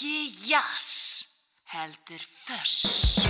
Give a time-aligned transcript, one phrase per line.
[0.00, 1.24] Ekki jazz,
[1.64, 3.20] heldur föss.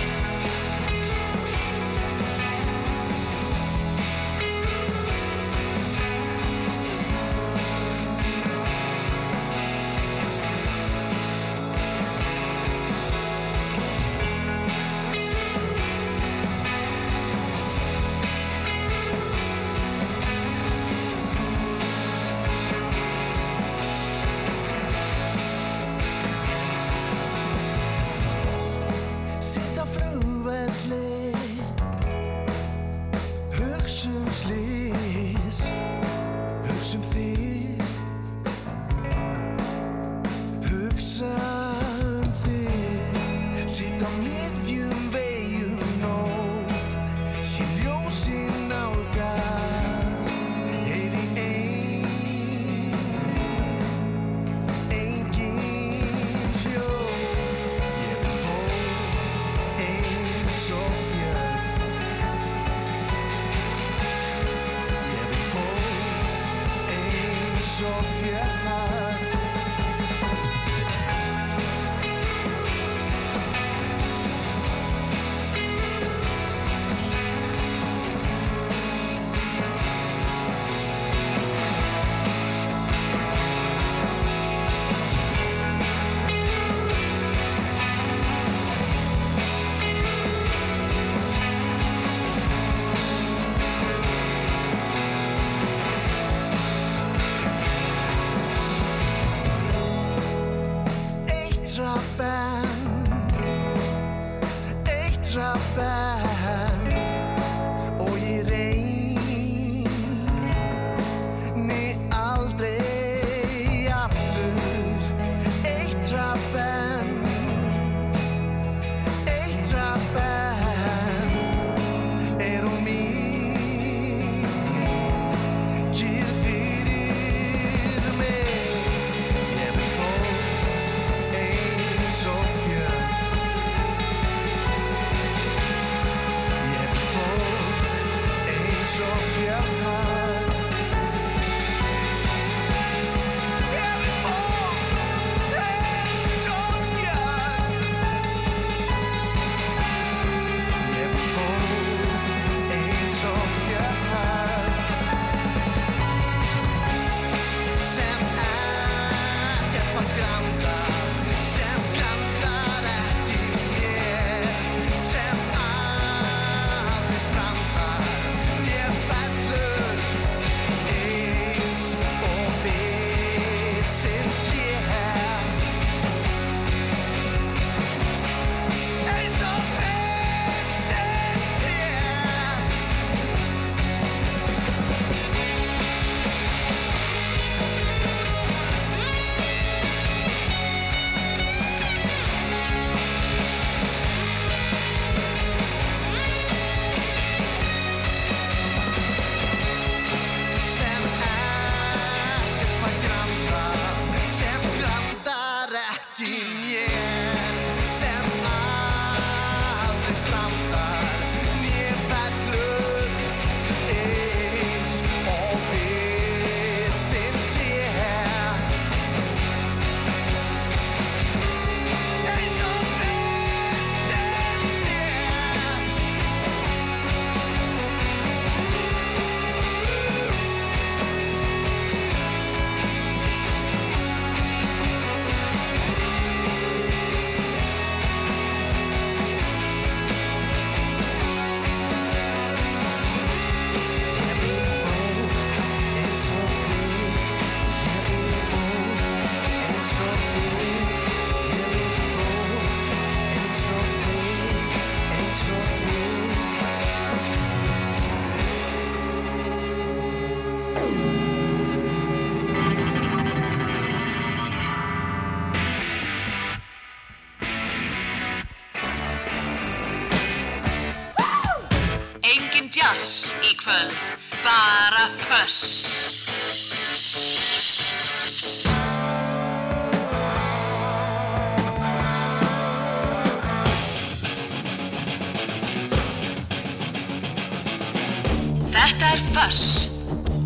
[289.11, 289.89] er föss.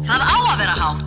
[0.08, 1.02] Það á að vera hátt.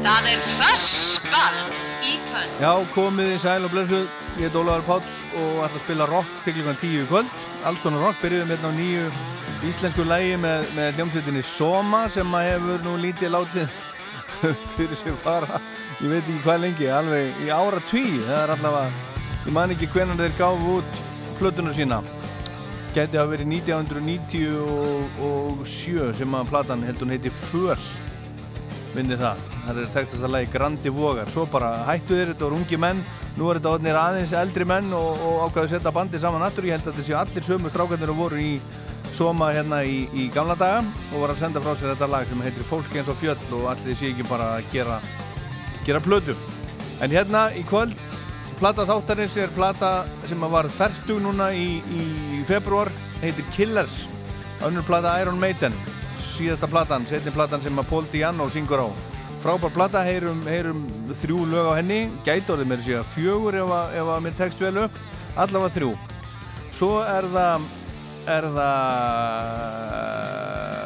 [0.00, 1.60] Það er fössball
[2.04, 2.60] í kvöld.
[2.60, 4.08] Já, komið í sæl og blössuð.
[4.36, 7.44] Ég er Dólaður Páls og ætla að spila rock til klukkan tíu í kvöld.
[7.64, 9.10] Alls konar rock byrjuðum hérna á nýju
[9.66, 13.68] íslensku lægi með, með hljómsveitinni Soma sem að hefur nú lítið látið
[14.74, 15.60] fyrir sig fara,
[16.00, 18.90] ég veit ekki hvað lengi, alveg í ára tví, það er allavega,
[19.44, 20.92] ég man ekki hvernig þeir gáfu út
[21.40, 21.98] plötunum sína.
[22.94, 27.82] Gæti að verið 1997 sem að platan held hún heiti Föl
[28.94, 29.36] vinni það,
[29.66, 33.00] það er þekktast að lagi Grandi Vogar, svo bara hættu þér þetta voru ungi menn,
[33.36, 36.66] nú er þetta orðinir aðeins eldri menn og, og ákvaðu að setja bandi saman aftur,
[36.66, 38.58] ég held að þetta séu allir sömu strákarnir og voru í
[39.16, 42.42] Soma hérna í, í gamla daga og voru að senda frá sér þetta lag sem
[42.44, 45.00] heitir Fólk eins og fjöll og allir sé ekki bara að gera
[45.86, 46.36] gera plötu.
[47.00, 47.96] En hérna í kvöld
[48.60, 49.94] plata þáttarins er plata
[50.28, 52.92] sem var færtug núna í, í februar
[53.24, 54.04] heitir Killers.
[54.64, 55.74] Önnur plata Iron Maiden
[56.20, 58.88] síðasta platan, setni platan sem að Paul Diano syngur á.
[59.40, 60.82] Frábær plata, heyrum, heyrum
[61.22, 62.00] þrjú lög á henni.
[62.26, 64.98] Gæti orðið mér fjögur ef að, ef að mér tekst vel upp.
[65.40, 65.92] Allavega þrjú.
[66.76, 67.68] Svo er það
[68.30, 69.90] er það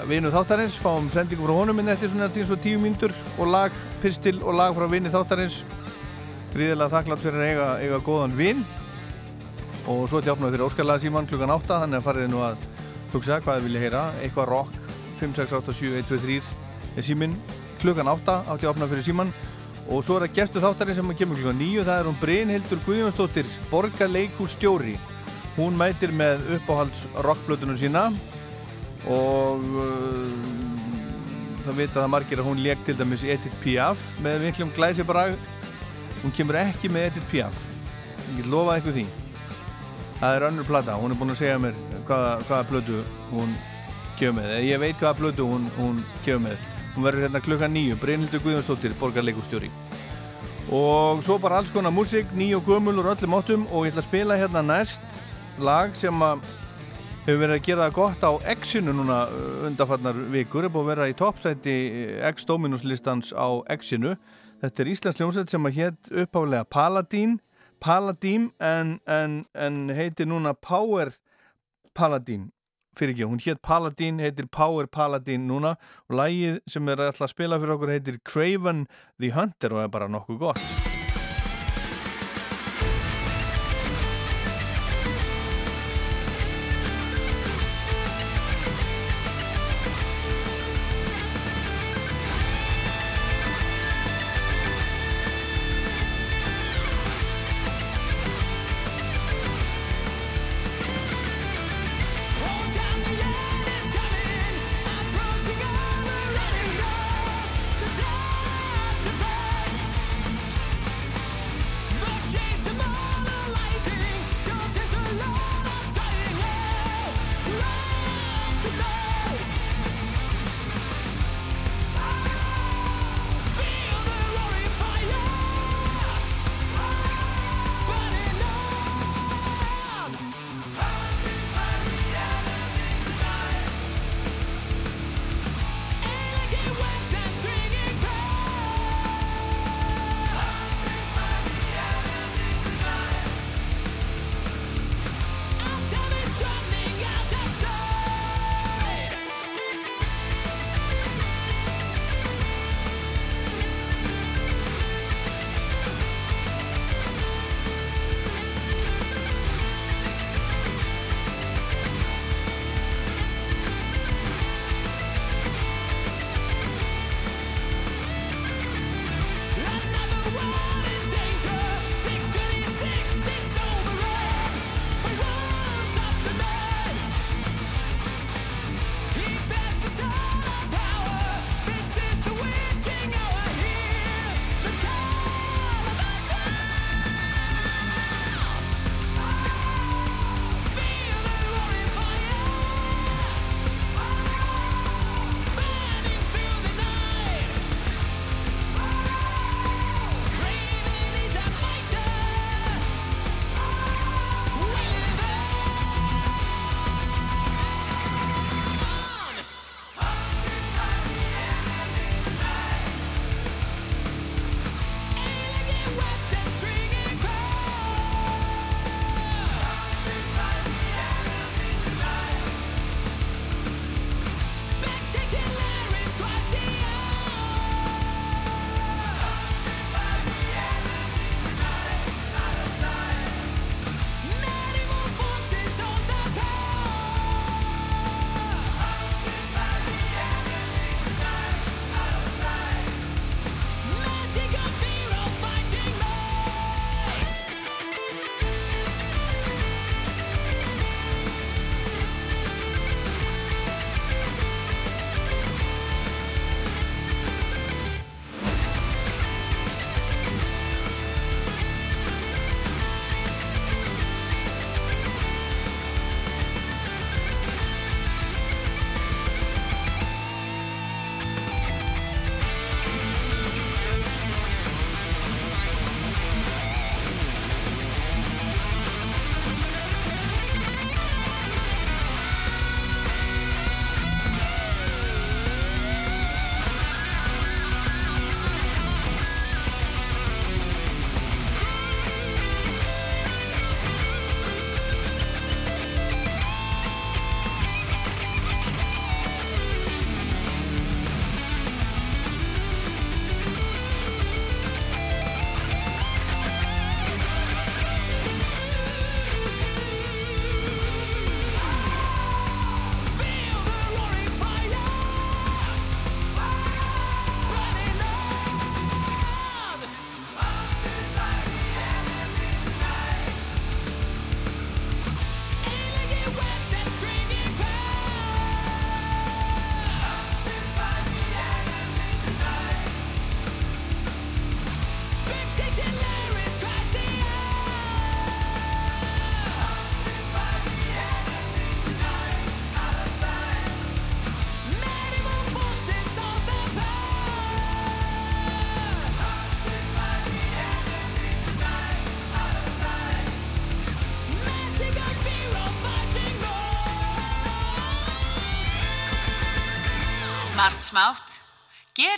[0.08, 3.72] vinu þáttarins, fáum sendingu frá honum minn eftir svona tíns og tíu mínútur og lag,
[4.02, 5.56] pistil og lag frá vini þáttarins.
[6.54, 8.60] Gríðilega þakklátt fyrir eiga, eiga góðan vin.
[9.90, 12.56] Og svo tjáfnaði fyrir Óskarlega síman klukkan 8 þannig að farið nú að
[13.14, 14.02] hugsa hvað þið vilja heyra.
[14.22, 14.72] Eitthvað rock
[15.20, 16.40] 5, 6, 8, 7, 1, 2, 3
[16.94, 17.34] er símin
[17.82, 19.32] klukkan 8 átti að opna fyrir síman
[19.92, 23.50] og svo er það gestu þáttarinn sem kemur klukkan 9 það er hún Brynhildur Guðjónsdóttir
[23.72, 24.94] borgarleikússtjóri
[25.56, 28.08] hún mætir með uppáhalds rockblötunum sína
[29.10, 30.32] og uh,
[31.64, 35.36] það vita það margir að hún leik til dæmis Edith Piaf með miklum glæsibrag.
[36.22, 37.60] Hún kemur ekki með Edith Piaf.
[38.30, 39.06] Ég get lofað eitthvað því.
[40.20, 41.78] Það er önnur plata, hún er búin að segja mér
[42.08, 43.00] hvaða, hvaða blötu
[43.32, 43.56] hún
[44.18, 47.98] kemur með, ég veit hvaða blötu hún, hún kemur með, hún verður hérna klukka nýju
[48.00, 49.72] Brynhildur Guðjónsdóttir, borgarleikustjóri
[50.72, 53.66] og svo bara alls konar músík, ný og gömul og öllum áttum.
[53.70, 55.02] Og ég ætla að spila hérna næst
[55.62, 56.42] lag sem að
[57.24, 59.18] hefur verið að gera það gott á X-inu núna
[59.68, 61.76] undanfarnar vikur, er búið að vera í toppsæti
[62.34, 64.16] X-Dominus listans á X-inu.
[64.64, 67.38] Þetta er Íslands hljómsveit sem að hétt uppáflega Paladín
[67.84, 71.12] Paladín en, en, en heitir núna Power
[71.92, 72.48] Paladín.
[72.96, 75.74] Fyrir ekki, hún hétt Paladín, heitir Power Paladín núna.
[76.08, 78.86] Og lagið sem er alltaf að spila fyrir okkur heitir Craven
[79.20, 80.93] the Hunter og er bara nokkuð gott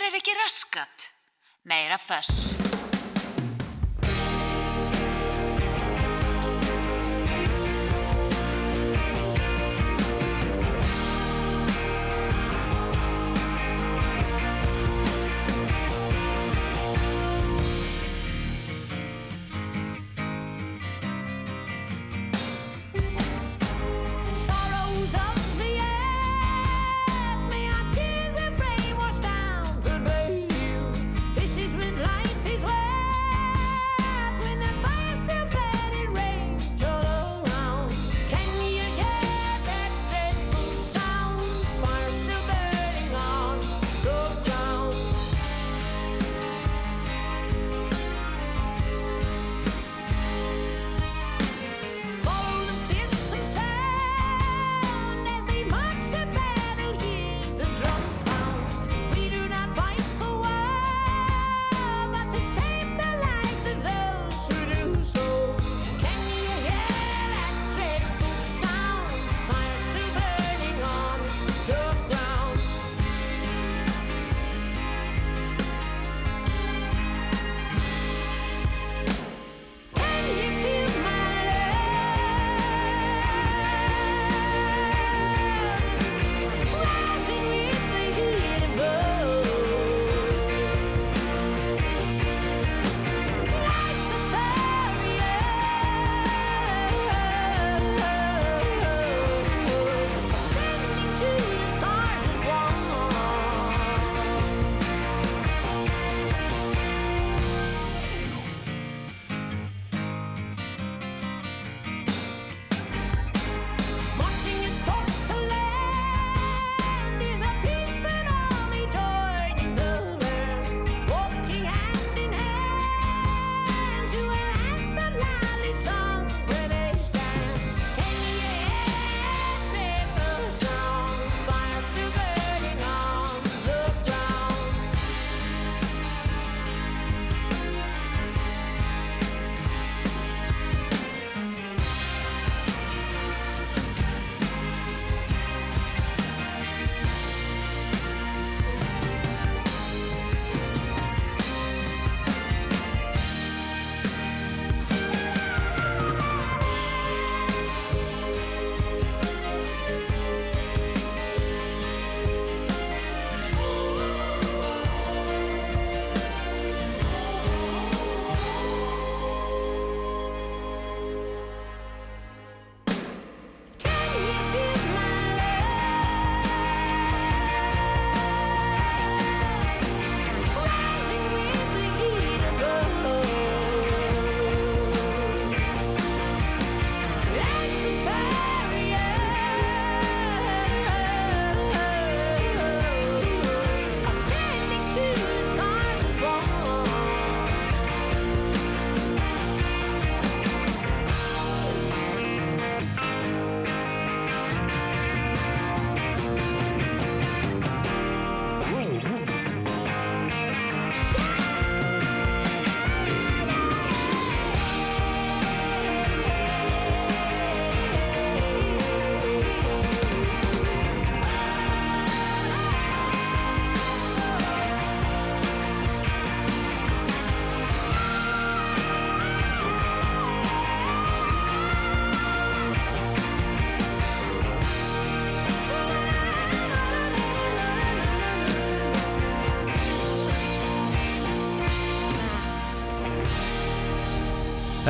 [0.07, 1.11] Gerir ekki raskat.
[1.63, 2.66] Meira föss.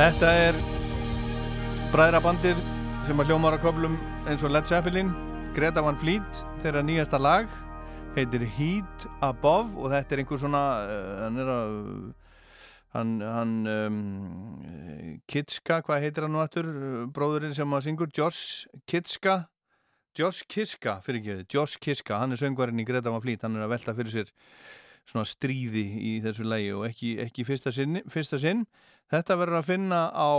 [0.08, 0.58] Þetta er
[1.92, 2.60] bræðrabandið
[3.04, 5.10] sem að hljómar að köflum eins og Led Zeppelin
[5.52, 7.50] Greta Van Fleet, þeirra nýjasta lag
[8.16, 11.76] heitir Heat Above og þetta er einhver svona uh, hann er að
[12.96, 14.00] hann, hann um,
[15.28, 16.72] Kitska, hvað heitir hann nú aftur
[17.12, 18.08] bróðurinn sem að syngur?
[18.08, 19.42] Josh Kitska?
[20.16, 23.68] Josh Kiska, fyrir ekki, Josh Kiska hann er söngvarinn í Greta Van Fleet, hann er
[23.68, 24.32] að velta fyrir sér
[25.04, 28.64] svona stríði í þessu lagi og ekki, ekki fyrsta, sinn, fyrsta sinn
[29.12, 30.30] þetta verður að finna á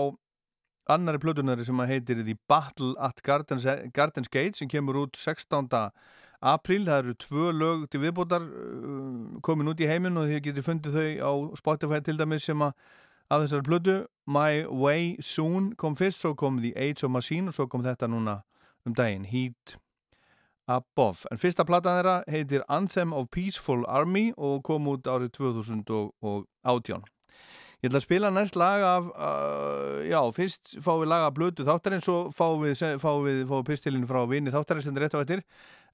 [0.89, 5.69] annari plötunari sem að heitir The Battle at Gardens, Gardens Gate sem kemur út 16.
[6.39, 10.65] apríl það eru tvö lög til viðbótar uh, komin út í heiminn og þið getur
[10.65, 12.73] fundið þau á Spotify til dæmis sem að
[13.29, 17.58] af þessari plötu My Way Soon kom fyrst, svo kom The Age of Machine og
[17.58, 18.39] svo kom þetta núna
[18.86, 19.77] um daginn Heat
[20.69, 21.29] Above.
[21.32, 27.05] En fyrsta platan þeirra heitir Anthem of Peaceful Army og kom út árið 2018.
[27.80, 31.63] Ég ætla að spila næst lag af, uh, já, fyrst fáum við lag af blötu
[31.63, 35.15] þáttarinn, svo fáum við, fáum við, fáum við pistilinn frá vini þáttarinn sem er rétt
[35.15, 35.44] á eftir,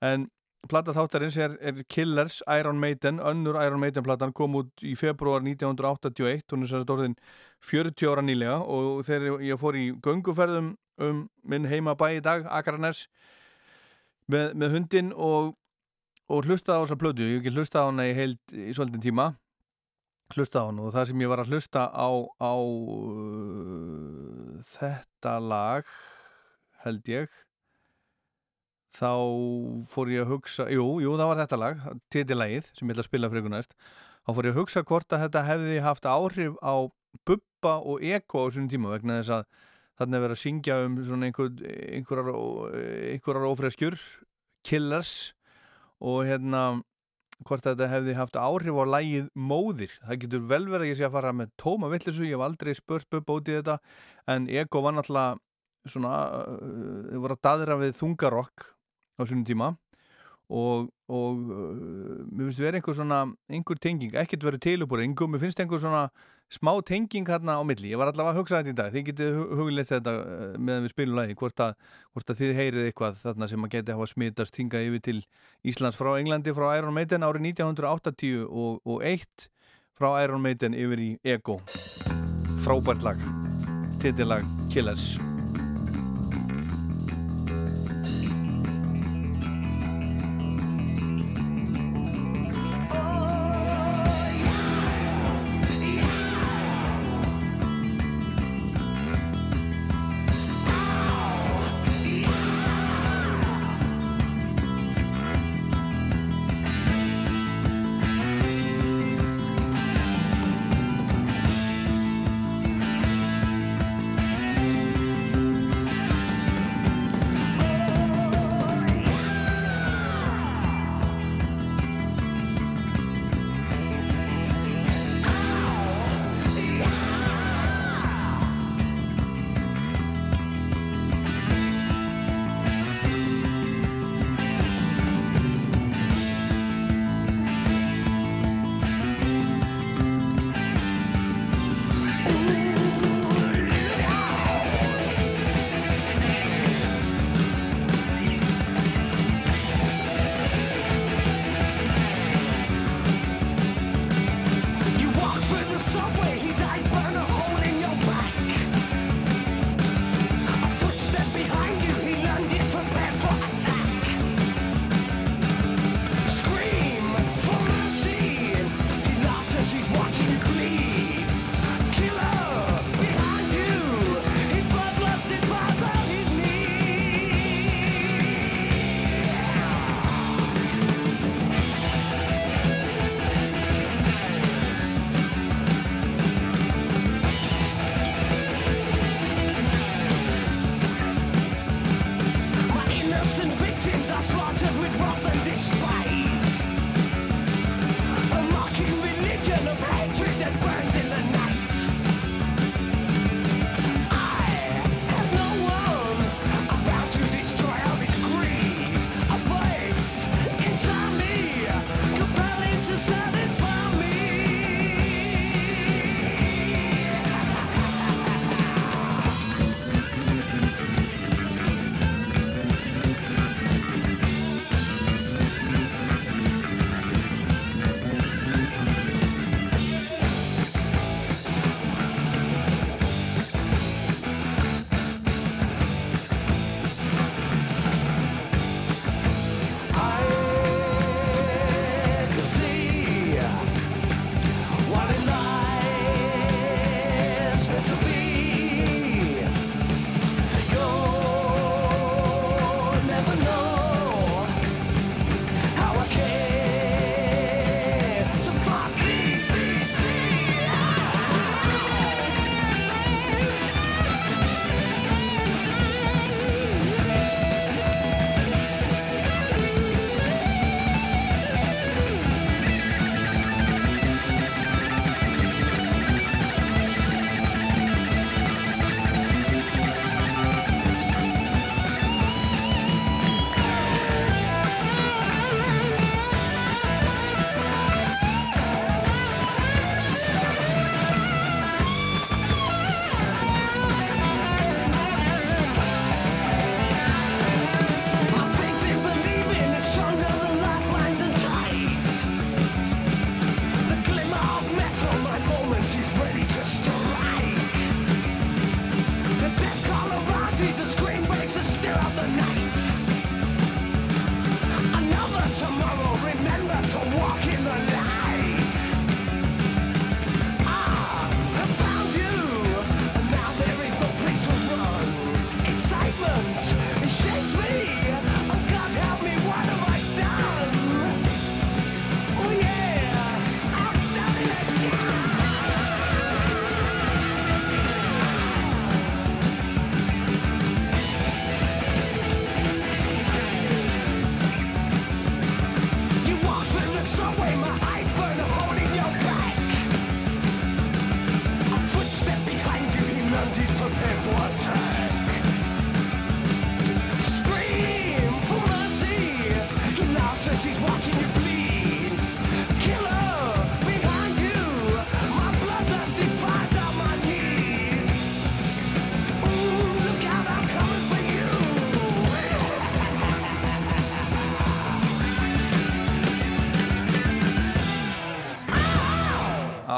[0.02, 0.26] en
[0.70, 5.46] plata þáttarins er, er Killers Iron Maiden, önnur Iron Maiden platan kom út í februar
[5.46, 7.16] 1981, hún er sér að orðin
[7.70, 10.74] 40 ára nýlega og þegar ég fór í gönguferðum
[11.06, 13.06] um minn heima bæ í dag, Akarnes,
[14.26, 15.54] með, með hundin og,
[16.34, 19.06] og hlusta á þessa plötu, ég hef ekki hlusta á hana í heild í svolítinn
[19.06, 19.36] tíma,
[20.34, 22.10] hlusta á hann og það sem ég var að hlusta á,
[22.42, 25.86] á uh, þetta lag
[26.86, 27.30] held ég
[28.96, 29.12] þá
[29.90, 33.10] fór ég að hugsa jú, jú, það var þetta lag, titilægið sem ég ætla að
[33.10, 33.76] spila fyrir ykkur næst.
[34.26, 36.76] Þá fór ég að hugsa hvort að þetta hefði haft áhrif á
[37.28, 39.44] Bubba og Eko á svona tíma vegna þess að
[40.00, 41.52] þarna er verið að syngja um svona einhver,
[42.00, 42.32] einhverjar,
[43.12, 44.00] einhverjar ófreskjur
[44.66, 45.14] killers
[46.04, 46.64] og hérna
[47.46, 49.94] hvort þetta hefði haft áhrif á lægið móðir.
[50.02, 52.74] Það getur vel verið að ég sé að fara með tóma vittlisu, ég hef aldrei
[52.78, 53.80] spurt út í þetta,
[54.34, 55.38] en Ego var náttúrulega
[55.90, 58.70] svona, uh, þau voru að daðra við þungarokk
[59.16, 59.68] á svonum tíma
[60.50, 65.46] og, og uh, mér finnst verið einhver svona, einhver tenging, ekkert verið tilubúrið, einhver, mér
[65.46, 66.08] finnst einhver svona
[66.56, 69.40] smá tenging hérna á milli, ég var allavega að hugsa þetta í dag, þið getið
[69.60, 71.64] hugleitt þetta uh, meðan við spilum lagi, hvort
[72.16, 75.18] hvort að þið heyrið eitthvað þarna sem að geti hafa smitast hingað yfir til
[75.68, 79.50] Íslands frá Englandi frá Iron Maiden árið 1980 og, og eitt
[79.96, 81.60] frá Iron Maiden yfir í Ego.
[82.64, 83.20] Frábært lag.
[84.00, 85.16] Titillag Killers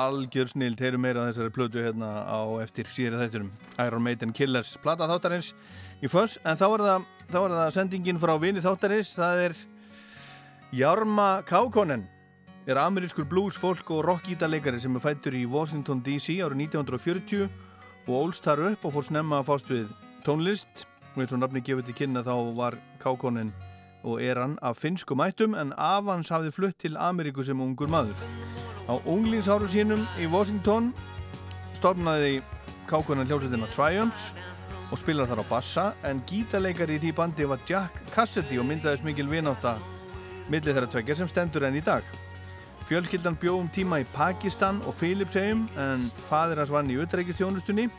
[0.07, 3.51] algjör snild, heyrum meira af þessari plötu hérna á eftir síðri þættunum
[3.83, 5.53] Iron Maiden Killers, plata þáttarins
[6.01, 9.57] í föss, en þá er það, þá er það sendingin frá vini þáttarins, það er
[10.75, 12.07] Jarma Kaukonen.
[12.67, 17.47] Er amerískur blues, folk og rockgítarleikari sem er fættur í Washington DC árið 1940
[18.07, 19.87] og ólst þar upp og fór snemma að fást við
[20.27, 20.83] tónlist.
[21.15, 23.53] Og eins og nafni gefur til kynna þá var Kaukonen
[24.03, 28.46] og er hann af finnskum ættum en Avans hafði flutt til Ameríku sem ungur maður.
[28.87, 30.93] Á unglingsáru sínum í Washington
[31.75, 32.39] stofnaði
[32.87, 34.29] kákunan hljómsveitina Triumphs
[34.87, 39.03] og spilar þar á bassa en gítarleikari í því bandi var Jack Cassidy og myndaðist
[39.03, 39.75] mikil vináta
[40.47, 42.07] millir þeirra tveggja sem stendur enn í dag.
[42.87, 47.89] Fjölskyldan bjóðum tíma í Pakistan og Philipsheim en fadir hans vann í utreikistjónustunni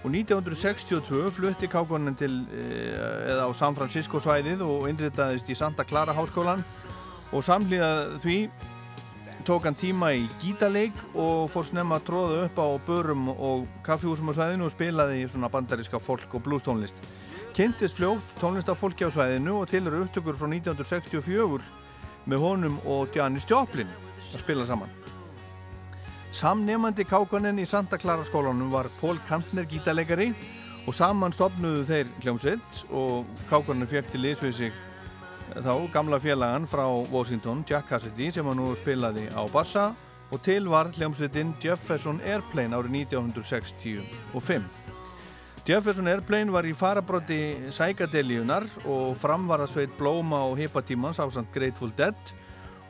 [0.00, 6.16] og 1962 flutti kákunan til eða á San Francisco svæðið og innritaðist í Santa Clara
[6.16, 6.64] háskólan
[7.36, 8.38] og samlíðað því
[9.46, 14.30] tók hann tíma í gítarleik og fór snemma að tróða upp á börum og kaffihúsum
[14.30, 16.98] á svæðinu og spilaði svona bandaríska folk og blues tónlist.
[17.56, 21.66] Kynntist fljótt tónlistafólki á svæðinu og til eru upptökur frá 1964
[22.26, 23.90] með honum og Janis Joplin
[24.32, 24.92] að spila saman.
[26.32, 30.30] Samnefandi kákanen í Santa Clara skólanum var Paul Kantner gítarleikari
[30.86, 34.80] og saman stopnuðu þeir hljómsveit og kákanen fekk til liðsvið sig
[35.60, 39.90] þá gamla félagan frá Washington, Jack Cassidy, sem hann nú spilaði á bassa
[40.32, 44.62] og til var hljómsveitin Jefferson Airplane árið 1965.
[45.68, 52.32] Jefferson Airplane var í farabróti sækadelíunar og framvarðasveit Blóma og Hippatímans á samt Grateful Dead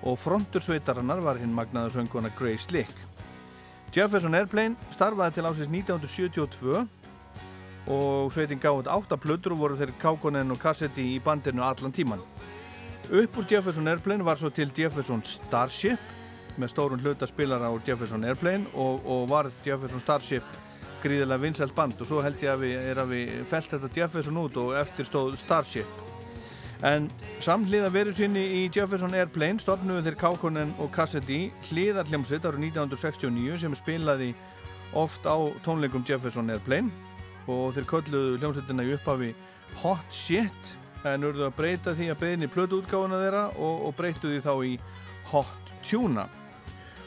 [0.03, 2.95] og frontursveitarinnar var hinn magnaða sönguna Grace Slick.
[3.93, 6.87] Jefferson Airplane starfaði til ásins 1972
[7.91, 12.23] og sveitin gáði átta plötur og voru þeir Kaukonen og Cassidy í bandinu allan tíman.
[13.11, 15.99] Upp úr Jefferson Airplane var svo til Jefferson Starship
[16.61, 20.47] með stórun hluta spilara á Jefferson Airplane og, og var Jefferson Starship
[21.03, 24.41] gríðilega vinsælt band og svo held ég að við, er að við felt þetta Jefferson
[24.45, 26.01] út og eftir stóð Starship.
[26.87, 27.11] En
[27.43, 33.61] samhliða veru sinni í Jefferson Airplane stofnuðu þeir Kaukonen og Cassidy hliðar hljómsveit árið 1969
[33.63, 34.33] sem spilaði
[34.99, 36.91] oft á tónleikum Jefferson Airplane
[37.51, 39.33] og þeir kölluðu hljómsveitina í upphafi
[39.83, 40.77] Hot Shit
[41.09, 44.53] en urðu að breyta því að beðinni plötu útgáfuna þeirra og, og breytu því þá
[44.69, 44.73] í
[45.33, 46.29] Hot Tuna.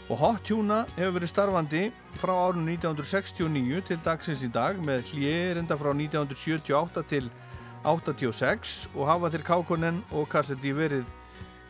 [0.09, 1.83] Og Hot Tuna hefur verið starfandi
[2.19, 7.29] frá árun 1969 til dagsins í dag með hlýrenda frá 1978 til
[7.85, 11.05] 86 og hafa þeir Kaukonen og Cassidy verið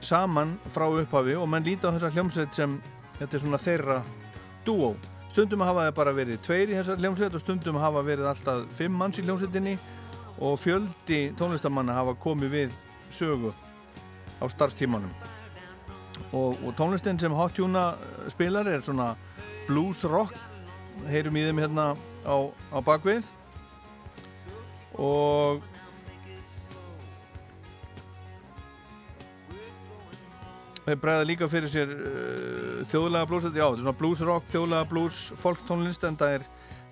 [0.04, 2.80] saman frá upphafi og mann líti á þessa hljómsveit sem
[3.20, 4.00] þetta er svona þeirra
[4.68, 4.94] dúó
[5.36, 8.94] stundum hafa þeir bara verið tveir í þessar hljómsveit og stundum hafa verið alltaf fimm
[8.96, 9.74] manns í hljómsveitinni
[10.40, 12.78] og fjöldi tónlistamanna hafa komið við
[13.12, 13.52] sögu
[14.40, 15.12] á starfstímanum.
[16.32, 17.90] Og, og tónlistin sem Hot Tuna
[18.32, 19.12] spilar er svona
[19.68, 20.32] blues rock.
[21.12, 21.90] Heyrum í þeim hérna
[22.24, 22.36] á,
[22.72, 23.28] á bakvið.
[24.96, 25.60] Og
[30.86, 35.22] bregða líka fyrir sér uh, þjóðlega blues já, þetta er svona blues rock, þjóðlega blues
[35.42, 36.46] folk tónlist en það er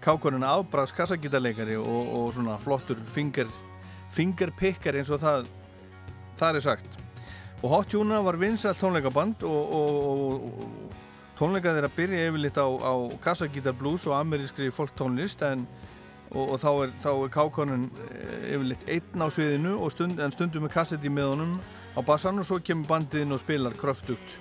[0.03, 3.51] kákurinn afbræðs kassagítarleikari og, og svona flottur finger,
[4.12, 5.47] fingerpikkar eins og það
[6.39, 6.99] það er sagt.
[7.63, 12.93] Og Hot Tuna var vinsall tónleikaband og, og, og tónleika þeirra byrja yfirleitt á, á
[13.23, 15.67] kassagítar blues og amerískri folk tónlist en
[16.34, 17.88] og þá er, er kákurinn
[18.49, 21.51] yfirleitt einn á sviðinu stund, en stundum með kassetti með honum
[21.93, 24.38] á bassan og svo kemur bandiðinn og spilar kröftugt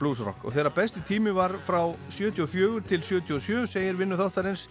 [0.00, 0.44] bluesrock.
[0.44, 4.66] Og þeirra besti tími var frá 74 til 77 segir vinnu þáttarins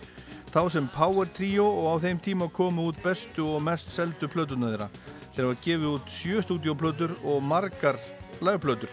[0.49, 4.71] þá sem Power Trio og á þeim tíma komu út bestu og mest seldu plötuna
[4.73, 4.89] þeirra.
[5.36, 7.99] Þeirra var gefið út sjö stúdíoplötur og margar
[8.41, 8.89] lagplötur.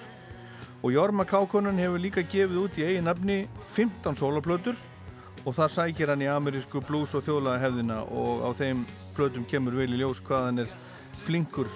[0.84, 3.38] Og Jorma Kaukonen hefur líka gefið út í eigin nafni
[3.72, 4.76] 15 soloplötur
[5.46, 8.84] og það sækir hann í amerísku blues og þjóðlaga hefðina og á þeim
[9.16, 10.74] plötum kemur vel í ljós hvað hann er
[11.24, 11.70] flinkur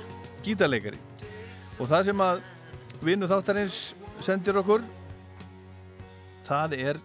[0.44, 0.98] gítarleikari
[1.81, 2.40] og það sem að
[3.01, 3.77] vinnu þáttarins
[4.21, 4.83] sendir okkur
[6.45, 6.99] það er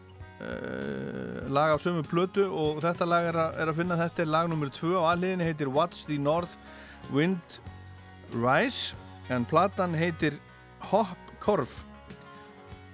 [0.44, 4.32] uh, lag af sömu plötu og þetta lag er að, er að finna þetta er
[4.34, 4.72] lag nr.
[4.76, 6.58] 2 á alliðinni heitir What's the North
[7.16, 7.60] Wind
[8.36, 8.96] Rise
[9.32, 10.36] en platan heitir
[10.92, 11.86] Hop Korf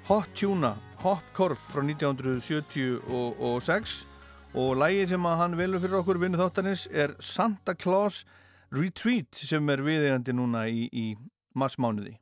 [0.10, 4.06] Hot Tuna Hop Korf frá 1976
[4.52, 8.26] og lægi sem að hann velur fyrir okkur vinnu þáttarins er Santa Claus
[8.72, 11.16] Retreat sem er viðegandi núna í, í
[11.54, 12.20] marsmánuði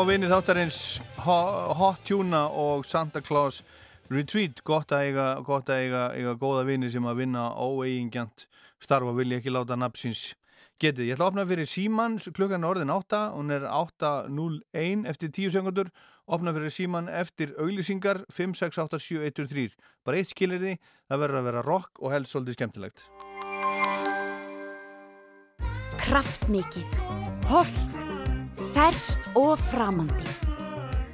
[0.00, 0.76] Frá vinni þáttarins.
[1.26, 3.58] Ho- Hot Tuna og Santa Claus
[4.08, 4.62] Retreat.
[4.64, 8.46] Gott að eiga, gott að eiga, eiga góða vini sem að vinna óeigingjant
[8.80, 10.22] starf og vilja ekki láta napsins
[10.80, 11.04] getið.
[11.10, 15.92] Ég ætla að opna fyrir Síman klukkan orðin 8, hún er 8.01 eftir 10 sekundur
[16.26, 19.68] opna fyrir Síman eftir auglýsingar 5, 6, 8, 7, 1, 3
[20.06, 20.78] bara eitt skilir því,
[21.12, 23.04] það verður að vera rock og helst svolítið skemmtilegt.
[26.00, 26.88] Kraftmikið,
[27.52, 27.99] holt,
[28.74, 30.26] ferst og framandi.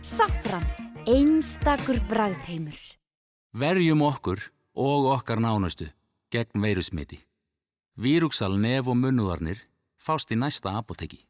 [0.03, 0.65] Safran,
[1.09, 2.79] einstakur bragðheimur.
[3.57, 4.43] Verjum okkur
[4.77, 5.89] og okkar nánustu
[6.33, 7.23] gegn veirusmiti.
[7.97, 9.63] Vírúksal nef og munnuðarnir
[9.97, 11.23] fást í næsta apoteki.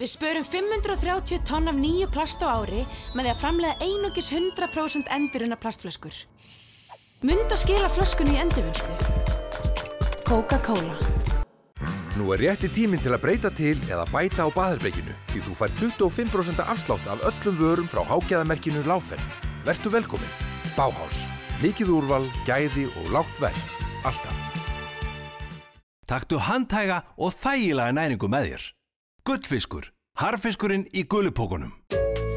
[0.00, 5.12] Við spörum 530 tonn af nýju plast á ári með því að framlega einungis 100%
[5.12, 6.16] enduruna plastflöskur.
[7.20, 8.96] Munda skila flöskunni í endurvinnslu.
[10.24, 11.19] Coca-Cola.
[12.18, 15.74] Nú er rétti tíminn til að breyta til eða bæta á baðherberginu því þú fær
[15.78, 19.22] 25% afslátt af öllum vörum frá hágæðamerkinu Láfen.
[19.66, 20.32] Vertu velkomin.
[20.74, 21.22] Báhás.
[21.62, 23.62] Mikið úrval, gæði og lágt verð.
[24.02, 24.36] Alltaf.
[26.10, 28.64] Taktu handhæga og þægilega næringu með þér.
[29.28, 29.90] Gullfiskur.
[30.18, 31.76] Harfiskurinn í gullupókunum.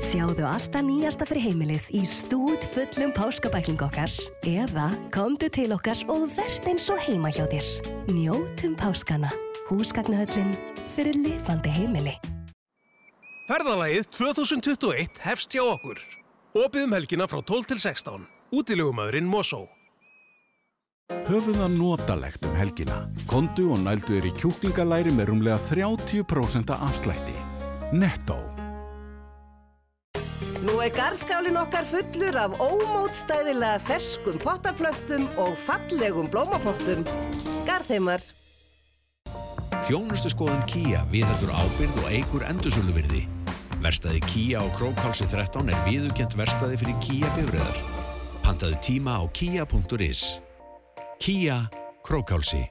[0.03, 6.27] Sjáðu alltaf nýjasta fyrir heimilið í stúd fullum páskabækling okkars eða komdu til okkars og
[6.33, 7.71] verð eins og heima hjá þér.
[8.13, 9.33] Njótum páskana.
[9.69, 10.56] Húsgagnahöllin
[10.91, 12.17] fyrir lifandi heimili.
[13.48, 16.02] Ferðalagið 2021 hefst hjá okkur.
[16.54, 18.25] Opið um helgina frá 12 til 16.
[18.54, 19.62] Útilegumæðurinn Mosó.
[21.29, 23.00] Höfum það notalegt um helgina.
[23.31, 27.40] Kondu og nældu þér í kjúklingalæri með rúmlega 30% afslætti.
[27.96, 28.42] Netto.
[30.63, 37.04] Nú er garðskálinn okkar fullur af ómótstæðilega ferskum pottaplöntum og fallegum blómapottum.
[37.67, 38.23] Garðheimar.
[39.82, 43.24] Þjónustu skoðun Kia viðheldur ábyrð og eigur endursöluvirði.
[43.84, 47.80] Verstaði Kia á Krókálsi 13 er viðukent verstaði fyrir Kia bifröðar.
[48.46, 50.21] Pantaðu tíma á kia.is.
[51.19, 51.58] Kia
[52.06, 52.62] Krókálsi.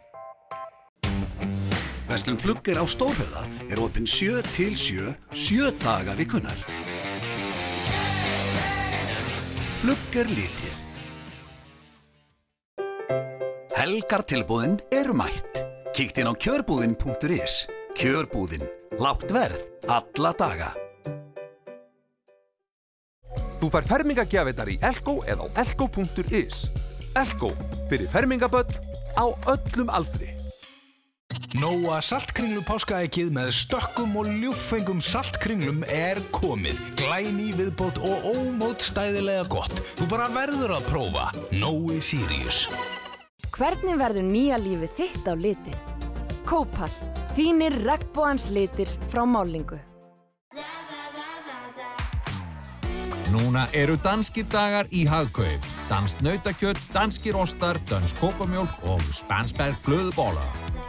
[2.09, 6.59] Vestlum Flugger á Stórhöða er opinn 7 til 7, 7 daga vikunar.
[9.83, 10.79] Flugger litir.
[13.75, 15.62] Helgar tilbúðin eru mætt.
[15.93, 17.67] Kíkt inn á kjörbúðin.is.
[17.93, 18.63] Kjörbúðin.
[18.97, 19.61] Lágt verð.
[19.93, 20.71] Alla daga.
[23.61, 26.63] Þú fær fermingagjafirnar í Elko eða á elko.is.
[27.13, 27.51] Elko
[27.91, 28.73] fyrir fermingaböll
[29.21, 30.31] á öllum aldri.
[31.61, 36.81] Nóa saltkringlu páskaækið með stökkum og ljúffengum saltkringlum er komið.
[36.97, 39.85] Glæni viðbót og ómótstæðilega gott.
[40.01, 41.29] Þú bara verður að prófa.
[41.53, 42.65] Nói Sirius.
[43.53, 45.81] Hvernig verður nýja lífið þitt á litin?
[46.49, 46.89] Kópal,
[47.37, 49.77] þínir regnbóans litir frá málingu.
[53.33, 55.69] Núna eru danskir dagar í hagkaup.
[55.89, 60.45] Danst nautakjött, danskir ostar, dansk kókomjólk og spansberg flöðubóla.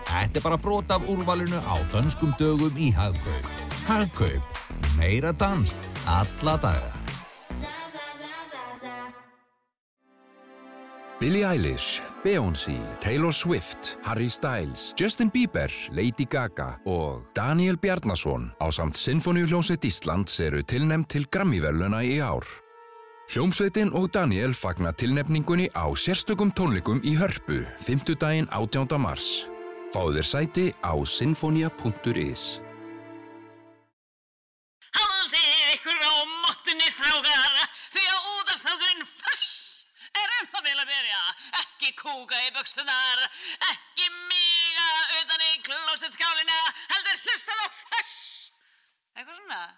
[0.07, 3.53] Þetta er bara brot af úrvalinu á danskum dögum í hagkaup.
[3.91, 4.59] Hagkaup.
[4.95, 5.79] Meira danst.
[6.07, 6.92] Alla daga.
[11.23, 18.67] Billie Eilish, Beyoncé, Taylor Swift, Harry Styles, Justin Bieber, Lady Gaga og Daniel Bjarnason á
[18.67, 22.43] samt Sinfoníuhljómsveit Íslands eru tilnefnd til Grammy-verluna í ár.
[23.31, 28.19] Hljómsveitin og Daniel fagna tilnefningunni á sérstökum tónleikum í Hörpu 5.
[28.19, 28.99] daginn 18.
[28.99, 29.47] mars.
[29.95, 32.59] Fáðu þér sæti á sinfonia.is.
[41.83, 43.19] Ekki kúka í buksunar,
[43.67, 44.87] ekki míga
[45.19, 46.59] utan í klósetskálina,
[46.93, 48.47] heldur hlustað á föss.
[49.17, 49.63] Eitthvað svona?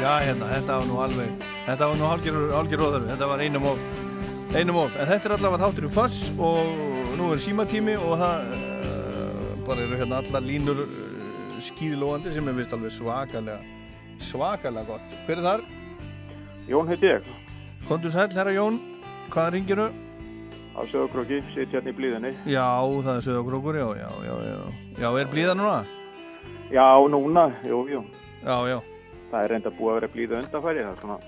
[0.00, 1.28] Já, hérna, þetta var nú alveg
[1.68, 3.76] Þetta var nú hálgjör óþörfi Þetta var einum of
[4.56, 6.64] Einum of En þetta er allavega þáttur í Foss Og
[7.20, 12.56] nú er símatími Og það uh, bara eru hérna allar línur uh, skíðlóandi sem er
[12.56, 13.77] vist alveg svakalega
[14.18, 15.16] svakalega gott.
[15.26, 15.64] Hver er þar?
[16.68, 17.26] Jón heiti ég.
[17.88, 18.78] Kondur sæl, herra Jón.
[19.32, 19.88] Hvaða ringinu?
[20.78, 22.30] Á Söðokróki, sitt hérna í blíðinni.
[22.46, 22.68] Já,
[23.02, 24.58] það er söðokrókur, já, já, já, já.
[25.00, 25.78] Já, er blíða núna?
[26.70, 28.04] Já, núna, jú, jú.
[28.44, 28.78] Já, já.
[29.32, 31.18] Það er reynda búið að vera blíða undanfæri, það er svona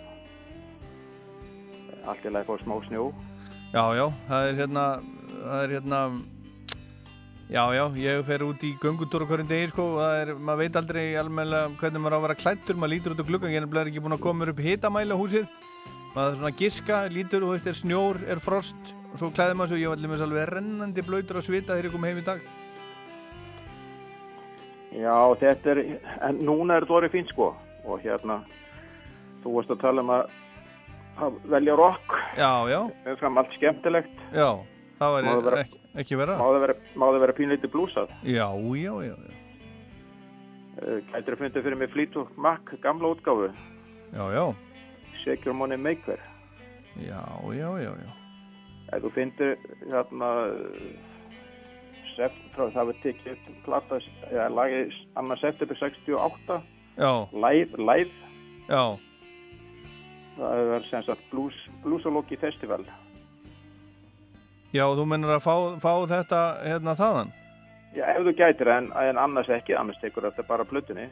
[2.10, 3.08] allt í lagi fór smá snjó.
[3.74, 4.84] Já, já, það er hérna,
[5.40, 6.00] það er hérna,
[7.50, 10.76] já, já, ég fer út í göngutúr á hverjum degi, sko, það er, maður veit
[10.78, 13.90] aldrei almennilega hvernig maður á að vera klættur, maður lítur út á gluggan, ég er
[13.90, 15.48] ekki búin að koma upp hitamæli á húsið,
[16.14, 19.72] maður er svona giska, lítur, þú veist, er snjór, er frost, og svo klæðir maður
[19.72, 22.46] svo, ég var allir alveg rennandi blöytur að svita þegar ég kom heim í dag.
[24.90, 25.82] Já, þetta er,
[26.26, 27.50] en núna er þetta orðið fínt, sko,
[27.82, 28.40] og hérna,
[29.42, 30.32] þú varst að tala um að,
[31.18, 32.16] að velja rock.
[32.38, 32.80] Já, já.
[33.10, 34.24] Umfram allt skemmtilegt.
[34.34, 34.50] Já,
[35.02, 36.38] það var það ekki, ekki vera.
[36.38, 38.14] Má það vera, vera pínlítið blúsað.
[38.22, 38.46] Já,
[38.78, 39.36] já, já, já.
[41.10, 43.50] Gætir að fundið fyrir mig Fleetwood Mac, gamla útgáfu.
[44.14, 44.44] Já, já.
[45.24, 46.20] Shake Your Money Maker.
[46.96, 47.22] Já,
[47.52, 48.10] já, já, já.
[48.90, 49.58] Ef þú finnir
[49.90, 50.30] hérna
[52.54, 53.98] frá það var tekið upp platta,
[54.30, 56.58] eða lagið annars september 68
[57.00, 57.12] Já.
[57.32, 58.12] live, live
[58.68, 58.98] Já.
[60.36, 62.84] það var sem sagt blues, bluesalóki festival
[64.70, 67.32] Já, þú mennur að fá, fá þetta hérna þaðan?
[67.96, 71.08] Já, ef þú gætir en, en annars ekki, annars tekur þetta bara plötunni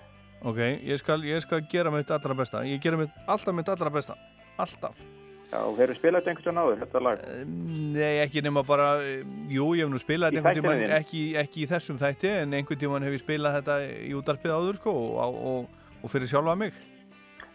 [0.47, 2.63] Ok, ég skal, ég skal gera mitt allra besta.
[2.63, 4.15] Ég gera mitt, alltaf mitt allra besta.
[4.59, 5.01] Alltaf.
[5.49, 7.25] Já, hefur spilað þetta einhvern veginn áður, þetta lag?
[7.97, 10.95] Nei, ekki nema bara, eh, jú, ég hef nú spilað einhvern þínum?
[10.99, 14.79] ekki, ekki í þessum þætti, en einhvern tímann hef ég spilað þetta í útarpið áður,
[14.79, 14.95] sko,
[15.25, 16.77] og, og, og fyrir sjálfa mig.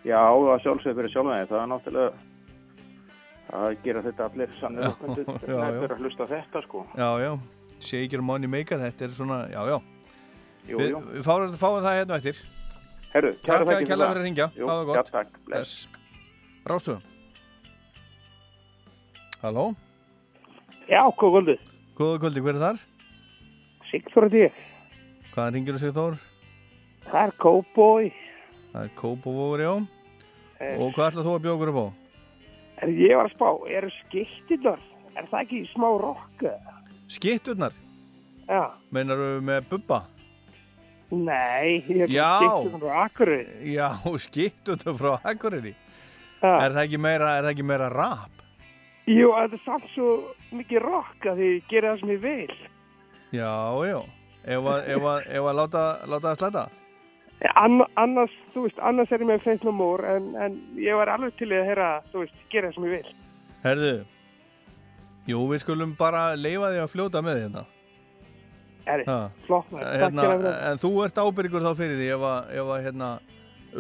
[0.04, 2.32] Já, það sjálfsögur fyrir sjálfan það er náttúrulega
[3.54, 7.32] það gera þetta allir sannir nefnir að hlusta á þetta sko Já, já,
[7.84, 9.78] Shake Your Money Maker, þetta er svona, já, já.
[10.64, 11.01] Jú, við, jú.
[11.12, 12.41] Við fáum, fáum það hérna eftir.
[13.14, 14.47] Herru, kæra að fyrir að ringja.
[14.56, 15.12] Það var já, gott.
[15.12, 15.74] takk, bless.
[16.70, 16.95] Rástu.
[19.43, 19.66] Halló?
[20.88, 21.72] Já, hvað kvöldið?
[21.99, 22.86] Góða kvöldi, hver er þar?
[23.89, 24.62] Sigþór er ég.
[25.34, 26.22] Hvaðan ringir þú Sigþór?
[27.10, 28.14] Það er Cowboy.
[28.72, 29.74] Það er Kópavóður, já.
[30.64, 30.78] Eh.
[30.80, 32.03] Og hvað ætlað þú að bjóða okkur upp á?
[32.84, 34.81] Er ég var að spá, eru skittirnar?
[35.15, 36.41] Er það ekki smá rock?
[36.43, 36.73] eða?
[37.15, 37.77] Skitturnar?
[38.49, 38.63] Já.
[38.91, 40.01] Meinar með bubba?
[41.13, 42.27] Nei, ég er Já.
[42.41, 43.71] skittirnar frá Akureyri.
[43.71, 43.88] Já,
[44.25, 45.75] skitturnar frá Akureyri.
[46.41, 46.51] Já.
[46.57, 48.43] Er það ekki meira, er það ekki meira rap?
[49.07, 50.09] Jú, það er samt svo
[50.51, 52.59] mikið rock að ég gera það sem ég vil.
[53.31, 53.53] Já,
[53.88, 53.99] já.
[54.43, 55.84] Ef að, láta
[56.19, 56.67] það slæta?
[57.59, 61.09] Ann, annars, þú veist, annars er ég með Faith No More en, en ég var
[61.11, 63.13] alveg til að heyra, þú veist, gera það sem ég vil.
[63.65, 63.91] Herðu,
[65.27, 67.65] jú, við skulum bara leifa því að fljóta með hérna.
[68.87, 69.17] Herri, Ha.
[69.47, 70.57] flott maður, takk Hérna, fyrir það.
[70.71, 73.11] en þú ert ábyrgur þá fyrir því ef að, ef að hérna,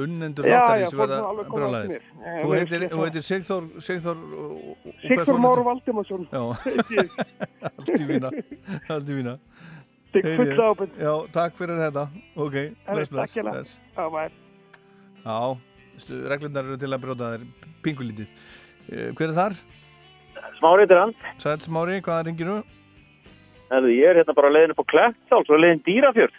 [0.03, 1.17] unnendur þáttarins verða.
[1.93, 6.23] Já, Þú heitir, heitir Sigþór, Sigþór og Sigþór persónulega- Már Valdimarsson.
[6.31, 6.43] Já,
[7.67, 8.31] allt í fína,
[8.89, 9.35] allt í fína.
[10.13, 10.59] Fulla ég.
[10.59, 10.97] ábyrgð.
[11.01, 12.03] Já, takk fyrir þetta.
[12.37, 14.33] Ok, Herri, bless, takk bless, bless.
[15.23, 15.37] Já,
[16.29, 17.45] reglurnar eru til að brjóta þær
[17.85, 18.27] pingulítið.
[18.91, 19.55] Eh, Hver er þar?
[20.59, 21.13] Smári þetta er hann.
[21.39, 22.57] Sæl Smári, hvaða ringir þú?
[23.71, 26.35] Herðu, ég er hérna bara leiðin upp á Klettáls og leiðin Dýrafjörð.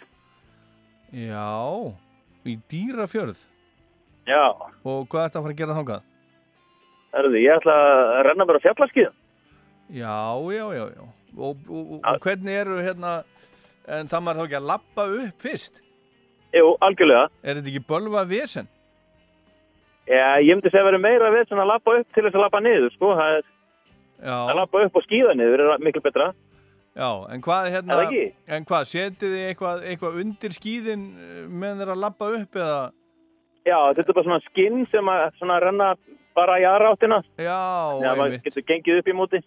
[1.15, 1.95] Já,
[2.45, 3.45] í Dýrafjörð.
[4.25, 4.41] Já,
[4.85, 6.01] Og hvað ætti að fara að gera þangað?
[7.15, 9.13] herðu, ég ætla að renna mér á fjallaskíðum.
[9.95, 10.15] Já,
[10.51, 11.03] já, já, já.
[11.37, 13.11] Og, og, og, og hvernig eru hérna,
[13.87, 15.81] en það maður þá ekki að lappa upp fyrst?
[16.55, 17.27] Jú, algjörlega.
[17.43, 18.71] Er þetta ekki bölvað vesen?
[20.05, 22.43] Já, ég myndi segja að vera meira við sem að lappa upp til þess að
[22.45, 23.13] lappa niður, sko.
[23.17, 23.47] Það er,
[24.21, 24.35] Já.
[24.35, 26.27] að lappa upp og skíða niður er miklu betra.
[26.95, 28.13] Já, en hvað hérna, það
[28.55, 31.01] en hvað, setið þið eitthvað, eitthvað undir skíðin
[31.51, 32.77] með þeir að lappa upp eða?
[33.65, 35.89] Já, þetta er bara svona skinn sem að svona renna
[36.37, 37.19] bara í aðra áttina.
[37.41, 37.59] Já,
[38.13, 38.45] einmitt.
[38.45, 39.41] getur gengið upp í móti.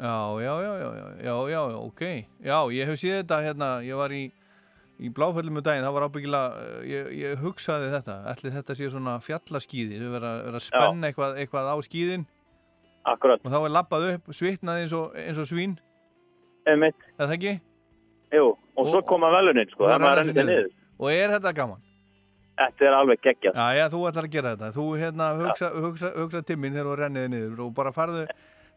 [0.00, 2.02] Já, já, já, já, já, já, ok.
[2.40, 4.22] Já, ég hef séð þetta hérna, ég var í,
[4.96, 8.88] í bláföllum um daginn, það var ábyggilega, eh, ég, ég hugsaði þetta, ætli þetta sé
[8.88, 12.24] svona fjallaskíði, þau verða að spenna eitthvað, eitthvað á skíðin.
[13.12, 13.44] Akkurat.
[13.44, 15.76] Og þá er lappað upp, svitnað eins og, eins og svín.
[16.68, 17.04] Einmitt.
[17.18, 17.52] Er það ekki?
[18.38, 19.84] Jú, og, svo koma velunin, sko.
[19.84, 20.72] Það er maður renna renni sér þetta niður.
[21.00, 21.82] Og er þetta gaman?
[22.60, 23.60] Þetta er alveg geggjað.
[23.60, 24.72] Já, já, þú ætlar að gera þetta.
[24.76, 28.24] Þú hérna hugsa, hugsa, hugsa timminn þegar þú renniði niður og bara farðu,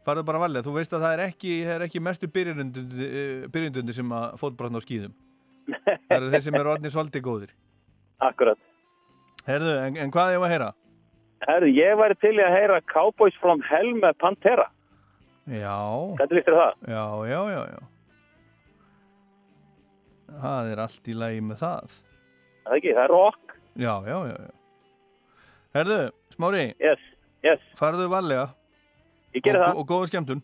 [0.07, 0.65] farðu bara valega.
[0.65, 4.85] Þú veist að það er ekki, það er ekki mestu byrjundundi sem að fótbrotna á
[4.85, 5.15] skýðum.
[5.73, 7.51] Það eru þeir sem eru orðni svolítið góðir.
[8.29, 8.59] Akkurat.
[9.47, 10.69] Herðu, en, en hvað er ég að heyra?
[11.43, 14.69] Herðu, ég væri til að heyra Cowboys from Hell með Pantera.
[15.51, 15.75] Já.
[16.19, 16.75] Hvernig líst þér það?
[16.87, 17.81] Já, já, já, já.
[20.43, 21.97] Það er allt í lagi með það.
[22.63, 23.55] Það ekki, það er rock.
[23.73, 24.53] Já, já, já, já.
[25.73, 25.99] Herðu,
[26.35, 26.63] Smári.
[26.81, 27.03] Yes,
[27.45, 27.65] yes.
[27.77, 28.47] Farðu valega.
[29.33, 29.79] Ég geri og, það.
[29.81, 30.43] Og góða skemmtun.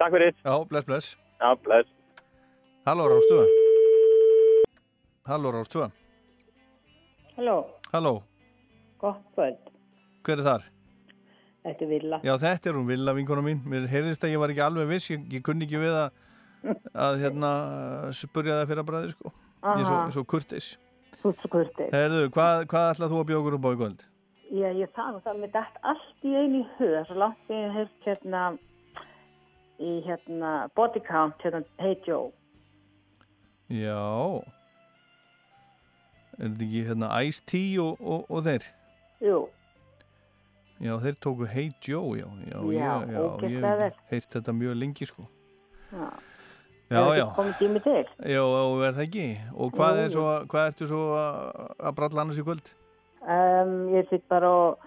[0.00, 0.34] Takk fyrir.
[0.44, 1.10] Já, bless, bless.
[1.40, 1.88] Já, bless.
[2.88, 3.38] Halló, Rástu.
[5.28, 5.86] Halló, Rástu.
[7.36, 7.56] Halló,
[7.92, 8.12] Halló,
[9.00, 9.70] gott kvöld.
[10.24, 10.64] hver er þar?
[11.64, 12.18] Þetta er Villa.
[12.24, 13.62] Já, þetta er hún Villa, vinkona mín.
[13.68, 16.12] Mér heyrðist að ég var ekki alveg viss, ég, ég kunni ekki við að,
[17.06, 17.50] að hérna,
[18.16, 19.32] spurja það fyrir að bræði, sko.
[19.60, 19.96] Ég er svo, Aha.
[19.96, 20.70] svo ert svo kurteis.
[21.92, 24.04] Herðu, hvað, hvað ætlað þú að bjóða okkur upp á í kvöld?
[24.50, 26.94] Já, ég og það með dætt allt í einu í hug.
[27.06, 28.40] Svo langt ég hef hérna
[29.80, 32.32] í hérna body count, hérna Hey Joe.
[33.70, 34.42] Já.
[36.40, 38.66] Er þetta ekki hérna Ice-T og, og, og þeir?
[39.22, 39.38] Jú,
[40.80, 42.26] Já, þeir tóku Hey Joe, já.
[42.48, 43.94] Já, Já, já ógeðslega ég vel.
[44.10, 45.26] heilt þetta mjög lengi, sko.
[45.92, 46.08] já.
[46.90, 47.26] Já, já.
[47.36, 48.06] komið tími til?
[48.26, 48.40] Já,
[48.88, 49.26] er það ekki?
[49.54, 51.36] Og hvað, er svo, hvað ertu svo að
[51.78, 52.72] að bralla annars í kvöld?
[53.20, 54.78] Um, ég sitt bara og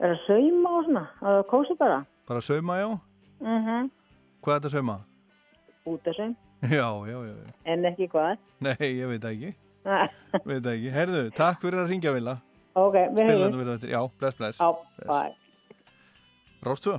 [0.00, 2.02] er að sauma og svona, að kósi bara.
[2.28, 2.88] Bara að sauma, já?
[3.40, 3.90] Mhm.
[4.44, 4.96] Hvað er þetta að sauma?
[5.88, 6.34] Út að saum,
[6.78, 7.34] Já, já, já.
[7.64, 8.36] en ekki hvað.
[8.64, 9.54] Nei, ég veit ekki.
[9.84, 10.08] Nei.
[10.50, 10.90] veit ekki.
[10.92, 12.36] Herðu, takk fyrir að ringja, Villa.
[12.74, 13.88] ok, við hefum.
[13.88, 14.60] Já, bless, bless.
[14.60, 15.08] Já, Bless.
[15.08, 15.34] bye.
[16.64, 16.98] Rástu?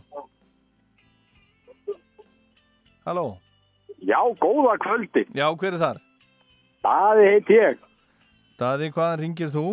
[3.05, 3.37] Halló?
[4.01, 5.25] Já, góða kvöldi.
[5.37, 5.99] Já, hver er þar?
[6.85, 7.77] Daði heit ég.
[8.59, 9.65] Daði, hvaðan ringir þú?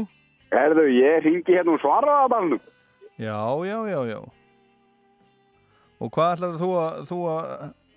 [0.53, 2.61] Herðu, ég ringi hérna um svaraðabannum.
[3.21, 3.39] Já,
[3.69, 4.21] já, já, já.
[6.03, 7.53] Og hvað ætlar þú að, þú að,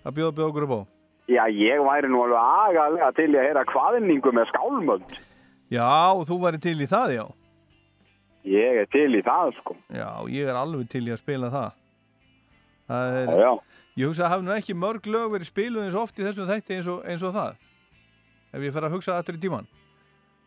[0.06, 0.80] að bjóða bjóða okkur upp á?
[1.26, 5.16] Já, ég væri nú alveg agalega til að heyra hvaðningu með skálmöld.
[5.74, 5.88] Já,
[6.28, 7.24] þú væri til í það, já.
[8.46, 9.74] Ég er til í það, sko.
[9.90, 11.80] Já, ég er alveg til í að spila það.
[12.86, 13.52] Það er, Já, já.
[13.96, 16.46] Ég hugsa að hafa nú ekki mörg lög verið spiluð eins og oft í þessum
[16.50, 17.54] þætti eins og, eins og það.
[18.52, 19.66] Ef ég fer að hugsa aftur í tíman.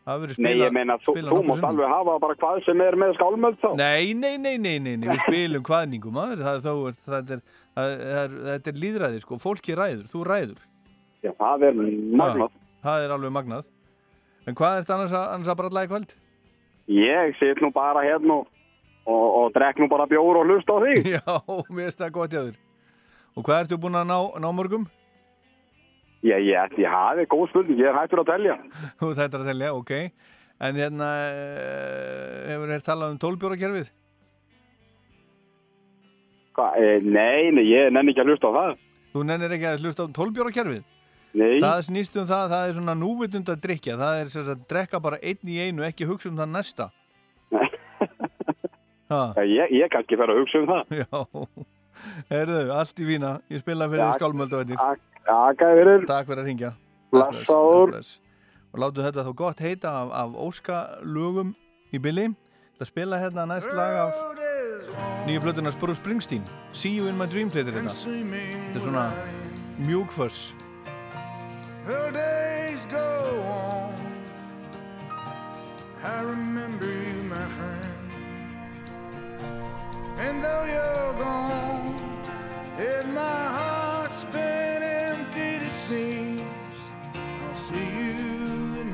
[0.08, 1.64] Það verið Nei, ég meina, þú, þú sinnum.
[1.68, 3.68] alveg hafa bara hvað sem er með skálmöld þá.
[3.76, 7.42] Nei, nei, nei, nei, nei, nei, við spilum hvaðningum maður, það er þó, það er,
[7.76, 7.92] það
[8.22, 10.62] er, það er líðræði, sko, fólki ræður, þú ræður.
[11.20, 11.76] Já, það er
[12.22, 12.56] magnað.
[12.56, 13.68] Já, það er alveg magnað.
[14.48, 16.16] En hvað er þetta annars að, annars að bralla í kvöld?
[16.90, 18.48] Ég sit nú bara hérna og,
[19.04, 21.10] og, og drekk nú bara bjór og hlusta á þig.
[21.14, 21.20] Já,
[21.68, 22.56] mér finnst það gott hjá þér.
[23.36, 24.88] Og hvað ertu búin að ná, ná mörgum?
[26.20, 28.58] Já, ég ætti að hafa góð spurning, ég er hættur að telja.
[29.00, 29.92] Þú þættir að telja, ok.
[30.60, 33.88] En hérna, eh, hefur þér talað um tólbjórakerfið?
[36.52, 38.76] Hva, e, nei, nei, ég nenni ekki að hlusta á það.
[39.14, 40.84] Þú nennir ekki að hlusta á tólbjórakerfið?
[41.32, 41.56] Nei.
[41.62, 43.96] Það snýst um það, það er svona núvitund að drikja.
[43.96, 46.90] Það er sem sagt, drekka bara einn í einu, ekki hugsa um það næsta.
[49.12, 49.22] ha.
[49.40, 50.98] Ég, ég kannski fer að hugsa um það.
[51.00, 51.24] Já,
[52.34, 53.38] herðu, allt í vína.
[53.48, 54.60] Ég spila fyrir Já, skálmöldu
[55.26, 55.56] veitir.
[55.58, 56.06] Takk fyrir.
[56.06, 56.72] Takk fyrir að ringja.
[57.10, 57.90] Blessaður.
[57.90, 58.20] bless.
[58.72, 61.54] Og látu þetta þá gott heita af, af Óska lögum
[61.92, 62.30] í bylli.
[62.78, 64.12] Það spila hérna næst lag af
[65.26, 66.42] nýju blöðunars Bruce Springsteen.
[66.72, 67.92] See you in my dreams heitir þetta.
[67.92, 69.06] Þetta er svona
[69.78, 70.54] mjúkfuss.
[71.84, 73.04] Her days go
[73.44, 73.92] on.
[76.02, 77.86] I remember you, my friend.
[80.20, 81.94] And though you're gone,
[82.78, 84.59] and my heart's been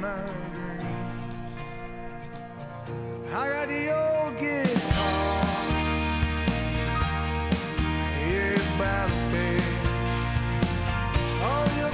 [0.07, 0.23] my
[0.55, 1.35] dreams.
[3.33, 5.43] I got the old guitar
[8.19, 9.63] here by the bed.
[11.49, 11.93] All your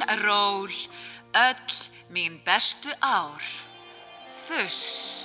[0.00, 0.70] Rock'n'roll,
[1.32, 3.42] öll mín bestu ár.
[4.46, 5.21] Fuss.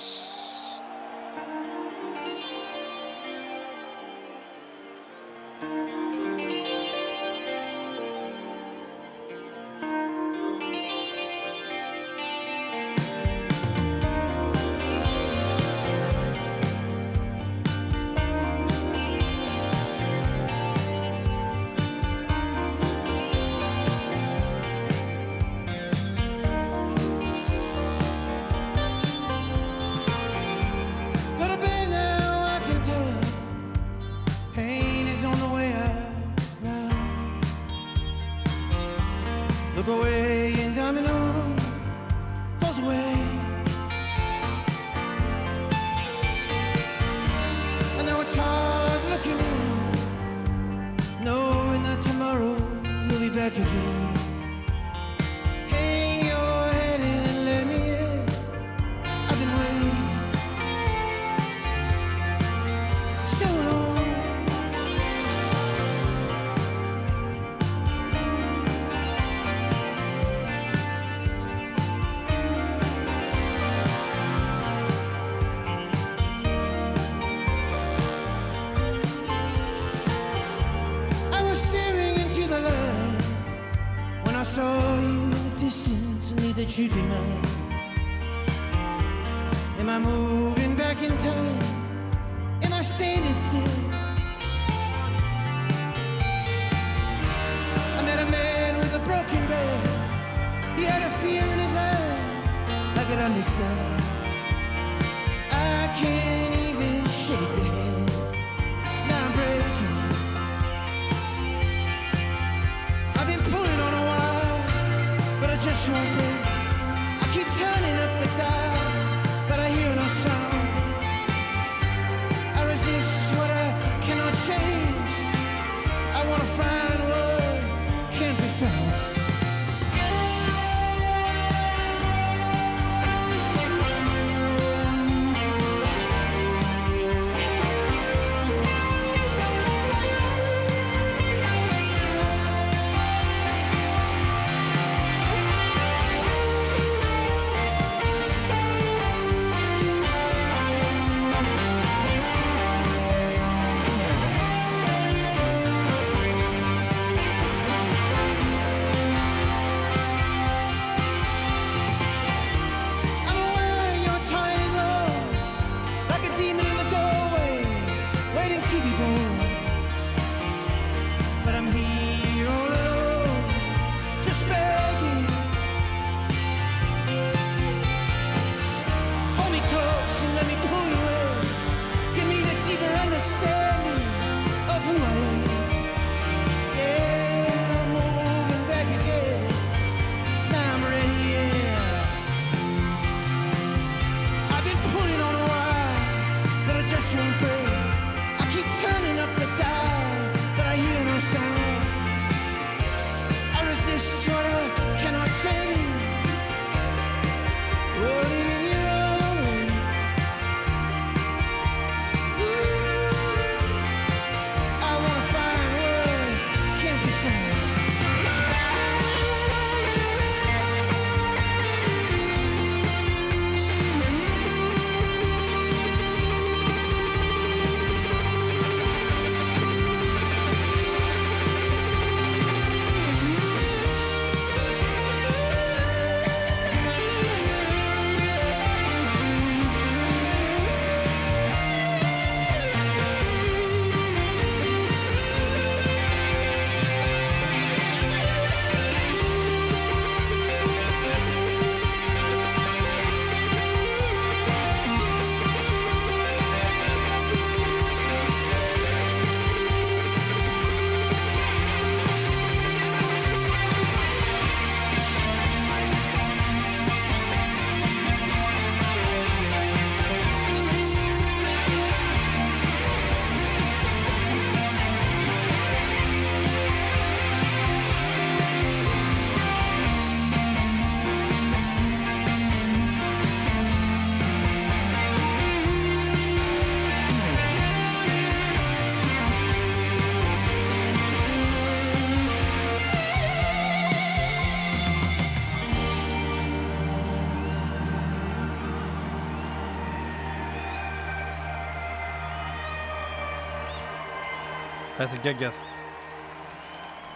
[304.98, 305.62] Þetta er geggjað.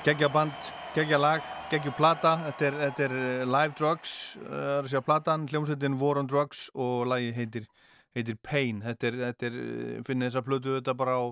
[0.07, 5.47] Geggjaband, geggjalag geggjuplata, þetta er, þetta er eh, Live Drugs, eh, það er sér platan.
[5.49, 7.69] Hljómsveitin War on Drugs og lagi heitir,
[8.17, 8.83] heitir Pain.
[8.85, 11.25] Þetta er, þetta er, eh, finnir þessa plötu þetta bara á,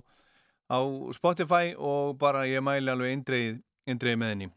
[0.72, 0.80] á
[1.16, 4.50] Spotify og bara ég mæli alveg eindreið eindreið með henni.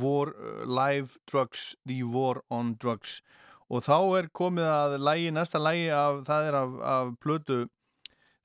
[0.00, 0.32] War,
[0.64, 3.20] Live Drugs, The War on Drugs.
[3.68, 7.64] Og þá er komið að lagi, næsta lagi af, það er af, af plötu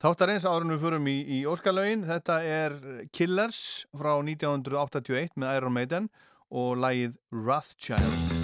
[0.01, 2.77] Þáttar eins árunum fyrum í, í Óskarlaugin, þetta er
[3.13, 3.61] Killers
[3.93, 6.09] frá 1981 með Iron Maiden
[6.49, 8.40] og lægið Wrathchild.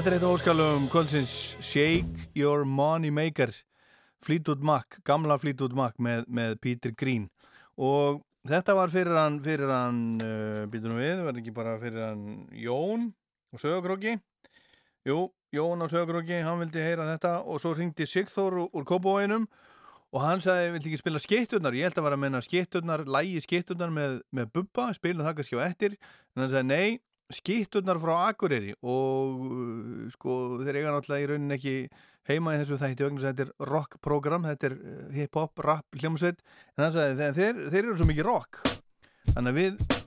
[0.00, 1.32] Þetta er eitt óskalum kvöldsins.
[1.60, 3.50] Shake Your Money Maker.
[4.24, 7.26] Fleetwood Mac, gamla Fleetwood Mac með, með Peter Green.
[7.76, 12.46] Og þetta var fyrir hann fyrir hann, uh, býtum við var ekki bara fyrir hann
[12.56, 13.10] Jón
[13.52, 14.14] og Sögurkróki
[15.04, 15.18] Jú,
[15.52, 19.44] Jón og Sögurkróki, hann vildi heyra þetta og svo ringdi Sigþór úr, Kópavóinum
[20.16, 23.44] og hann sagði, vildi ekki spila skitturnar ég held að vera að menna skitturnar, lægi
[23.44, 26.00] skitturnar með, með Bubba, spilum það kannski á eftir.
[26.32, 31.58] En hann sagði, nei skitturnar frá Akureyri og uh, sko þeir eiga náttúrulega í rauninni
[31.58, 31.74] ekki
[32.30, 36.44] heima í þessu þætti vegna þetta er rock-program, þetta er uh, hip-hop, rap, hljómsveit.
[36.76, 38.62] En það þeir, þeir, þeir eru svo mikið rock.
[39.30, 39.99] Þannig að við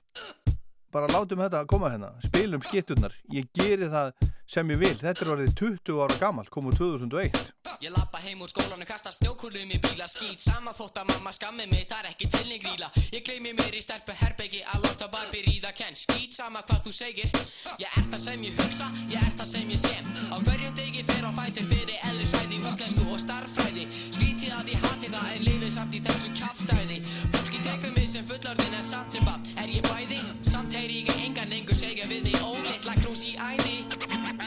[0.94, 4.12] bara látum þetta koma hérna, spilum skitturnar ég geri það
[4.46, 4.94] sem ég vil.
[5.00, 9.72] Þetta er orðið 20 ára gamalt, komið 2001 Ég lappa heim úr skólanum, kasta snjókulum
[9.74, 13.24] í bíla Skít sama þótt að mamma skammi mig, það er ekki tilning gríla Ég
[13.26, 17.34] gleymi mér í stelpu herbyggi að láta barbi ríða kenn Skít sama hvað þú segir.
[17.82, 21.04] Ég er það sem ég hugsa, ég er það sem ég sem Á hverjum degi
[21.10, 25.76] fer á fætur fyrir ellisfræði, útlensku og starffræði Skítið að ég hati það en lifið
[25.80, 26.83] samt í þessu kjaftæði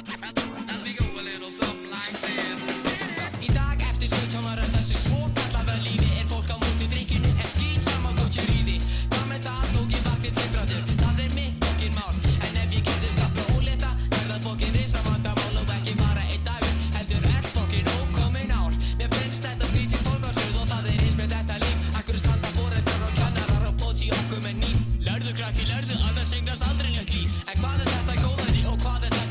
[0.07, 0.09] Í
[3.51, 8.13] dag eftir 17 ára þessu svo kallaða lífi fólk á móti drikkinu en skýt sama
[8.15, 8.77] þótt ég ríði
[9.11, 13.19] Hvað með það þók ég vakni tilbrátur það mitt fokkin mál en ef ég getist
[13.19, 18.73] að bróleita það fokkin risa vandamál og ekki bara einn dagur heldur fokkin ókomin ár
[19.01, 23.15] Mér finnst þetta skrítið fólkarsöð og það eins með þetta líf Akkur standa foreldrar og
[23.19, 24.79] kennarar og plóti okkur með ným
[25.09, 29.01] Lörðu krakki, lörðu, annars eignast aldrei njögt líf En hvað er þetta góðari og hvað
[29.03, 29.26] er þetta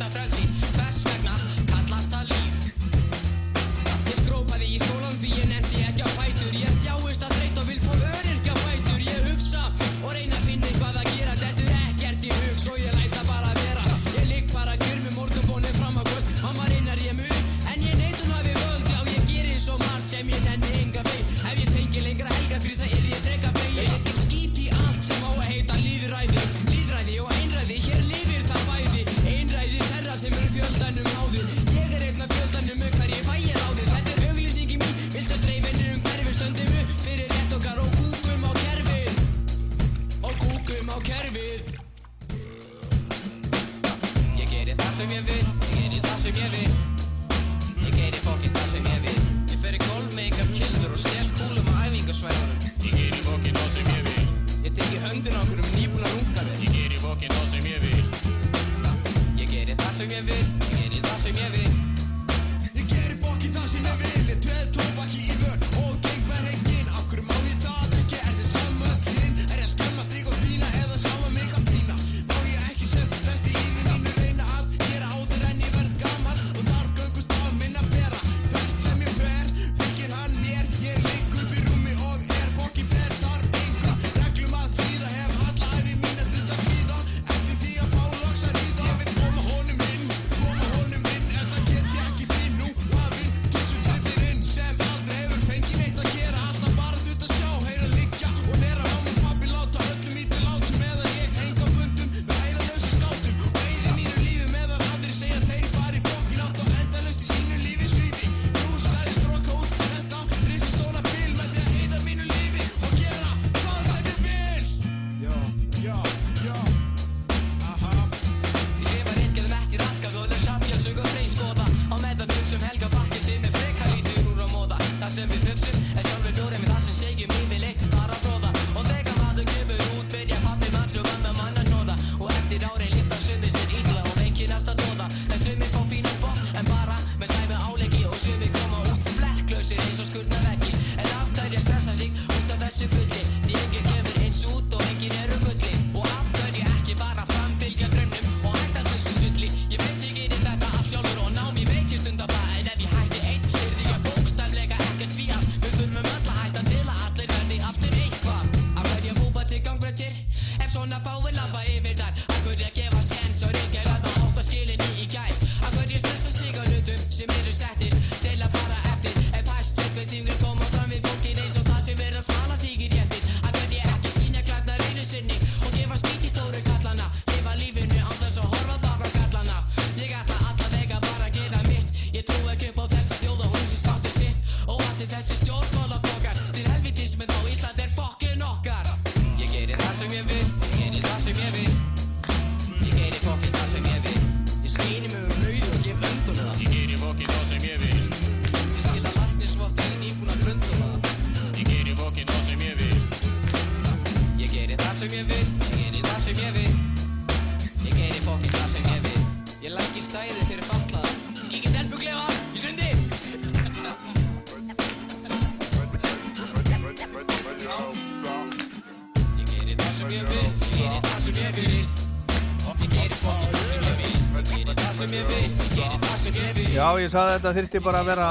[227.01, 228.29] ég að þetta þyrfti bara að vera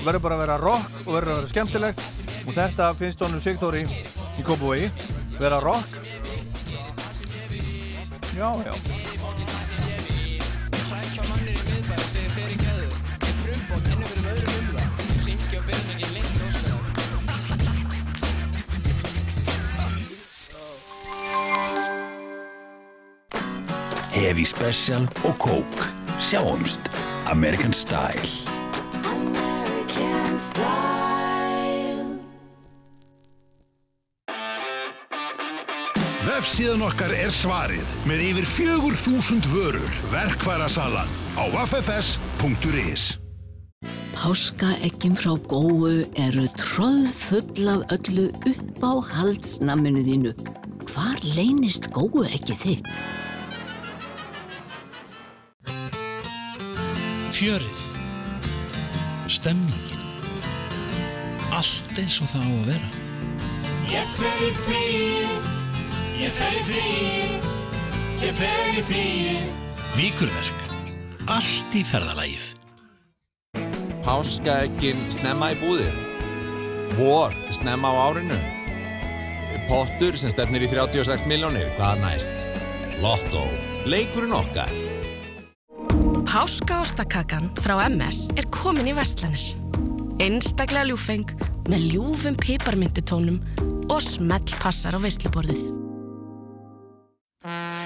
[0.00, 2.00] verður bara að vera rock og verður að vera skemmtilegt
[2.46, 3.84] og þetta finnst honum Sigþóri
[4.38, 4.90] í Kópavogi
[5.40, 5.96] vera rock
[8.40, 8.74] Já, já
[24.20, 24.32] í
[24.70, 25.88] miðbæ og Coke.
[26.20, 26.89] Sjáumst.
[27.30, 28.26] American Style.
[29.04, 32.02] American style.
[36.26, 39.94] Vefsíðan okkar er svarið með yfir fjögur þúsund vörur.
[40.10, 43.06] Verkværasalan á ffs.is
[44.18, 45.86] Páskaeggjum frá góu
[46.18, 50.34] eru tróðfull af öllu upp á halsnamminu þínu.
[50.90, 52.94] Hvar leynist góu ekki þitt?
[57.40, 57.76] Fjörið.
[59.32, 60.00] Stemmingin.
[61.56, 62.88] Allt eins og það á að vera.
[63.88, 65.46] Ég fer í fríið,
[66.20, 67.46] ég fer í fríið,
[68.26, 69.48] ég fer í fríið.
[69.94, 70.66] Víkurverk.
[71.32, 72.50] Allt í ferðalagið.
[74.04, 75.96] Páskaeggjin snemma í búðir.
[77.00, 78.36] Vor snemma á árinu.
[79.64, 81.72] Pottur sem stefnir í 36 miljónir.
[81.80, 82.46] Hvað næst?
[83.00, 83.48] Lotto.
[83.88, 84.89] Leikurinn okkar.
[86.30, 89.48] Páskaostakakan frá MS er komin í Vestlanir.
[90.22, 91.32] Einstaklega ljúfeng
[91.66, 93.40] með ljúfum piparmyndutónum
[93.90, 95.64] og smellpassar á veisluborðið.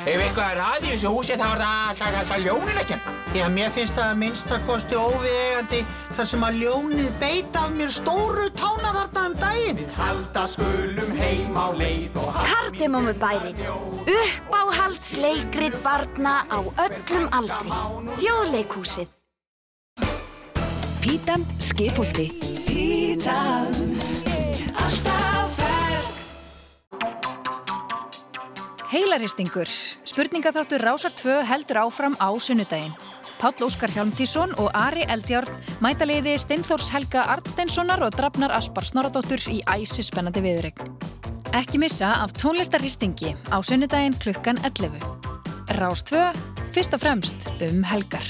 [0.05, 3.01] Ef eitthvað er að í þessu húsi þá er það alltaf, alltaf ljónin ekki.
[3.32, 5.80] Já, mér finnst það að minnstakosti óviðegandi
[6.18, 8.59] þar sem að ljónið beita af mér stóru um
[9.55, 9.79] daginn.
[9.79, 13.57] Við halda skulum heim á leið og Kardemómubærin.
[14.11, 17.71] Uppáhaldsleikrit barna á öllum aldri.
[18.21, 19.09] Þjóðleikhúsið.
[21.05, 22.31] Pítan Skipholti.
[22.65, 23.69] Pítan,
[24.75, 26.15] alltaf fersk.
[28.91, 29.69] Heilaristingur.
[30.05, 33.14] Spurningaþáttur Rásar 2 heldur áfram á sunnudaginn.
[33.45, 35.53] Páll Óskar Hjálmtísson og Ari Eldjárn
[35.84, 40.88] mæta liði Steinþórs Helga Artsteinssonar og Drafnar Aspar Snoradóttur í æsi spennandi viðurregn.
[41.53, 44.97] Ekki missa af tónlistaristingi á sunnudaginn klukkan 11.
[45.76, 46.24] Rás 2,
[46.72, 48.24] fyrst og fremst um helgar.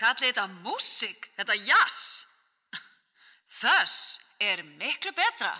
[0.00, 2.00] Kallið þetta músík, þetta jazz.
[3.60, 4.00] Þess
[4.40, 5.52] er miklu betra.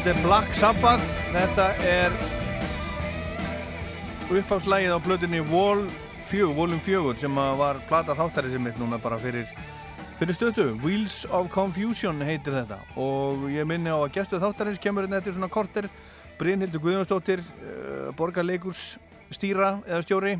[0.00, 2.14] Þetta er Black Sabbath, þetta er
[4.32, 5.82] uppháfslægið á blöðinni Vol
[6.24, 9.52] 4, Volum 4 sem var plata þáttari sem mitt núna bara fyrir,
[10.16, 10.66] fyrir stötu.
[10.80, 12.80] Wheels of Confusion heitir þetta.
[12.96, 15.92] Og ég minni á að gestu þáttarins kemur hérna eftir svona korter.
[16.40, 18.94] Brynhildur Guðjónsdóttir uh, borgarleikurs
[19.28, 20.36] stýra eða stjóri.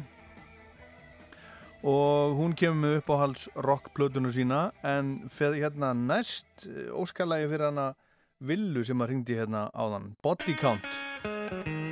[1.85, 4.71] Og hún kemur með uppáhalds rockplötunu sína.
[4.81, 7.93] En fyrir hérna næst eh, óskalagi fyrir hana
[8.41, 10.15] Villu sem að ringdi hérna áðan.
[10.25, 10.87] Body Count.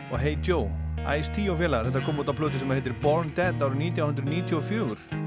[0.08, 0.70] Og Hey Joe
[1.04, 5.18] Ice-T og félagar, þetta kom út á plötu sem heitir Born Dead árið 1994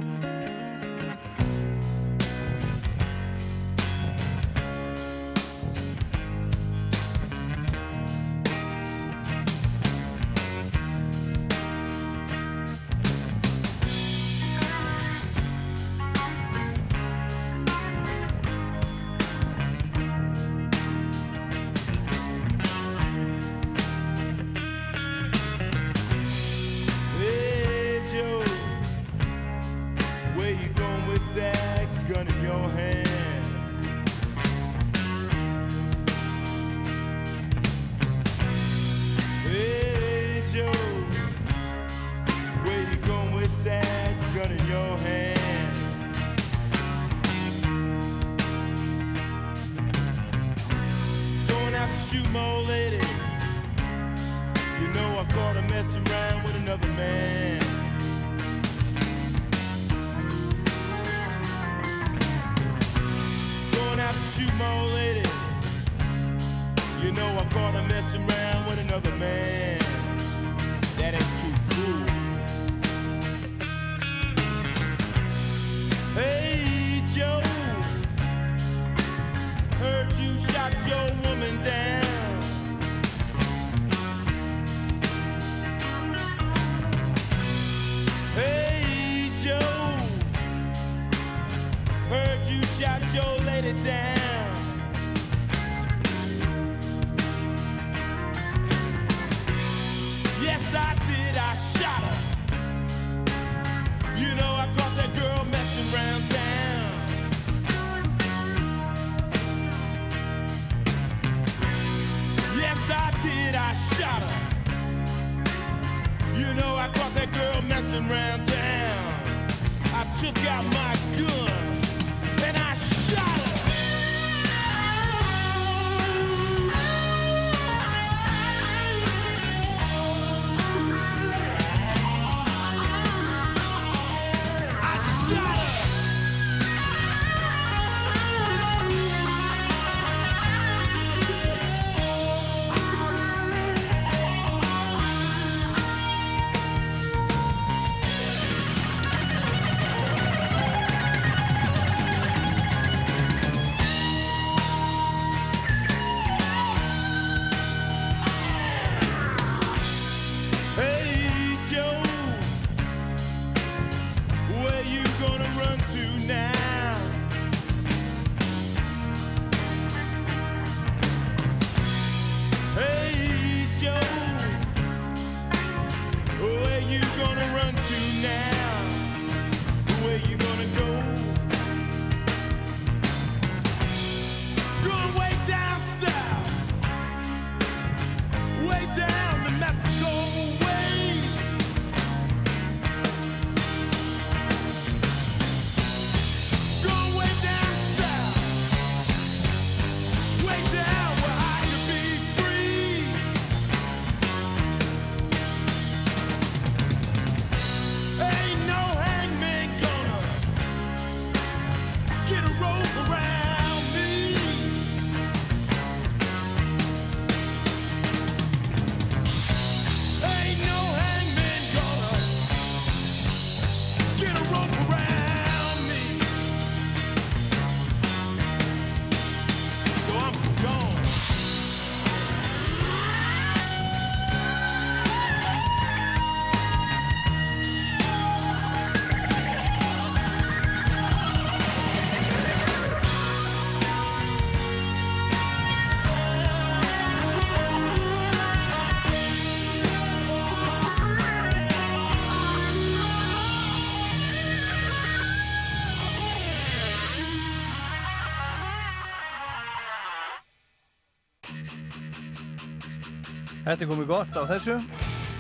[263.72, 264.74] Þetta er komið gott á þessu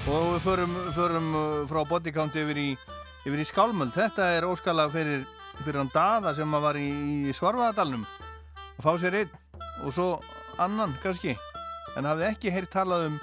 [0.08, 2.70] og við förum, förum uh, frá bodycount yfir í,
[3.28, 3.92] yfir í skálmöld.
[3.92, 5.26] Þetta er óskalag fyrir,
[5.58, 6.86] fyrir hann Daða sem var í,
[7.28, 9.36] í Svarfaðadalnum að fá sér einn
[9.84, 10.08] og svo
[10.64, 11.36] annan kannski
[12.00, 13.20] en hafði ekki heyrt talað um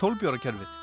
[0.00, 0.81] tólbjórakerfið.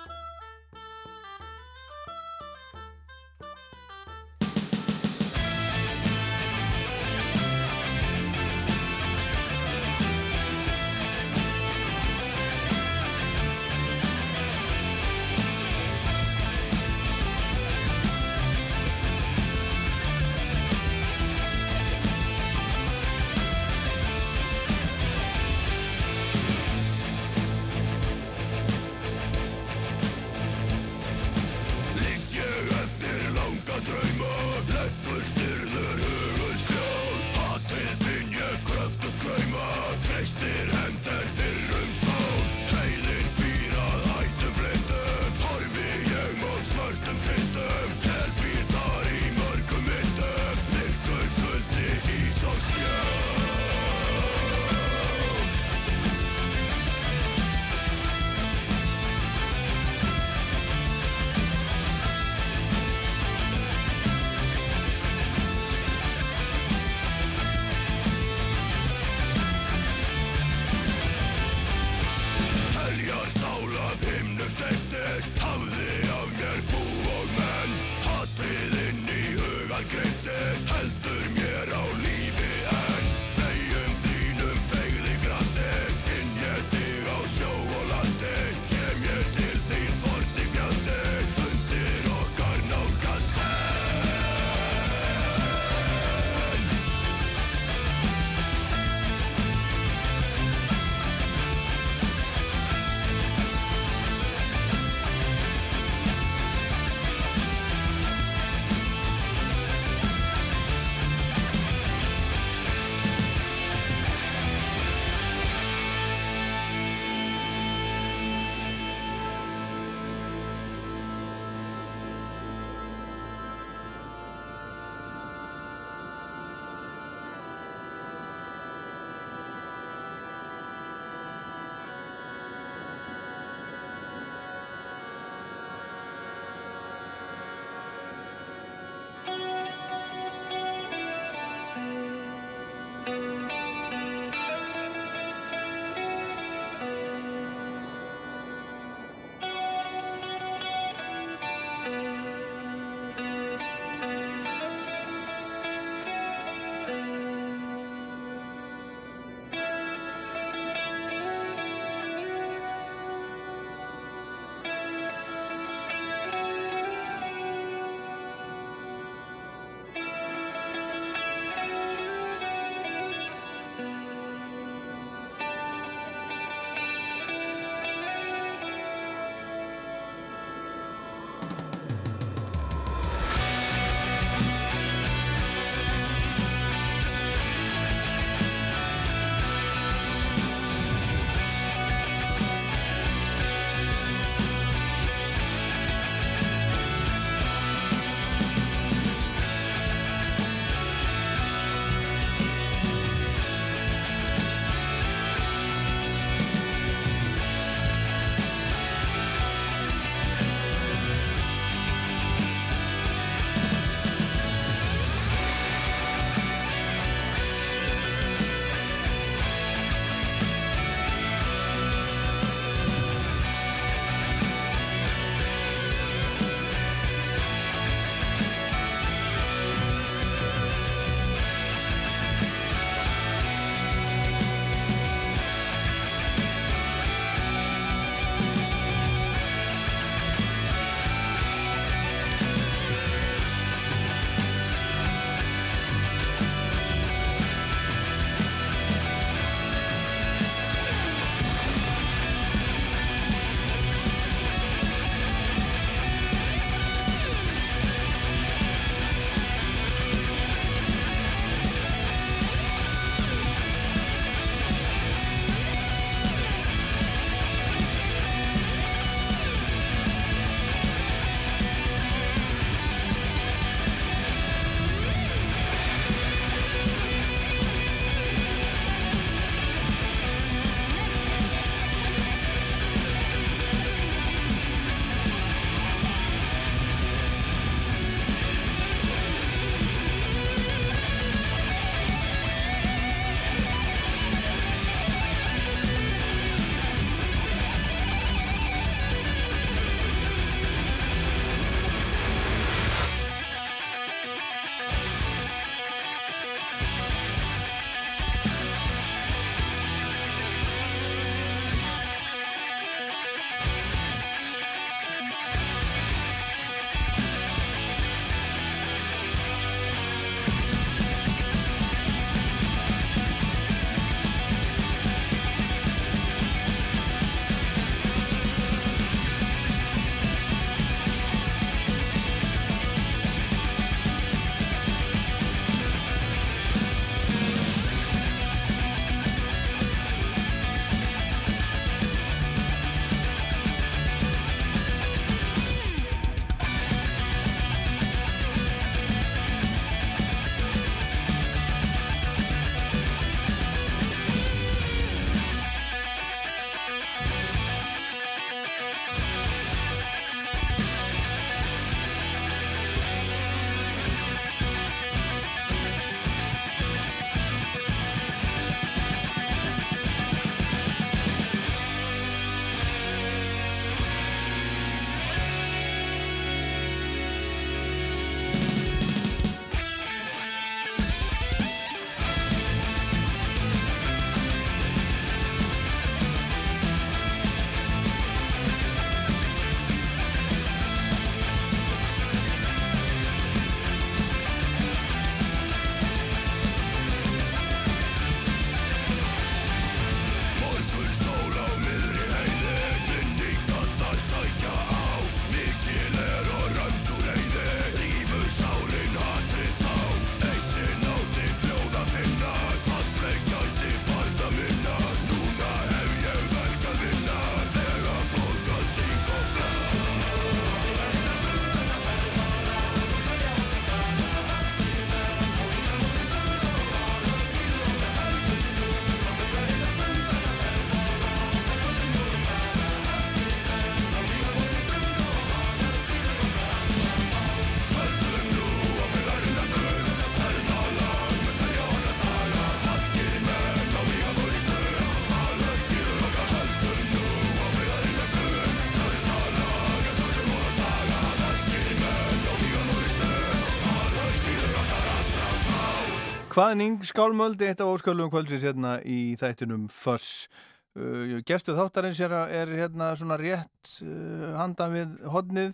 [456.60, 460.49] Hvaðning skálmöldi, eitt af óskalugum kvöldsins hérna í þættunum Fuss.
[460.91, 465.69] Uh, Gestu þáttarins er, er hérna svona rétt uh, handan við hodnið.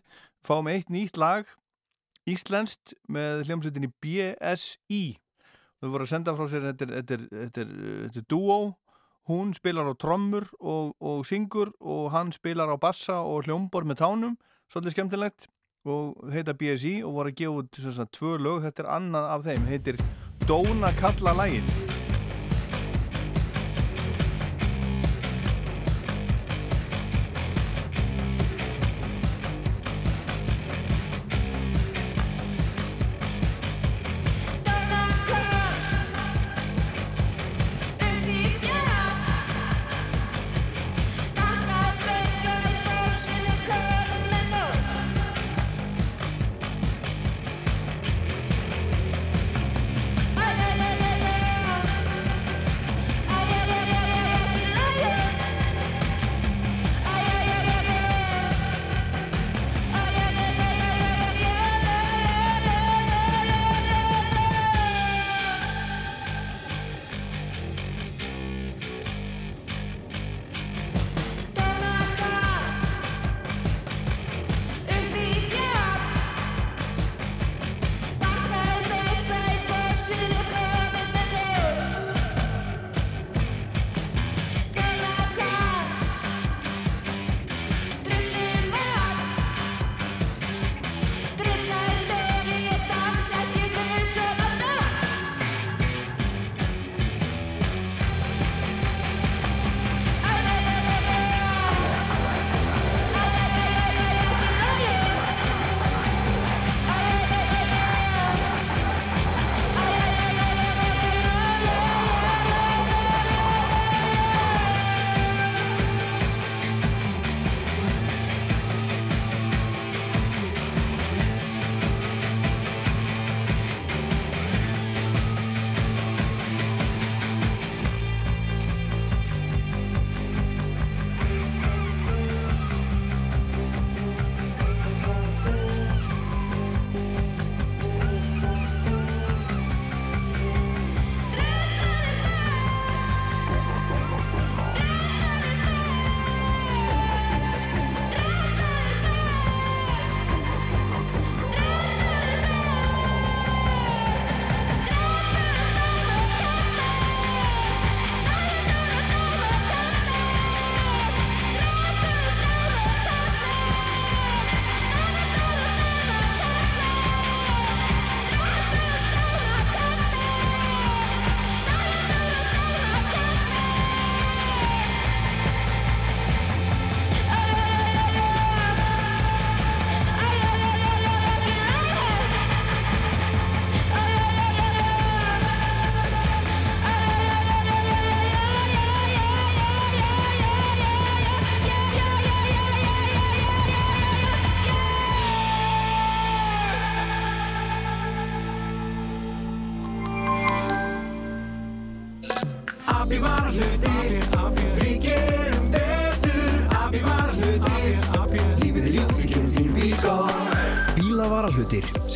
[0.46, 1.50] Fáum eitt nýtt lag,
[2.30, 5.00] Íslenskt, með hljómsveitinni BSI.
[5.82, 8.60] Þau voru að senda frá sér, þetta duo.
[9.26, 14.04] Hún spilar á trommur og, og syngur og hann spilar á bassa og hljómbor með
[14.04, 14.38] tánum.
[14.70, 15.50] Svolítið skemmtilegt
[15.90, 18.62] og heita BSI og voru að gefa út svona, tvö lög.
[18.70, 20.06] Þetta er annað af þeim, heitir
[20.44, 21.70] Dóna kalla lægið.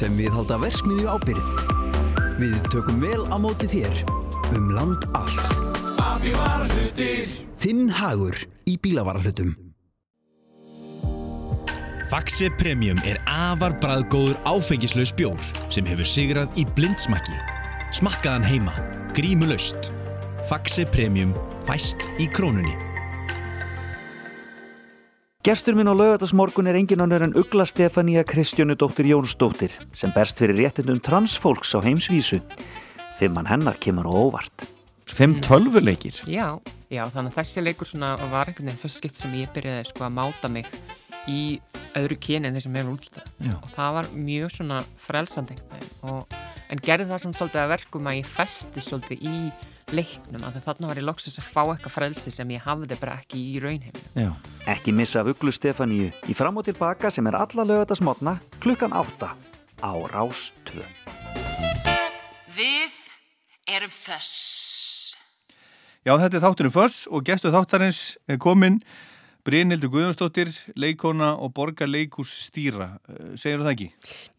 [0.10, 1.50] Sem við halda versmiðju ábyrð.
[2.40, 4.00] Við tökum vel á móti þér
[4.58, 5.52] um land allt.
[6.02, 7.30] Abi var hlutir
[7.60, 9.54] Þinn hagur í bílavarahlutum.
[12.10, 17.36] Faxe Premium er afar bræðgóður áfengislaus bjór sem hefur sigrað í blindsmakki.
[18.00, 18.74] Smakkaðan heima,
[19.14, 19.92] grímulaust.
[20.50, 21.36] Faxe Premium
[21.70, 22.89] fæst í krónunni.
[25.40, 30.58] Gestur minn á laugardagsmorgun er engin annar en Ugla Stefania Kristjánudóttir Jónsdóttir sem berst fyrir
[30.60, 32.42] réttindum transfólks á heimsvísu.
[33.16, 34.66] Fimmann hennar kemur á óvart.
[35.08, 36.20] Fimm tölvuleikir?
[36.28, 36.60] Já,
[36.92, 40.10] já, þannig að þessi leikur svona var einhvern veginn fyrst skipt sem ég byrjaði sko
[40.10, 40.68] að máta mig
[41.32, 41.62] í
[41.96, 46.18] öðru kyni en þeir sem hefur útlitað og það var mjög svona frelsandi einhvern veginn
[46.18, 49.38] og, en gerði það svona svolítið að verkum að ég festi svolítið í
[49.96, 53.42] leiknum að þarna var ég loksins að fá eitthvað frelsi sem ég hafði bara ekki
[53.56, 54.32] í raunheiminu Já.
[54.70, 59.32] Ekki missa af Uglu Stefaniu í fram og tilbaka sem er alla laugardagsmotna klukkan 8
[59.82, 60.84] á Rás 2.
[62.58, 62.98] Við
[63.70, 65.16] erum þess.
[66.04, 68.82] Já, þetta er þátturinn Föss og gestu þáttarins er komin
[69.48, 73.00] Brynhildur Guðjónsdóttir, leikona og borgar leikús stýra.
[73.40, 73.88] Segir það ekki?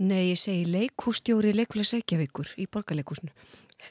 [0.05, 3.33] Nei, ég segi leikústjóri leikulegs Reykjavíkur í borgarleikúsinu.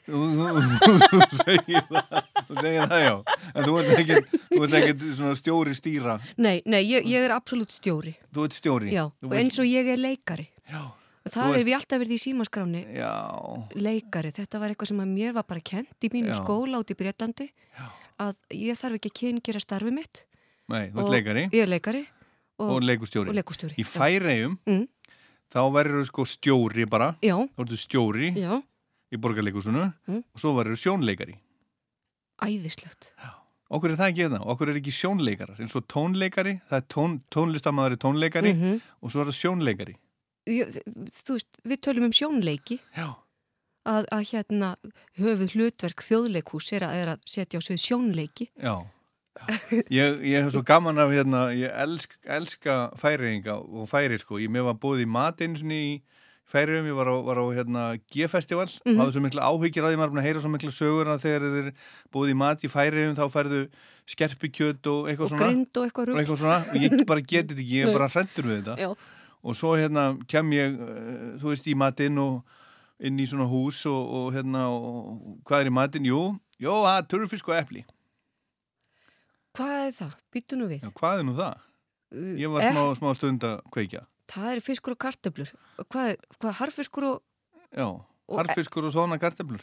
[0.06, 1.00] Þú, þú,
[1.30, 2.14] þú segir það,
[2.48, 3.14] þú segir það já,
[3.54, 7.34] en þú ert ekkert, þú ert ekkert svona stjóri stýra, Nei, nei, ég, ég er
[7.36, 8.14] absolutt stjóri.
[8.34, 8.90] þú ert stjóri.
[8.94, 10.48] Já, þú og eins og ég er leikari.
[10.70, 10.80] Já.
[11.20, 12.80] Og Þú það hefur ég alltaf verið í símaskráni.
[13.76, 16.38] Leikari, þetta var eitthvað sem að mér var bara kent í mínu Já.
[16.40, 17.50] skóla út í Breitlandi.
[18.20, 20.24] Að ég þarf ekki að kyngera starfi mitt.
[20.72, 21.44] Nei, þú ert Og- leikari.
[21.52, 22.02] Ég er leikari.
[22.60, 23.28] Og, leikustjóri.
[23.32, 23.74] Og leikustjóri.
[23.80, 24.86] Í færegjum, Mm.
[25.52, 27.14] þá verður sko stjóri bara.
[27.22, 28.62] Þá ertu stjóri Já.
[29.12, 30.22] Í borgarleikusinu Mm.
[30.34, 31.34] og svo verður sjónleikari.
[32.42, 33.10] Æðislegt.
[33.70, 37.12] Okkur er það ekki það, okkur er ekki sjónleikarar eins og tónleikari, það er tón,
[37.30, 38.80] tónlistamæður tónleikari Mhm.
[39.02, 39.96] og svo er það sjónleikari
[40.48, 40.66] Ég,
[41.22, 42.80] þú veist, við tölum um sjónleiki.
[42.96, 43.14] Já.
[43.86, 44.76] Að, að hérna
[45.18, 48.48] höfuð hlutverk þjóðleikhús er að, er að setja á svið sjónleiki.
[48.58, 48.86] Já,
[49.92, 54.48] ég, ég hef svo gaman af hérna, ég elsk, elska færiðinga og færi sko, ég
[54.50, 56.02] mér var búið í mat einu sinni í
[56.50, 58.98] færiðum, ég var á, var á hérna G-festival, mm Mhm.
[59.00, 61.72] hafði svo mikla áhyggjur maður er búin að heyra svo mikla sögur að þegar þeir
[62.12, 63.60] búið í mat í færiðum þá færðu
[64.10, 66.18] skerpikjöt og eitthvað Og svona grind og eitthvað rugl.
[66.20, 68.88] eitthvað svona, og ég bara geti þetta ekki, ég er bara hrættur við þetta Já.
[69.44, 72.42] og svo hérna kem ég eh, þú veist í matinn og
[73.00, 76.04] inn í svona hús og, og hérna og hvað er í matinn?
[76.10, 77.84] Jú, jú, það er turfisk og epli
[79.56, 80.12] Hvað er það?
[80.34, 80.84] Býtu nú við.
[80.84, 81.54] Já, hvað er nú það?
[82.10, 85.50] Uh, Ég var eh, smá, smá stund að kveikja Það er fiskur og kartöflur.
[85.90, 87.20] Hvað er, hvað er harfiskur og...
[87.76, 87.86] Já,
[88.30, 89.62] harfiskur og svona karteflur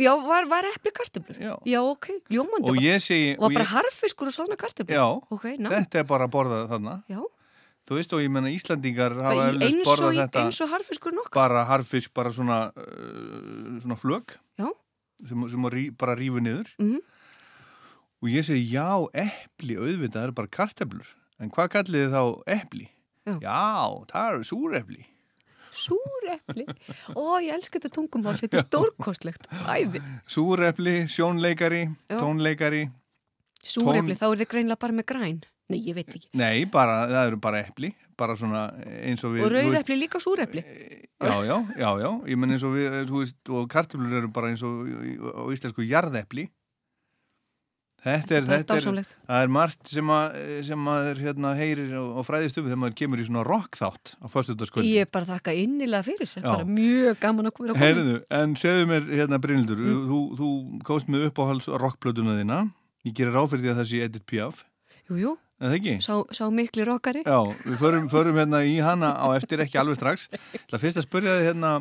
[0.00, 1.36] Já, var, var epli kartöflur?
[1.36, 1.52] Já.
[1.68, 2.70] Já, ok, ljómandi.
[2.72, 4.96] Og ég segi Var og bara ég- harfiskur og svona kartöflur?
[4.96, 5.68] Já, Ok, ná.
[5.74, 7.20] þetta er bara að borða þarna Já.
[7.82, 11.32] Þú veist og ég menna Íslandingar hafa eins og, þetta eins og harfiskur nokk.
[11.34, 14.68] bara harfisk, bara svona uh, svona flög Já.
[15.28, 17.00] sem, sem rí, bara rífu niður Mhm.
[18.22, 21.06] og ég segi já, epli auðvitað, eru bara karteflur
[21.40, 22.22] en hvað kallið þið þá
[22.62, 22.88] epli?
[23.26, 23.62] Já.
[24.12, 25.02] það eru súrepli
[25.72, 26.66] Súrepli.
[27.16, 28.34] Ó, ég elska þetta tungumál.
[28.36, 29.46] Þetta er stórkostlegt.
[29.72, 30.02] Æði.
[30.28, 32.18] Súrepli, sjónleikari, Já.
[32.20, 32.82] tónleikari
[33.62, 35.40] Súrepli, Tón- þá er þið greinlega bara með græn.
[35.72, 36.28] Nei, ég veit ekki.
[36.36, 38.66] Nei, bara, það eru bara epli bara svona
[39.06, 40.62] eins og við Og rauðepli líka súrepli.
[41.22, 44.50] Já, já, já, já, ég menn eins og við, þú veist, og kartöflur eru bara
[44.52, 46.48] eins og á íslensku jarðepli.
[48.02, 48.86] Þetta er, þetta er,
[49.28, 52.96] það er margt sem að, sem maður hérna heyrir og, og fræðist um þegar maður
[52.98, 54.90] kemur í svona rockþátt á föstudagskvöldi.
[54.96, 56.32] Ég er bara þakka innilega fyrir.
[56.34, 56.42] Já.
[56.48, 57.76] Bara mjög gaman að koma.
[57.78, 60.00] Heyrðu, en segðu mér hérna Brynildur, Mm.
[60.08, 60.48] þú, þú
[60.88, 62.58] komst með uppáhalds rockplötuna þína,
[63.06, 64.64] ég gerir því að það sé Edith Piaf,
[65.06, 65.36] Jú, jú.
[65.60, 65.94] en það ekki?
[66.02, 67.22] Sá, sá mikli rockari.
[67.22, 70.26] Já, við förum, förum hérna í hana á eftir ekki alveg strax.
[70.70, 71.72] Það fyrst að spyrja þið hérna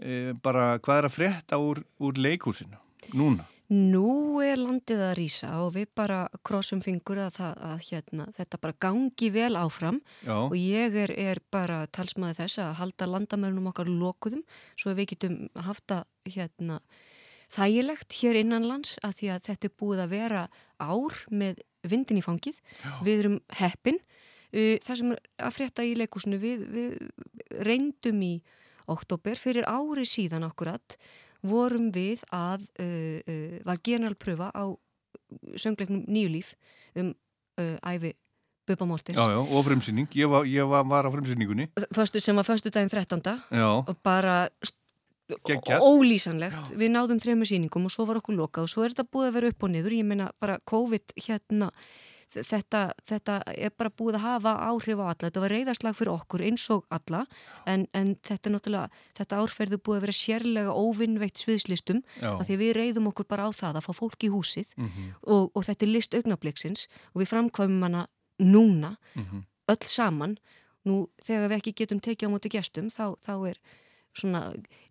[0.00, 2.76] e, bara hvað er að frétta úr, úr leikúsinu
[3.16, 3.48] núna?
[3.70, 8.58] Nú er landið að rýsa og við bara krossum fingur að, það, að hérna, þetta
[8.64, 10.34] bara gangi vel áfram Já.
[10.40, 14.42] og ég er, er bara talsmaði þess að halda landamörnum okkar lokuðum
[14.74, 16.80] svo að við getum haft það hérna,
[17.54, 20.44] þægilegt hér innan lands að því að þetta er búið að vera
[20.82, 22.60] ár með vindin í fangið.
[23.06, 24.02] Við erum heppin.
[24.50, 28.34] Það sem er að frétta í leikúsinu við, við reyndum í
[28.90, 30.98] oktober fyrir ári síðan akkurat
[31.42, 34.64] vorum við að uh, uh, var generalpröfa á
[35.56, 36.54] söngleiknum Nýjulíf
[36.98, 37.14] um
[37.60, 38.14] uh, æfi
[38.68, 41.70] Bubba Mortens Já, já, og frumsýning, ég var, ég var, var á frumsýningunni.
[41.96, 43.22] Föstu, sem var föstu daginn 13.
[43.50, 43.70] Já.
[43.86, 44.50] og bara
[45.30, 49.28] ólýsanlegt við náðum þremur sýningum og svo var okkur lokað og svo er þetta búið
[49.28, 51.70] að vera upp og niður ég meina bara COVID hérna
[52.30, 56.44] þetta, þetta er bara búið að hafa áhrif á alla, þetta var reyðarslag fyrir okkur
[56.46, 57.24] eins og alla
[57.66, 62.56] en, en þetta er náttúrulega, þetta árferðu búið að vera sérlega óvinnveitt sviðslistum af því
[62.62, 65.10] við reyðum okkur bara á það að fá fólk í húsið Mhm.
[65.26, 68.06] og, og þetta er list augnabliksins og við framkvæmum hana
[68.40, 69.44] núna Mhm.
[69.68, 70.38] öll saman
[70.86, 73.58] nú þegar við ekki getum tekið á móti gestum þá, þá er
[74.16, 74.40] svona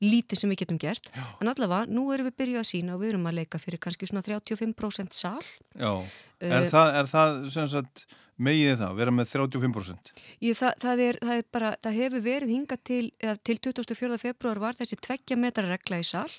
[0.01, 1.25] lítið sem við getum gert Já.
[1.41, 4.07] en allavega, nú erum við byrjuð að sína og við erum að leika fyrir kannski
[4.07, 5.43] svona 35% sal
[5.75, 5.91] Já,
[6.39, 8.05] er, Eh, það, er það sem sagt
[8.39, 10.11] megið það, vera með 35%?
[10.39, 14.17] Ég, það, það, er, það er bara, það hefur verið hingað til, eða til 24.
[14.21, 16.29] februar var þessi tveggja metra regla í sal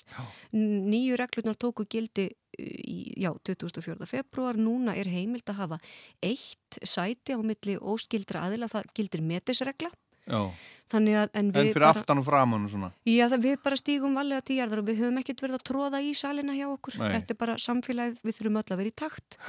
[0.57, 4.09] N- nýju reglunar tóku gildi uh, í, já, 24.
[4.09, 5.77] februar núna er heimild að hafa
[6.25, 9.93] eitt sæti á milli óskildra aðila það gildir metisregla
[10.27, 10.41] Já,
[10.91, 12.91] þannig að en en við fyrir bara, aftan og framan og svona.
[13.09, 16.01] Já, það, við bara stígum valega til jarðar og við höfum ekkert verið að tróða
[16.03, 16.97] í salina hjá okkur.
[17.01, 17.11] Nei.
[17.15, 19.39] Þetta er bara samfélagið, við þurfum öll að vera í takt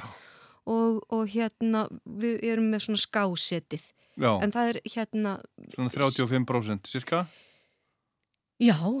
[0.63, 3.87] og, og hérna við erum með svona skásetið.
[4.13, 4.29] Já.
[4.45, 5.37] En það er hérna,
[5.73, 7.25] Svona 35% cirka?
[7.25, 7.52] já,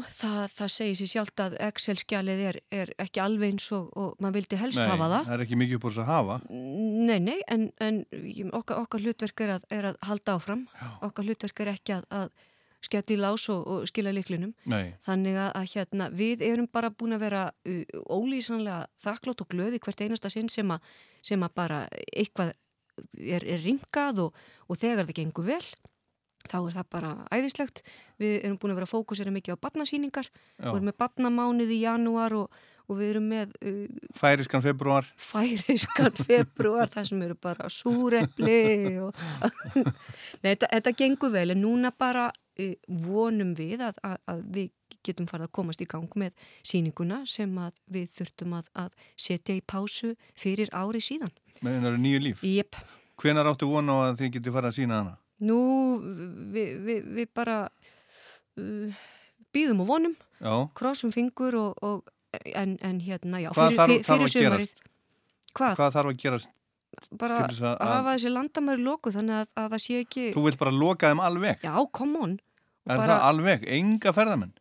[0.09, 4.39] það, það segir sér sjálft að Excel-skjalið er, er ekki alveg eins og, og maður
[4.39, 5.27] vildi helst Nei, hafa það.
[5.27, 6.39] það er ekki mikið upp úr þess að hafa.
[6.49, 8.01] Nei, nei, en, en
[8.49, 10.65] okkar, okkar hlutverk er að, er að halda áfram.
[11.05, 12.33] Okkar hlutverk er ekki að, að
[12.83, 14.95] skett í lás og, og skila liklunum Nei.
[15.03, 19.79] þannig að, að hérna, við erum bara búin að vera uh, ólýsanlega þakklátt og glöði
[19.83, 20.91] hvert einasta sinn sem að,
[21.23, 21.79] sem að bara
[22.11, 22.53] eitthvað
[23.17, 25.63] er, er ringað og, og þegar það gengur vel
[26.49, 27.81] þá er það bara æðislegt
[28.21, 30.67] við erum búin að vera að fókusera mikið á barnasýningar Já.
[30.67, 36.13] við erum með barnamánuð í janúar og, og við erum með uh, Færiskan februar færiskan
[36.19, 38.61] februar þar sem eru bara súrepli
[39.05, 39.25] og
[40.43, 44.71] Nei, þetta, þetta gengur vel en núna bara uh, vonum við að, að, að við
[45.03, 49.55] getum farið að komast í gang með síninguna sem að við þurftum að, að setja
[49.57, 51.33] í pásu fyrir ári síðan.
[51.61, 52.45] með hennar nýju líf.
[52.47, 52.79] Jep.
[53.19, 55.17] Hvenar áttu vona á að þið getið farið að sína hana?
[55.43, 55.57] Nú,
[56.53, 57.55] við, við, við bara
[58.59, 58.93] uh,
[59.53, 60.53] býðum og vonum, Já.
[60.77, 64.73] krossum fingur og, og en, en hérna, já, Hvað fyrir, þarf fyrir sumarið.
[65.53, 65.75] Hvað?
[65.79, 66.49] Hvað þarf að gerast?
[67.17, 70.25] Bara að- að hafa þessi landamæri lokuð þannig að, að það sé ekki...
[70.35, 71.63] Þú vilt bara loka þeim alveg?
[71.65, 72.35] Já, come on.
[72.85, 73.65] Er bara- það alveg?
[73.79, 74.53] Enga ferðamenn?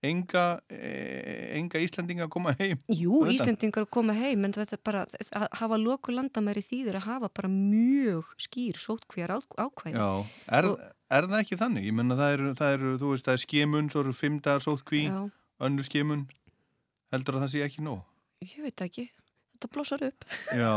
[0.00, 2.78] Enga, e, enga Íslandinga að koma heim?
[2.88, 3.34] Jú, Utan?
[3.34, 7.28] Íslendingar að koma heim en þetta er bara að hafa loku landamæri þýðir að hafa
[7.36, 9.92] bara mjög skýr sótkvíjar ákvæði.
[9.98, 10.08] Já,
[10.56, 10.70] er,
[11.18, 11.90] er það ekki þannig?
[11.90, 14.64] Ég menna það eru, það eru, þú veist, það er skemun, svo eru fimm dagar
[14.64, 15.20] sótkví, Já.
[15.68, 16.24] önnur skemun.
[17.12, 18.00] Heldur að það sé ekki nóg?
[18.40, 19.06] Ég veit ekki,
[19.52, 20.28] þetta blossar upp.
[20.48, 20.74] Já,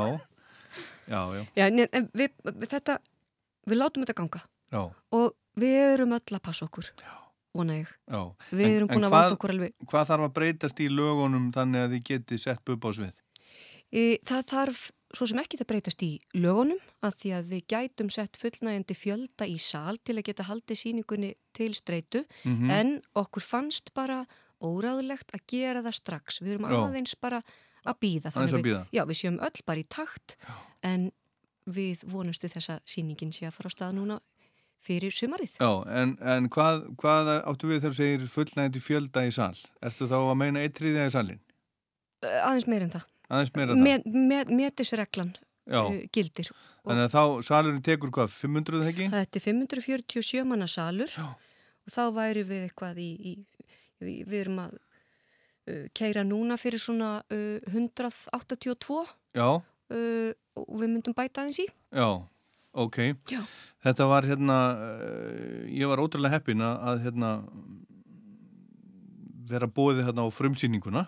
[1.08, 3.00] já, já, Já, en, en við, við þetta,
[3.72, 4.44] við látum þetta ganga
[4.74, 4.84] já,
[5.16, 6.92] og við erum öll að passa okkur,
[7.54, 7.88] vona ég.
[8.10, 8.22] já.
[8.52, 9.74] Við erum búin að vanda okkur alveg.
[9.90, 13.14] Hvað þarf að breytast í lögunum þannig að þið geti sett bubba á svið?
[13.94, 18.10] E, það þarf svo sem ekki það breytast í lögunum að því að við gætum
[18.10, 22.70] sett fullnægjandi fjölda í sal til að geta haldið síningunni til streitu Mhm.
[22.72, 24.26] en okkur fannst bara
[24.64, 26.40] óráðulegt að gera það strax.
[26.42, 26.80] Við erum Já.
[26.88, 27.44] aðeins bara
[27.86, 28.32] að býða.
[28.34, 28.64] Aðeins að.
[28.64, 30.38] Við, já, við séum öll bara í takt
[30.82, 31.12] en
[31.68, 34.20] við vonustu þess að síningin sé að fara á stað núna
[34.84, 35.56] fyrir sumarið.
[35.62, 39.56] Já, en, en hvað, hvað áttu við þegar segir fullnægandi fjölda í sal?
[39.86, 41.42] Ertu þá að meina eittriðið í salin?
[42.24, 43.08] Uh, aðeins meir en það.
[43.34, 43.84] Aðeins meira það?
[43.88, 45.34] Met, met, metisreglan
[45.66, 45.82] Já.
[45.88, 46.52] uh, gildir.
[46.84, 49.10] Þannig að þá salurinn tekur hvað, 500 eða ekki?
[49.14, 51.30] Þetta er 547 manna salur Já.
[51.32, 53.36] og þá væri við eitthvað í, í,
[54.04, 59.00] í við erum að uh, keira núna fyrir svona uh, 182
[59.40, 61.68] Já, uh, og við myndum bæta aðeins í.
[61.96, 62.10] já,
[62.84, 63.00] ok.
[63.32, 63.42] Já.
[63.84, 67.32] Þetta var hérna, uh, ég var ótrúlega heppin að, að hérna
[69.52, 71.04] vera bóðið hérna á frumsýninguna.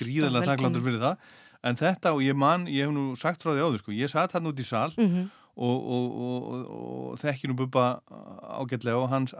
[0.00, 1.28] Gríðarlega þakklandur fyrir það.
[1.62, 4.34] En þetta og ég man, ég hef nú sagt frá því áður sko, ég satt
[4.34, 5.28] hann út í sal Mhm.
[5.54, 6.66] og, og, og, og,
[7.12, 8.00] og þekki nú bubba
[8.58, 9.34] ágætlega og hans,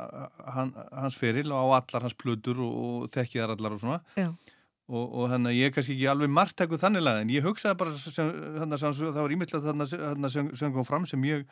[0.55, 2.73] hann, hans feril og á allar hans plötur og,
[3.03, 4.01] og þekki þar allar og svona.
[4.17, 4.29] Já.
[4.93, 7.79] Og, og þannig að ég er kannski ekki alveg margtækuð þannig lag en ég hugsaði
[7.81, 8.31] bara sem,
[8.61, 11.47] þannig að það var ímyndilegt þannig sem, sem kom fram sem ég eh,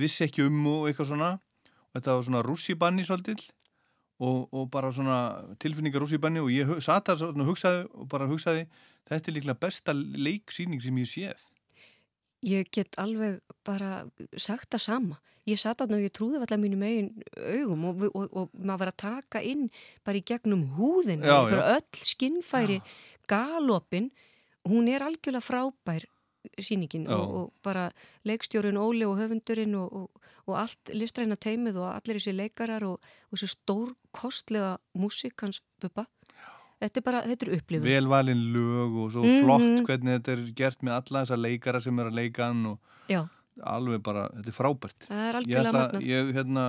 [0.00, 3.40] vissi ekki um og eitthvað svona og þetta var svona rússibanni svolítil
[4.24, 5.18] og, og bara svona
[5.62, 8.66] tilfinningar rússibanni og ég hu- sat þar svona og hugsaði og bara hugsaði
[9.10, 11.44] þetta er líklega besta leiksýning sem ég séð
[12.44, 14.02] Ég get alveg bara
[14.36, 15.14] sagt það sama.
[15.48, 17.06] Ég satt að og ég trúði allar mínum eigin
[17.40, 19.62] augum og, og, og, og maður var að taka inn
[20.04, 20.66] bara í gegnum
[21.48, 21.78] bara já.
[21.78, 22.76] Öll skinnfæri
[23.32, 24.10] galopin,
[24.68, 26.04] hún er algjörlega frábær
[26.60, 27.14] sýningin Já.
[27.16, 27.90] og, og bara
[28.28, 33.00] leikstjórun Óli og höfundurinn og, og, og allt listræna teimið og allir þessi leikarar og,
[33.30, 36.06] og þessi stór kostlega músík hans buppa.
[36.82, 37.86] Þetta er bara, þetta er upplifun.
[37.86, 39.44] velvalin lög og svo Mhm.
[39.44, 42.78] flott hvernig þetta er gert með alla þessa leikara sem er að leika hann og
[43.08, 43.22] Já.
[43.62, 46.02] alveg bara, þetta er frábært Það er ég, algjörlega magnað.
[46.10, 46.64] ég hérna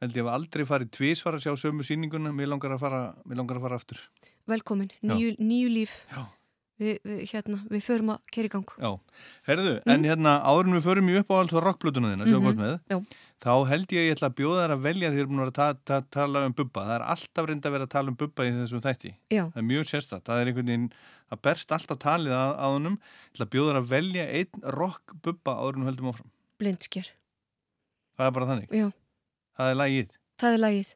[0.00, 3.36] held ég hef aldrei farið tvísvar að sjá sömu sýninguna mér langar að fara, mér
[3.36, 3.98] langar að fara aftur
[4.46, 5.94] Velkomin, nýju, nýju líf.
[6.10, 6.26] Já.
[6.76, 8.66] Við, við, hérna, við förum að keri gang.
[8.76, 8.90] Já,
[9.48, 12.44] herðu, en hérna en við förum í upp á alls og rockplötuna þína, sjá Mhm,
[12.44, 12.98] gott með já.
[13.40, 15.40] þá held ég að ég ætla að bjóða þær að velja því að þið erum
[15.46, 16.82] að ta ta tala um bubba.
[16.84, 19.14] Það er alltaf reynd að vera að tala um bubba í þessum þætti.
[19.32, 19.42] Já.
[19.48, 20.92] það er mjög sérstætt, það er einhvern veginn
[21.32, 22.98] að berst alltaf talið að, að honum.
[23.00, 26.30] Ég ætla að bjóða þær að velja einn rock bubba áður en við höldum áfram.
[26.60, 27.08] Blindsker.
[28.20, 28.86] það er bara þannig, Já,
[29.56, 30.12] það er lagið.
[30.36, 30.94] Það er lagið.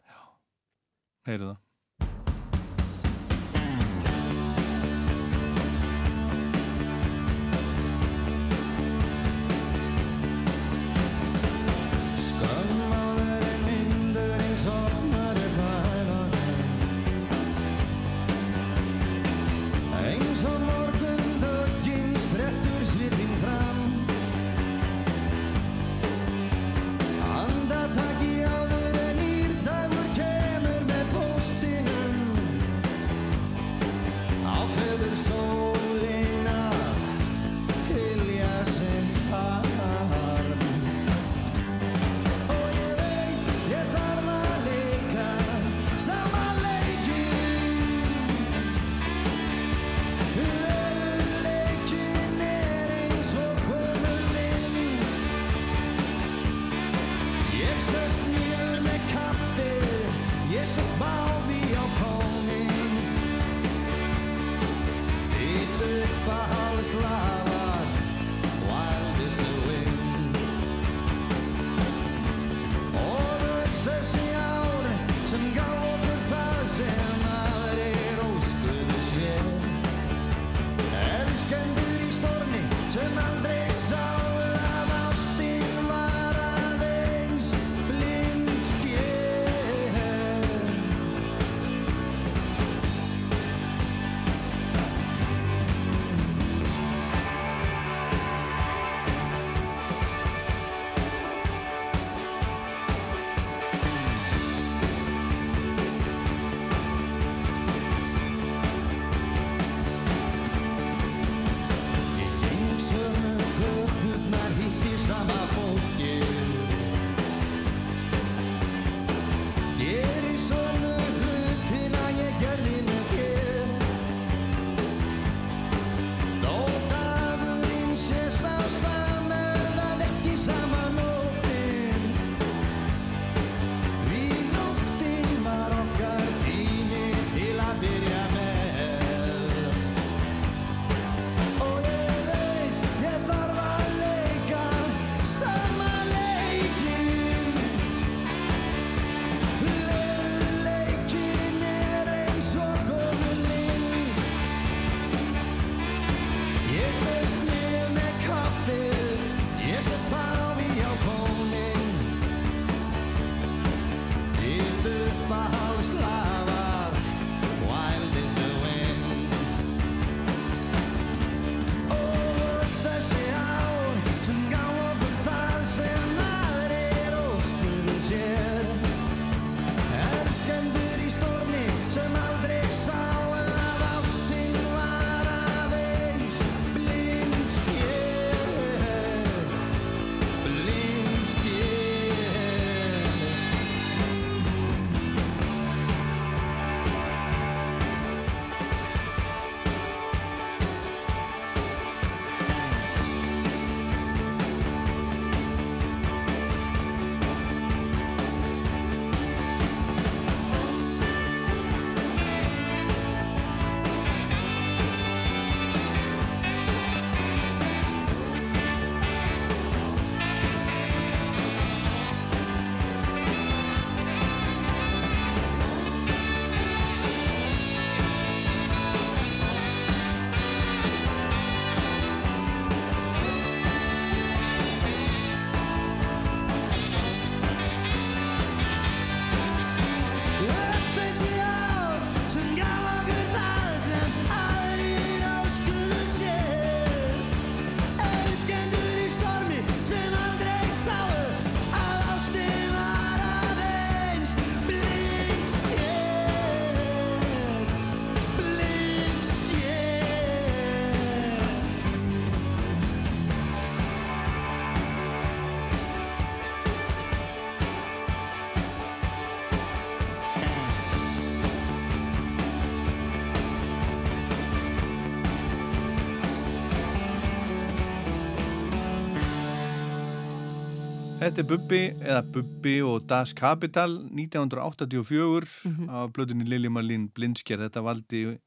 [281.21, 285.89] Þetta er Bubbi, eða Bubbi og Das Kapital 1984 Mhm.
[285.91, 287.59] af blöðunni Lili Marlín Blindsker.
[287.59, 288.39] Þetta valdi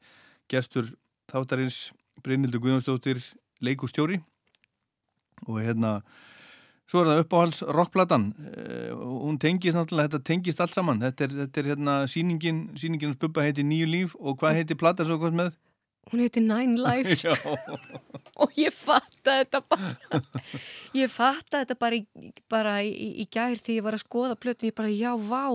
[0.49, 0.89] gestur
[1.31, 1.91] þáttarins
[2.23, 3.21] Brynildur Guðjónsdóttir
[3.61, 4.21] leikustjóri
[5.47, 6.01] og hérna
[6.87, 11.29] svo er það uppáhalds rockplatan uh, hún tengist náttúrulega, þetta tengist allt saman þetta er,
[11.43, 15.17] þetta er hérna sýningin sýningin hans Bubba heiti Nýju líf og hvað heiti plata svo
[15.17, 15.51] hvað með?
[16.11, 17.23] Hún heiti Nine Lives.
[18.43, 19.93] Og ég fatta þetta bara.
[21.01, 22.91] Ég fatta þetta bara í, bara í,
[23.23, 25.45] í gær þegar ég var að skoða plötun ég bara já, vá.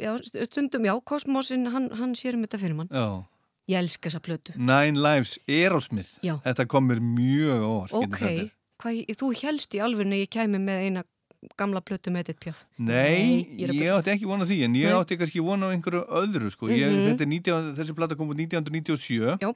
[0.00, 0.10] Já,
[0.48, 2.92] stundum, já, Kosmosin hann, hann sér um þetta fyrir mann.
[2.92, 3.24] Já.
[3.70, 4.54] Ég elska þessa plötu.
[4.60, 6.18] Nine Lives, Aerosmith.
[6.24, 6.36] Já.
[6.44, 8.24] þetta kom mér mjög óvart ok,
[8.82, 11.04] hvað, þú helst í alveg ég kæmi með eina
[11.58, 14.74] gamla plötu með Edith Piaf Nei, ég er að ég átti ekki vona því en
[14.78, 14.96] ég Nei.
[15.00, 16.68] átti kannski vona á einhverju öðru sko.
[16.68, 17.06] ég, Mhm.
[17.10, 19.52] þetta er 19, þessi plata kom út 1997 Já.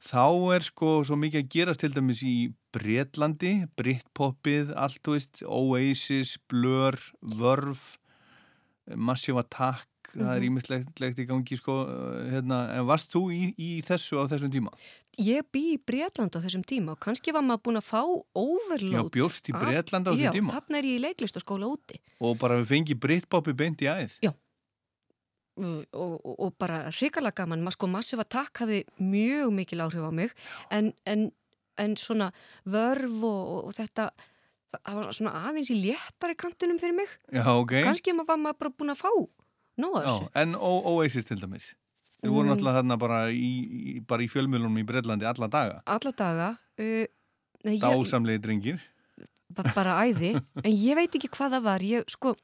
[0.00, 5.42] þá er sko svo mikið að gerast til dæmis í Bretlandi Britpoppið, allt þú veist
[5.46, 7.98] Oasis, Blur, Verve
[8.96, 10.48] Massive Attack það er Mhm.
[10.50, 11.74] ímislegt í gangi sko,
[12.32, 14.70] hérna, en varst þú í, í þessu á þessum tíma?
[15.20, 18.00] ég bý í Bretland á þessum tíma og kannski var maður búin að fá
[18.34, 20.52] overload Já, bjóst í Bretland á þessum já, tíma?
[20.56, 24.32] þarna er ég í leiklistaskóla úti og bara við fengi Britpoppi beint í æð Já.
[25.60, 30.12] og, og, og bara hrikalega gaman, maður sko Massive Attack hafði mjög mikil áhrif á
[30.14, 30.32] mig
[30.70, 31.26] en, en,
[31.76, 32.30] en svona
[32.64, 34.08] vörf og, og þetta
[34.70, 38.60] það var svona aðeins í léttari kantinum fyrir mig Já, ok kannski maður var maður
[38.64, 39.10] bara búin að fá
[39.82, 41.70] nóða Já, þessu en Oasis til dæmis.
[42.20, 42.52] Þeir voru Mm.
[42.52, 45.80] náttúrulega þarna bara í, í, bara í fjölmjölunum í Breitlandi alla daga.
[45.88, 46.48] Alla daga
[46.78, 47.06] uh,
[47.64, 48.80] nei, ég, Dásamlegi drengir.
[49.50, 50.34] Ba- bara æði.
[50.66, 51.80] En ég veit ekki hvað það var.
[51.82, 52.34] Ég, sko,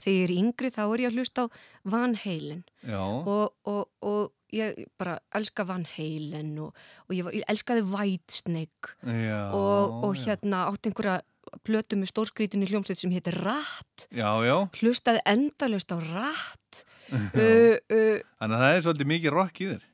[0.00, 1.46] þegar ég er yngri þá er ég að hlusta á
[1.84, 2.64] Van Halen.
[2.82, 6.72] Já, og, og, og ég bara elska Van Halen og,
[7.06, 8.96] og ég, var, ég elskaði Whitesnake.
[9.04, 11.20] Já og, hérna átti einhverja
[11.66, 14.56] plötu með stórskrítinni hljómsveit sem heitir Ratt Já, já.
[14.80, 17.16] Hlustaði endalust á Ratt Já.
[17.16, 19.86] uh, uh, Þannig að það er svolítið mikið rock í þér.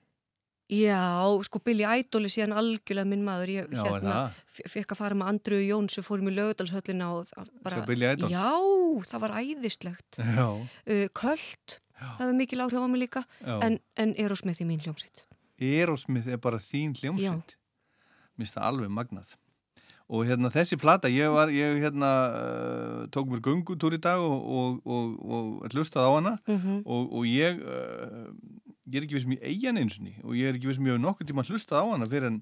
[0.66, 0.98] Já,
[1.46, 3.52] sko Billy Idol er síðan algjörlega minn maður.
[3.54, 4.16] Ég Já, er hérna,
[4.66, 8.30] fekk að fara með Andru Jóns sem fórum í bara, Sjá Billy Idol?
[8.34, 8.50] Já,
[9.06, 10.18] það var æðislegt.
[10.40, 13.22] Já, uh, Köld, það hefði mikil áhrif á mig líka.
[13.46, 13.56] Já.
[13.62, 15.24] en, en Erosmith í mín hljómsveit.
[15.56, 17.06] Erosmith er bara þín Já.
[17.06, 17.56] hljómsveit
[18.36, 19.30] Mér finnst það alveg magnað
[20.06, 24.36] Og hérna þessi plata, ég var, ég hérna uh, tók mér göngutúr í dag og,
[24.38, 26.34] og, og, og hlustaði á hana.
[26.46, 26.84] Mhm.
[26.86, 28.30] og, og ég uh,
[28.86, 31.44] ég er ekki viss mér eigin einsunni og ég er ekki viss mér nokkuð tíma
[31.46, 32.38] hlustað á hana fyrir en,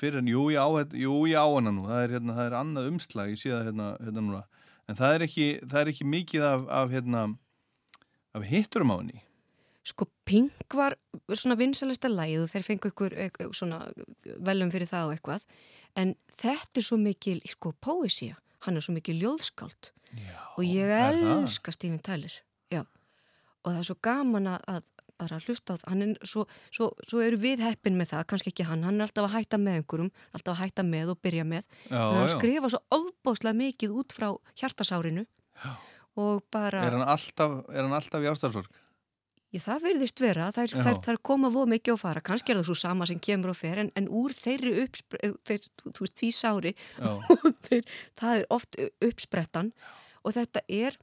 [0.00, 0.66] fyrir en jú, ég á,
[0.98, 1.86] jú, ég á hana nú.
[1.86, 4.44] Það er, hérna, það er annað umslag, ég sé það hérna, hérna núna.
[4.90, 7.26] En það er ekki, það er ekki mikið af, af hérna
[8.34, 9.22] af hitturum á henni.
[9.86, 10.96] Sko Pink var
[11.32, 13.80] svona vinsalesta læð og þeir fengu ykkur, ykkur svona
[14.42, 15.46] velum fyrir það og eitthvað
[15.98, 19.92] en þetta er svo mikil sko poesía, hann er svo mikil ljóðskáld.
[20.18, 22.32] Já, og ég elska Stephen Tyler
[22.72, 22.80] Já,
[23.62, 24.88] og það er svo gaman að,
[25.20, 28.50] bara hlusta á það, hann er svo, svo, svo eru við heppin með það, kannski
[28.50, 28.82] ekki hann.
[28.88, 32.00] Hann er alltaf að hætta með einhverjum, alltaf að hætta með og byrja með, Já,
[32.00, 35.26] en hann skrifa svo ofbáslega mikið út frá hjartasárinu.
[35.60, 35.72] Já.
[36.16, 38.70] og bara er hann alltaf, er hann alltaf í ástarsorg
[39.50, 40.82] Ég, það verðist vera, þær, Já.
[40.86, 43.58] þær, þær koma voð mikið og fara, kannski er það svo sama sem kemur og
[43.58, 47.10] fer, en, en úr þeirri uppspre, þeir, þú, veist, því sári Já.
[47.66, 47.88] þeir,
[48.20, 48.78] það er oft
[49.08, 49.72] uppsprettan
[50.22, 50.98] og þetta er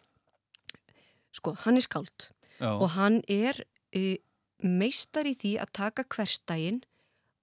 [1.35, 2.29] sko, hann er skáld
[2.61, 2.71] Já.
[2.71, 3.59] og hann er
[3.91, 4.17] e,
[4.63, 6.81] meistar í því að taka hverstægin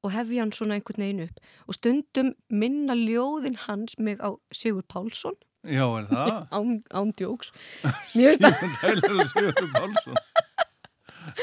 [0.05, 4.85] og hefja hann svona einhvern veginn upp og stundum minna ljóðin hans mig á Sigur
[4.89, 6.33] Pálsson Já, er það?
[6.57, 7.53] án, án djóks
[8.17, 10.19] Mér finnst það Stephen Tyler og Sigur Pálsson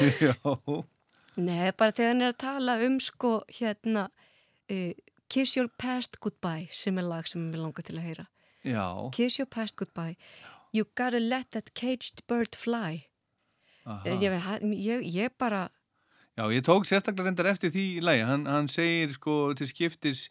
[0.26, 0.34] Já.
[1.36, 4.06] Nei, bara þegar hann er að tala um sko hérna
[4.70, 4.92] uh,
[5.32, 8.26] Kiss Your Past Goodbye sem er lag sem ég langar til að heyra.
[8.68, 8.84] Já.
[9.16, 10.16] Kiss Your Past Goodbye.
[10.72, 13.06] You gotta let that caged bird fly.
[14.04, 14.36] Eh, ég,
[14.78, 15.68] ég, ég bara
[16.38, 18.22] Já, ég tók sérstaklega reyndar eftir því í lagi.
[18.24, 20.28] Hann, hann segir sko til skiptis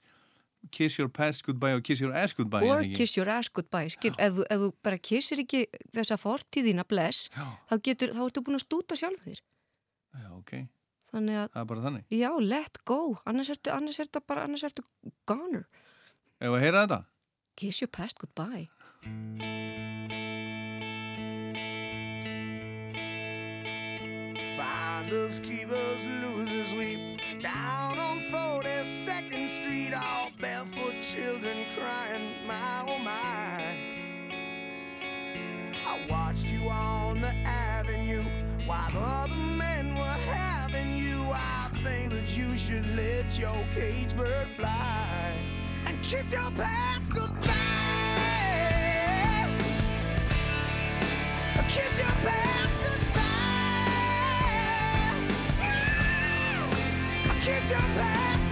[0.73, 2.63] kiss your past goodbye og kiss your ass goodbye.
[2.65, 6.85] or kiss your ass goodbye skil, ef, þú- ef þú bara kissir ekki þessa fortíðina
[6.88, 9.41] bless þá, getur, þá ertu búin að stúta sjálf þér
[10.13, 10.51] Já, ok.
[11.13, 12.05] þannig að Það er bara þannig.
[12.11, 14.83] já, let go annars ertu, annars ertu bara, annars ertu
[15.27, 15.65] goner
[16.41, 17.01] Ef að heyra þetta?
[17.55, 18.69] kiss your past goodbye
[24.57, 29.93] Finders, keepers, losers weep down on 42nd Street.
[29.93, 33.77] All barefoot children crying, my oh my.
[35.85, 38.23] I watched you on the avenue
[38.65, 39.70] while other men
[42.37, 45.35] you should let your cage bird fly
[45.85, 47.47] and kiss your past goodbye.
[51.67, 53.21] Kiss your past goodbye.
[57.41, 58.51] Kiss your past.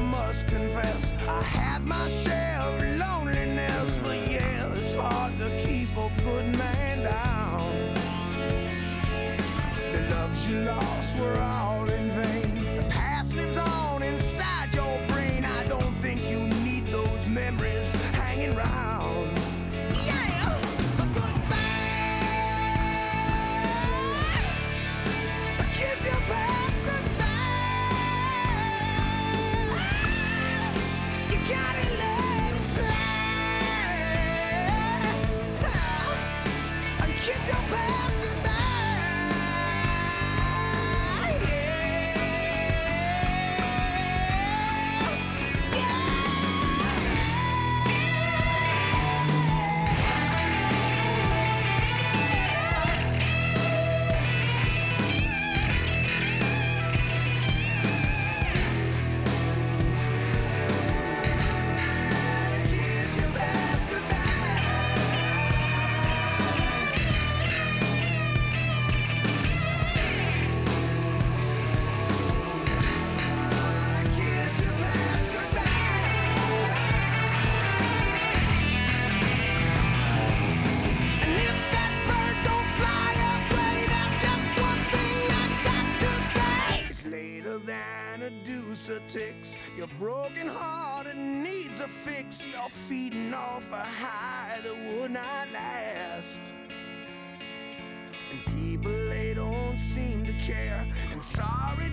[0.00, 2.99] must confess I had my share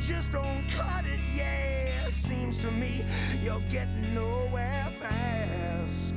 [0.07, 2.09] just don't cut it, yeah.
[2.09, 3.03] Seems to me
[3.43, 6.15] you're getting nowhere fast.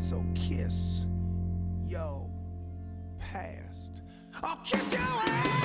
[0.00, 1.06] So kiss
[1.86, 2.28] your
[3.18, 4.02] past.
[4.42, 5.57] I'll kiss your ass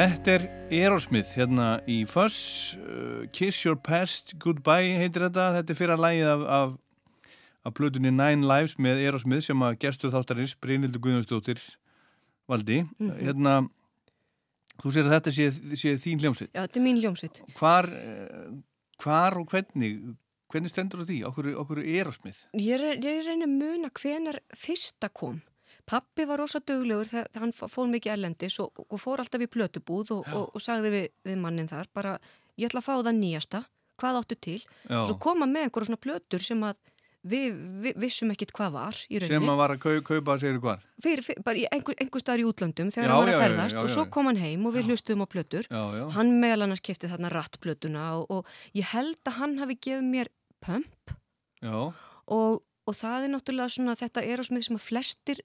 [0.00, 2.36] Þetta er Aerosmith hérna í Fuss
[2.78, 6.70] uh, Kiss Your Past Goodbye heitir þetta þetta er fyrir að lægið af, af,
[7.68, 11.60] af plötunni Nine Lives með Aerosmith sem að gestur þáttarins Brynildur Guðjónsdóttir
[12.50, 13.12] valdi Mhm.
[13.20, 13.58] hérna
[14.80, 15.50] þú sér að þetta sé,
[15.82, 17.42] sé þín hljómsveit Já, þetta er mín ljómsveit.
[17.60, 18.56] hvar, uh,
[19.04, 20.00] hvar og hvernig
[20.50, 21.18] hvernig stendur þú því?
[21.28, 25.42] Okkur, okkur Aerosmith Ég ég reyna að muna hvenar fyrsta kom.
[25.90, 30.14] Pappi var rosa duglegur þegar hann fór mikið erlendis og, og fór alltaf í plötubúð
[30.14, 32.14] og, og, og sagði við, við mannin þar bara
[32.60, 33.64] ég ætla að fá það nýjasta,
[34.00, 34.60] hvað áttu til?
[34.86, 35.00] Já.
[35.08, 36.78] Svo koma með einhverjum svona plötur sem að
[37.26, 39.36] við, við vissum ekkit hvað var í rauninni.
[39.36, 42.46] sem að var að kau, kaupa sér hvar Fyrir, fyrir, bara einhver, einhver staðar í
[42.48, 44.10] útlöndum þegar Já, hann var að ferðast já, og já, svo já.
[44.16, 45.70] kom hann heim og við hlustuðum á plötur
[46.16, 50.32] hann meðal annars kefti þarna rattplötuna og, og ég held að hann hafi gefið mér
[50.64, 51.14] pump
[51.60, 55.42] og, og það er náttúrulega svona þetta er á smið sem að flestir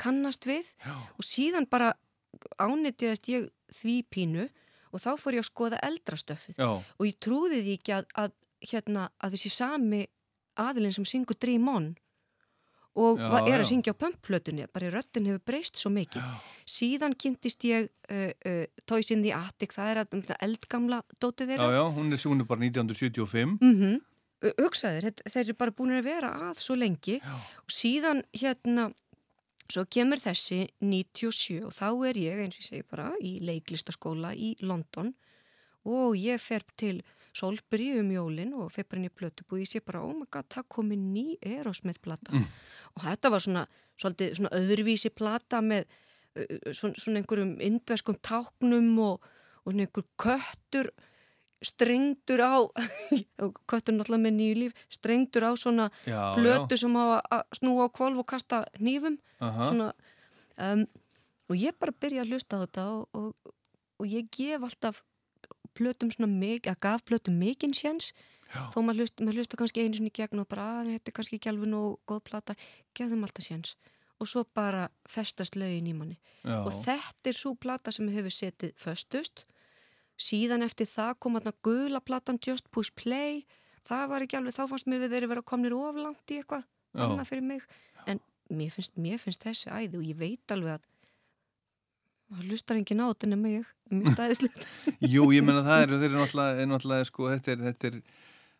[0.00, 0.94] kannast við Já.
[0.94, 1.92] og síðan bara
[2.62, 4.48] ánýttiðast ég því pínu
[4.92, 6.68] og þá fór ég að skoða eldrastöfið Já.
[6.80, 8.34] og ég trúði því ekki að, að,
[8.72, 10.02] hérna, að þessi sami
[10.58, 11.88] aðilinn sem syngur Dream On
[12.98, 13.58] og Já, er já.
[13.62, 16.24] að syngja á pömpplötunni bara röttin hefur breyst svo mikið.
[16.66, 21.52] Síðan kynntist ég uh, uh, Toys in the Attic, það er að, um, eldgamla dótið
[21.52, 21.68] já, þeirra.
[21.76, 23.98] Já, hún er, hún er bara 1975 mm
[24.58, 27.16] hugsaðir, þetta- þeir eru bara búin að vera að svo lengi.
[27.62, 28.84] Og síðan hérna
[29.68, 34.32] svo kemur þessi 97 og þá er ég eins og ég segi bara í leiklistaskóla
[34.34, 35.12] í London
[35.88, 37.02] og ég fer til
[37.38, 40.96] Solbri um jólin og febrin í plötubúð ég sé bara, oh my god, það komi
[40.98, 42.46] ný Aerosmith plata Mm.
[42.96, 43.66] og þetta var svona,
[44.00, 49.28] svolítið, svona öðruvísi plata með uh, svona, svona einhverjum indverskum táknum og,
[49.64, 50.90] og svona einhver köttur
[51.64, 52.54] strengdur á
[53.42, 56.82] og köttur náttúrulega með nýju líf strengdur á svona Já, plötu já.
[56.84, 57.12] sem að
[57.58, 59.18] snúa á kvolf og kasta hnífum.
[59.42, 59.70] Aha.
[59.70, 59.92] svona
[60.58, 60.86] um,
[61.48, 63.52] og ég bara byrja að hlusta á þetta og, og,
[63.98, 65.02] og ég gef alltaf
[65.78, 68.12] plötum svona mikið, að gaf plötum mikinn sjens
[68.72, 71.16] þó maður hlusta, maður hlusta kannski einu sinni í gegn og bara að þetta er
[71.18, 72.56] kannski alveg nóg góð plata,
[72.96, 73.76] gefðum alltaf sjens
[74.18, 76.16] og svo bara festast lögin í manni.
[76.42, 76.58] Já.
[76.64, 79.44] og þetta er svo plata sem hefur setið föstust
[80.18, 83.44] síðan eftir það kom þarna gula platan Just Push Play
[83.88, 86.66] það var ekki alveg, þá fannst mér við þeirri vera komnir oflangt í eitthvað
[86.98, 87.66] annað fyrir mig
[88.06, 88.20] en
[88.50, 90.86] mér finnst, mér finnst þessi æði og ég veit alveg að
[92.28, 94.70] það lustar engin á þetta nema ég mér stæðislega
[95.14, 98.00] Jú, ég menna það er, þeir eru náttúrulega, er sko, þetta er, þetta er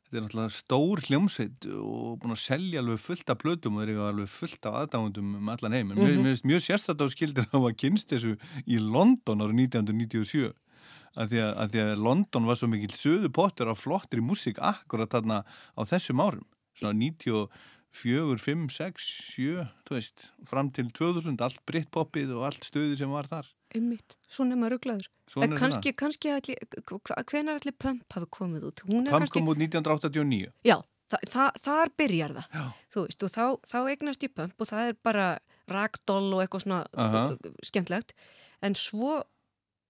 [0.08, 3.90] Þetta er náttúrulega stór hljómsveit og búin að selja alveg fullt af plötum og þeir
[3.92, 5.90] eru alveg fullt af aðdáðundum um allan heim.
[5.92, 6.22] En mér Mhm.
[6.24, 6.62] mér finnst mjög
[7.04, 8.32] á skildir að hafa kynst þessu
[8.64, 10.54] í London árið 1997.
[11.16, 14.60] Að því að, að því að London var svo mikill söðu pottur af flottri músík
[14.60, 16.46] akkurat þarna á þessum árum.
[16.78, 22.98] Svona 94, 5, 6, 7, þú veist, fram til 2000, allt brittpoppið og allt stöði
[23.00, 23.48] sem var þar.
[23.76, 25.08] Einmitt, svona er maður rugglaður.
[25.44, 28.84] En kannski, kannski hvenar allir Pump hafi komið út?
[28.86, 30.52] Pump kannski, kom út 1989.
[30.64, 30.78] já,
[31.12, 32.46] þa þa þar byrjar það.
[32.54, 32.64] Já.
[32.94, 35.26] Þú veist, og þá, þá eignast ég Pump og það er bara
[35.68, 38.14] ragdoll og eitthvað svona uh, skemmtlegt.
[38.64, 39.20] En svo,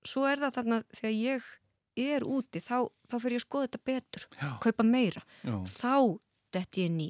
[0.06, 1.48] svo er það þarna þegar ég
[1.98, 4.50] er úti, þá, þá fyrir ég að skoða þetta betur, Já.
[4.62, 5.24] kaupa meira.
[5.42, 5.56] Já.
[5.74, 5.94] Þá
[6.54, 7.08] detti ég ný.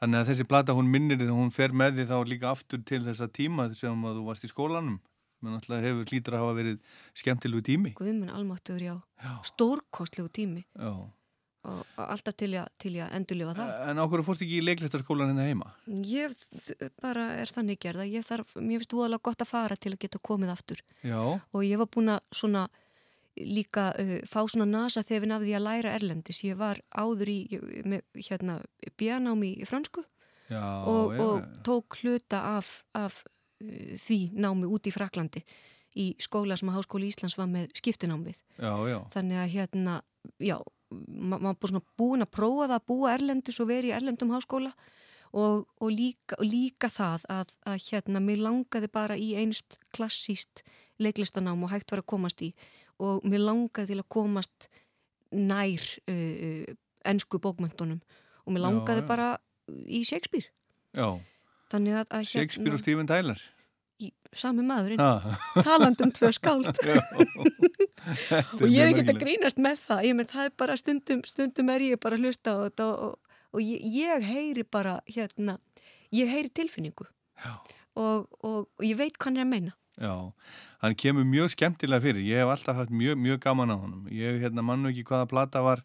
[0.00, 3.02] Þannig að þessi plata hún minnir því hún fer með því þá líka aftur til
[3.04, 4.96] þessa tíma sem að þú varst í skólanum.
[5.40, 6.78] Men náttúrulega hefur hlýtur að hafa verið
[7.16, 7.92] skemmtilegu tími.
[7.96, 8.94] Guðminn almáttuður, já.
[9.24, 9.32] já.
[9.48, 10.64] Stórkostlegu tími.
[10.76, 10.92] Já.
[11.68, 12.68] Og, alltaf til ég,
[13.04, 13.70] að endurlifa það.
[13.90, 15.72] En ákveður fórst ekki í leiklistarskólan hérna heima?
[16.08, 16.32] Ég
[17.02, 20.22] bara er þannig gerða, ég þarf, mér finnst voðalega gott að fara til að geta
[20.24, 21.20] komið aftur Já.
[21.20, 22.64] og ég var búin að svona
[23.36, 27.38] líka uh, fá svona nasa þegar við nafði að læra erlendis, ég var áður í
[27.84, 28.56] með, hérna
[29.00, 30.06] bjánámi í fransku
[30.50, 35.44] Já, og, og tók hluta af, af uh, því námi út í Fraklandi
[36.00, 39.00] í skóla sem að Háskóli Íslands var með skiptinámið Já, já.
[39.12, 40.02] þannig að hérna,
[40.40, 40.56] já
[40.90, 44.32] ma- maður búið svona búin að prófa það að búa erlendis og veri í erlendum
[44.34, 44.72] háskóla
[45.32, 50.64] og, og, líka, og líka það að, að hérna, mér langaði bara í einst klassíst
[51.00, 52.50] leiklistanám og hægt var að komast í
[53.00, 54.66] og mér langaði til að komast
[55.30, 56.74] nær uh,
[57.06, 58.00] ennsku bókmöntunum
[58.44, 59.06] og mér Já, langaði já.
[59.08, 59.28] bara
[59.86, 60.50] í Shakespeare
[60.96, 61.06] Já.
[61.70, 63.40] þannig að, að Shakespeare og Steven Tyler.
[64.32, 65.62] Sami maðurinn, Ha.
[65.66, 66.68] talandum tvö skáld.
[68.60, 70.04] Og ég er ekki að grínast með það.
[70.08, 73.16] Ég menn það er bara stundum, stundum er ég bara að hlusta á þetta og,
[73.54, 75.58] og ég, ég heyri bara hérna,
[76.14, 77.06] ég heyri tilfinningu.
[77.98, 79.74] Og, og, og ég veit hvað hann er að meina.
[80.00, 80.14] Já,
[80.80, 82.22] hann kemur mjög skemmtilega fyrir.
[82.24, 84.06] Ég hef alltaf haft mjög, mjög gaman á honum.
[84.14, 85.82] Ég hérna mann nú ekki hvaða plata var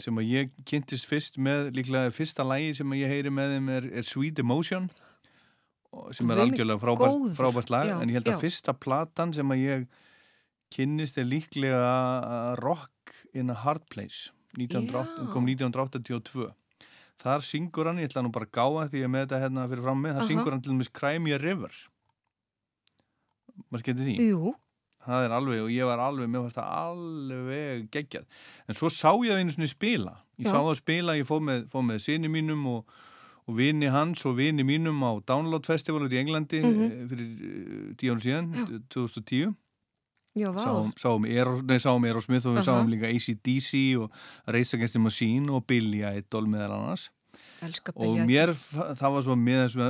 [0.00, 3.70] sem að ég kynntist fyrst með, líklega fyrsta lægi sem að ég heyri með þeim
[3.78, 4.90] er, er Sweet Emotion.
[4.92, 5.08] og-
[6.16, 8.42] sem er algjörlega frábært, frábært lag Já, en ég held að já.
[8.46, 9.86] fyrsta platan sem að ég
[10.72, 15.30] kynnist er líklega uh, Rock in a Hard Place 1908, Já.
[15.32, 16.50] kom 1982
[17.22, 19.68] þar syngur hann, ég ætla nú bara að gáða því ég er með þetta hérna
[19.70, 20.30] fyrir fram með, þar Aha.
[20.32, 21.78] syngur hann til dæmis Cry Me a River
[23.68, 24.52] maður skemmti því Jú,
[25.06, 28.26] það er alveg, og ég var alveg, mér fannst það alveg geggjað,
[28.68, 30.52] en svo sá ég það einu svona spila, ég Já.
[30.52, 32.98] sá það spila ég fóð með, fóð með sinni mínum og,
[33.48, 36.84] og vini hans og vini mínum á Download Festival út í Englandi Mhm.
[36.84, 39.54] eh, fyrir uh, tíu árum síðan, 2010
[40.36, 42.70] já, sáum, sáum, Aero, nei, sáum Aerosmith og við Aha.
[42.70, 44.10] sáum líka ACDC og
[44.48, 47.10] Race Against the Machine og Billy Idol meðal annars
[47.96, 48.54] og mér,
[48.98, 49.36] það var svo,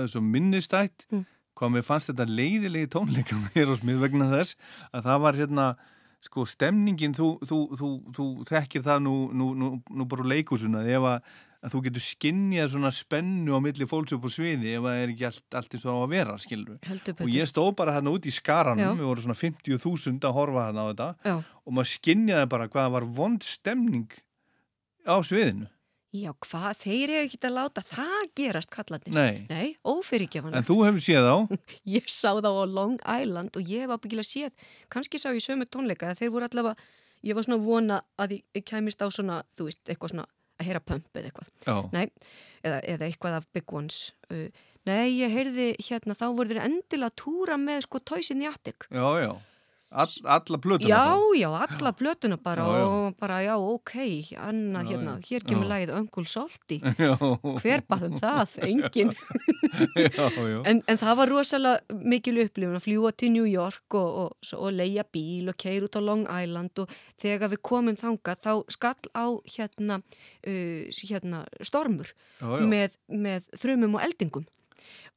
[0.08, 1.24] svo, minnistætt Mm.
[1.56, 3.36] hvað mér fannst þetta leiðilegi tónleika
[3.70, 4.56] og smið vegna þess
[4.94, 5.76] að það var hérna
[6.22, 10.84] sko stemningin, þú, þú, þú, þú þekkir það nú, nú, nú, nú bara úr leikusuna
[10.86, 11.22] ef að,
[11.62, 15.02] að þú getur skinnjað svona spennu á milli fólks upp á sviði ef að það
[15.02, 16.78] er ekki allt, allt eins og á að vera skilur
[17.22, 20.82] og ég stóð bara hérna út í skaranum við vorum svona 50.000 að horfa hérna
[20.82, 21.36] á þetta Já.
[21.38, 24.18] og maður skinnjaði bara hvað það var vond stemning
[25.06, 25.70] á sviðinu
[26.12, 29.14] Já, hvað, þeir eru ekki að láta það gerast kallarnir.
[29.16, 29.46] Nei.
[29.48, 30.58] Nei, ófyrirgefanlegt.
[30.58, 31.36] en þú hefur séð á
[31.94, 35.64] Ég sá þá á Long Island og ég hef ábyggilega séð, kannski sá ég sömu
[35.64, 36.76] tónleika, þeir voru allavega,
[37.24, 40.28] ég var svona vona að ég, kæmist á svona, þú veist, eitthvað svona
[40.62, 41.52] að heyra pump eða eitthvað.
[41.92, 42.04] Nei,
[42.62, 44.00] eða, eða eitthvað af Big Ones.
[44.32, 44.48] Uh,
[44.88, 48.88] nei, ég heyrði hérna, þá voru þeir endilega túra með sko Toys in the Attic.
[48.90, 49.32] já, já
[49.92, 52.86] All, alla plötuna Já, já, alla blötuna bara Já, já.
[52.86, 53.92] og bara, já, ok,
[54.40, 56.78] annað hérna, hér kemur lagið Öngul Solti.
[57.62, 58.56] Hver baðum það?
[58.64, 59.12] Engin.
[60.64, 64.72] En, en það var rosalega mikil upplifun að fljúa til New York og, og, og
[64.74, 69.12] leia bíl og keira út á Long Island og þegar við komum þangað þá skall
[69.16, 70.00] á hérna,
[70.46, 72.12] uh, hérna stormur.
[72.42, 74.48] Með, með þrumum og eldingum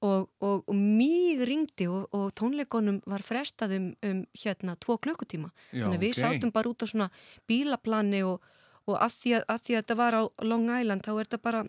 [0.01, 5.51] og, og, og mýg ringdi og, og tónleikonum var frestað um, um hérna tvo klukkutíma.
[5.71, 6.19] Já, þannig að við ok.
[6.23, 7.09] sátum bara út á svona
[7.49, 8.43] bílaplani og,
[8.85, 11.41] og að, því að, að því að þetta var á Long Island þá er þetta
[11.49, 11.63] bara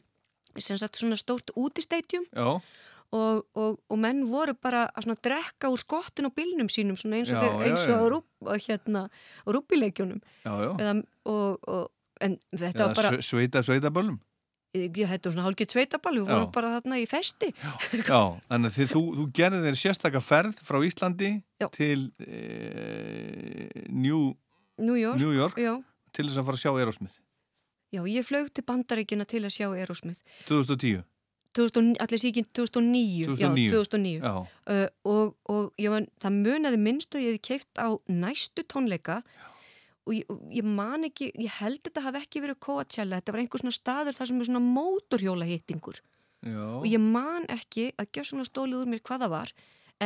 [0.57, 2.27] sem sagt svona stórt útistætjum
[3.15, 7.21] og, og, og menn voru bara að svona drekka úr skottin á bílnum sínum svona
[7.21, 7.93] eins og, Já, þeir, eins og
[8.67, 9.03] hérna,
[10.47, 10.71] Já, já.
[10.81, 10.95] Eða,
[11.31, 11.85] og, og,
[12.25, 14.26] en þetta Eða var bara sve- sveita sveitaböllum ég,
[14.75, 16.33] þetta var svona hálfgett sveitaball við Já.
[16.35, 20.63] vorum bara þarna í festi Já, þannig að þið, þú, þú gerði þér sérstaka ferð
[20.67, 21.33] frá Íslandi
[21.63, 21.69] Já.
[21.73, 24.35] til e, New,
[24.83, 25.75] New York, New York Já.
[26.13, 27.21] til þess að fara að sjá Aerosmith
[27.95, 31.05] Já, ég flög til bandaríkina til að sjá Aerosmith 2010
[31.57, 33.63] 2000 allir síkinn 2009 2009.
[33.65, 34.35] Já, 2009 Já.
[34.69, 39.23] Uh, og, og ég var, það munaði minnstu ég hefði keift á næstu tónleika
[40.07, 43.63] og ég, ég man ekki ég held þetta hafi ekki verið Coachella þetta var einhver
[43.63, 46.01] svona staður þar sem er svona mótorhjóla hittingur
[46.47, 49.55] og ég man ekki að gjör svona stólið úr mér hvað það var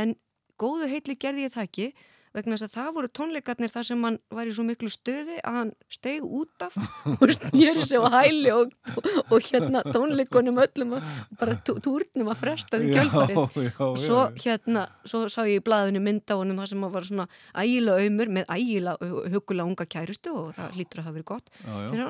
[0.00, 0.14] en
[0.60, 1.88] góðu heitli gerði ég það ekki
[2.36, 5.56] vegna þess að það voru tónleikarnir þar sem hann var í svo miklu stöði að
[5.58, 6.76] hann steig út af.
[7.16, 11.08] Og snýri sig á hæli og, og, og hérna tónleikunum öllum og
[11.40, 13.40] bara tú- túrnum að fresta kjölfarið.
[13.66, 16.94] já, og svo hérna, svo sá ég í blaðinu mynd á honum þar sem hann
[16.94, 17.26] var svona
[17.64, 21.74] ægilega auðmur með ægilega hugulega unga kærustu og það hlýtur að hafa verið gott Já,
[21.98, 22.08] já.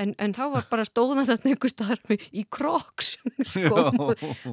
[0.00, 3.14] en, en þá var bara stóðan þarna einhver með- í kroks
[3.52, 3.84] sko.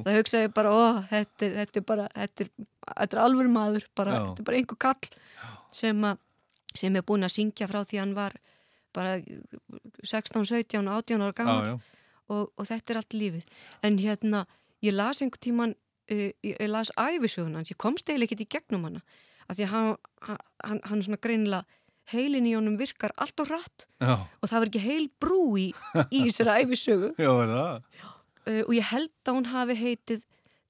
[0.04, 2.50] Það hugsaði bara, ó, þetta, þetta er bara þetta er,
[2.86, 5.08] þetta er alvöru maður bara, þetta er bara einhver kall
[5.74, 6.06] sem,
[6.76, 8.36] sem er búin að syngja frá því hann var
[8.96, 9.16] bara
[10.02, 11.72] 16, 17, 18 ára gammal
[12.32, 13.50] og, og þetta er allt lífið.
[13.86, 14.46] En hérna,
[14.84, 18.50] ég las einhver tíman uh, ég, ég las æfisögun hans ég komst eiginlega ekkert í
[18.56, 19.02] gegnum hana
[19.46, 19.90] af því að hann,
[20.66, 21.64] hann, hann svona greinilega
[22.12, 25.66] heilin í honum virkar allt og rætt og það var ekki heil brú í,
[26.14, 27.86] í þessari æfisögu Já, er það?
[28.46, 30.24] uh, og ég held að hún hafi heitið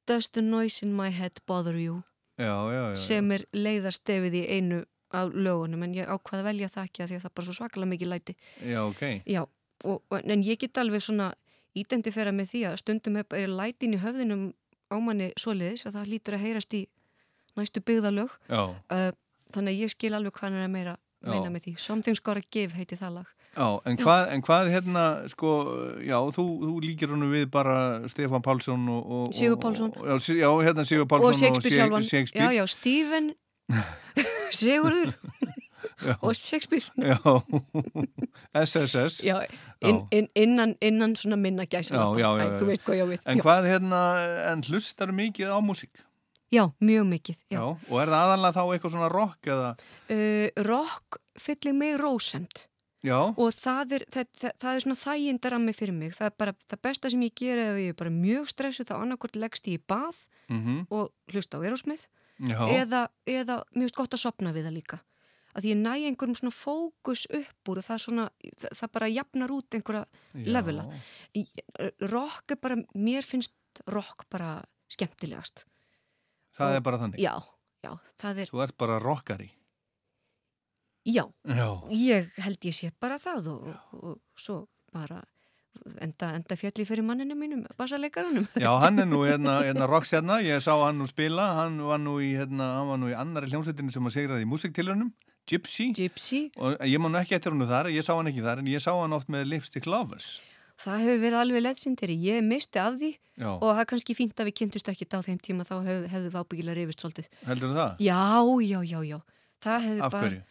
[0.06, 2.02] Does the noise in my head bother you
[2.38, 2.96] Já, já, já.
[3.00, 4.84] sem er leiðarstefið í einu
[5.16, 7.46] af lögunum en ég ákvaði að velja það ekki af því að það er bara
[7.46, 8.34] svo svakalega mikið læti
[8.66, 9.02] Já, ok.
[9.24, 9.42] Já,
[9.84, 11.30] og, en ég get alveg svona
[11.76, 14.44] identifera með því að stundum er, lætin í höfðinum
[14.92, 16.82] ámanni svoleiðis að það lítur að heyrast í
[17.56, 18.62] næstu byggðalög Já.
[18.92, 19.10] uh,
[19.54, 20.96] þannig að ég skil alveg hvað hann er að meira
[21.26, 21.74] meina með því.
[21.80, 23.32] Something's gotta give heiti það lag.
[23.56, 25.50] Já, en hvað, en hvað hérna, sko,
[26.04, 27.76] já, þú, þú líkir honum við bara
[28.12, 29.06] Stefán Pálsson og...
[29.16, 29.92] og Sigur og- Pálsson.
[29.96, 32.08] og- Já, hérna Sigur Pálsson og Shakespeare Shak- sjálfan.
[32.10, 32.44] Shakespeare.
[32.44, 33.32] Já, já, Stephen
[34.60, 35.14] Sigurður
[36.20, 36.84] og Shakespeare.
[37.00, 37.16] Já,
[38.66, 39.20] SSS.
[39.24, 39.40] Já,
[39.80, 41.94] inn, inn, innan, innan svona minna gæsa.
[41.96, 42.58] Já, já, já, já.
[42.60, 43.24] Þú veist hvað ég á við.
[43.26, 43.42] En Já.
[43.48, 44.02] hvað hérna,
[44.52, 46.04] en hlustar mikið á músík?
[46.52, 47.38] Já, mjög mikið.
[47.50, 47.58] Já.
[47.58, 49.70] Já, og er það aðalega þá eitthvað svona rock eða?
[50.12, 52.66] Uh, rock fyllir mig rósemt.
[53.06, 53.18] Já.
[53.38, 56.82] og það er, það, það, það er svona þægindarammi fyrir mig, það er bara það
[56.88, 59.84] besta sem ég gera ef ég er bara mjög stressuð þá annarkvort leggst ég í
[59.86, 60.86] bað Mhm.
[60.90, 62.06] og hlusta á Erosmith
[62.40, 62.58] Já.
[62.82, 64.98] eða, eða mjög gott að sopna við það líka
[65.56, 68.24] að ég næ einhverjum svona fókus upp úr og það, svona,
[68.60, 70.04] það, bara jafnar út einhverja
[70.34, 70.44] Já.
[70.52, 70.84] levela
[72.12, 73.52] rock er bara, mér finnst
[73.88, 74.62] rock bara
[74.92, 75.64] skemmtilegast
[76.56, 77.18] Það Og- er bara þannig?
[77.20, 77.34] já,
[77.84, 79.50] já, það er Þú ert bara rockari?
[81.06, 81.68] Já, Já.
[81.94, 84.64] ég held ég sé bara það og, og, og svo
[84.94, 85.20] bara
[86.02, 88.48] enda, enda fjalli fyrir manninu mínum, bassalegarunum.
[88.58, 92.18] Já, hann er nú hérna, hérna rockstjarna, ég sá hann nú spila, hann var nú
[92.24, 95.14] í, hérna, hann var nú í annari hljómsveitinni sem að segraði í músiktilunum,
[95.46, 95.92] Gypsy.
[95.94, 96.40] Gypsy.
[96.58, 98.82] Og ég má nú ekki eftir hann þar, ég sá hann ekki þar, en ég
[98.82, 100.40] sá hann oft með Lipstick Lovers.
[100.82, 103.48] Það hefur verið alveg leðsindir, ég misti af því Já.
[103.54, 106.32] og það er kannski fínt að við kynntust ekki á þeim tíma, þá hef, hefðu
[106.34, 107.30] við ábyggilega reyfist svolítið.
[107.46, 108.02] Heldur það?
[108.04, 108.18] Já,
[108.66, 109.18] já, já, já.
[109.64, 110.42] Það hefði Af bara...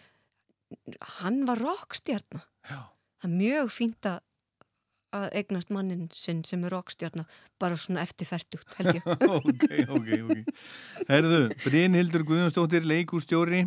[1.19, 2.45] Hann var rockstjarna.
[2.69, 2.79] Já.
[3.21, 4.23] Það er mjög fínt að
[5.15, 7.25] að eignast mannin sinn sem er rockstjarna
[7.61, 9.05] bara svona eftirferdugt, held ég.
[9.37, 9.65] ok,
[9.95, 10.63] ok, ok.
[11.09, 13.65] Herðu, Brynhildur Guðjónsdóttir, leikústjóri,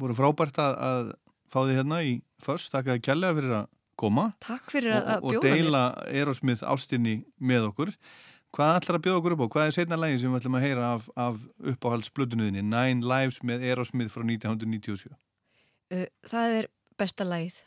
[0.00, 1.10] voru frábært að, að
[1.52, 2.14] fá þið hérna í
[2.44, 3.68] först, þakkaði kjærlega fyrir að
[4.00, 4.30] koma.
[4.44, 5.60] Takk fyrir að, að og, og bjóða mér.
[5.60, 5.84] deila
[6.22, 7.92] Erosmith ástinni með okkur.
[8.56, 9.52] Hvað ætlar að bjóða okkur upp á?
[9.52, 11.40] Hvað er setna lægin sem við ætlum að heyra af, af
[11.74, 12.64] uppáhaldsblödunuðinni?
[12.64, 15.12] Nine Lives með Erosmith frá 1997.
[15.90, 16.68] Uh, það er
[16.98, 17.60] besta lagið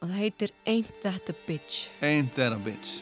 [0.00, 1.86] og það heitir Ain't That a Bitch.
[2.02, 3.00] Ain't that a bitch.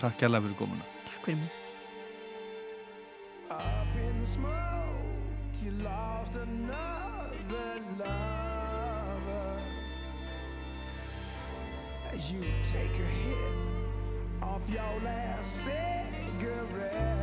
[0.00, 0.84] Takk kjærlega fyrir komuna.
[1.08, 1.62] Takk fyrir mig.
[3.50, 7.16] Up in the smoke, you lost another
[7.48, 9.60] other lover.
[12.12, 13.54] As you take a hit
[14.42, 17.15] off your last cigarette.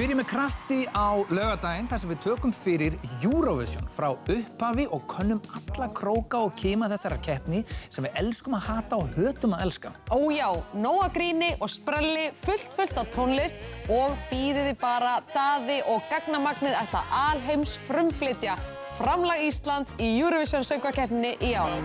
[0.00, 5.42] Byrjum með krafti á laugadaginn þar sem við tökum fyrir Eurovision frá upphafi og könnum
[5.52, 7.60] alla króka og kima þessara keppni
[7.92, 9.90] sem við elskum að hata og hötum að elska.
[10.08, 13.60] Ó já, nóa gríni og sprelli, fullt fullt á tónlist
[13.92, 18.56] og býðiði bara daði og gagnamagnið ætla alheims frumflytja
[18.96, 21.76] framlag Íslands í Eurovision söngvakeppninni í ár.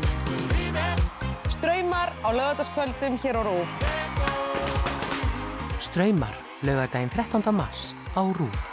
[1.51, 3.77] Straumar á lögadagskvöldum hér á Rúf.
[5.83, 7.51] Straumar, laugardaginn 13.
[7.51, 8.65] mars á Rúf.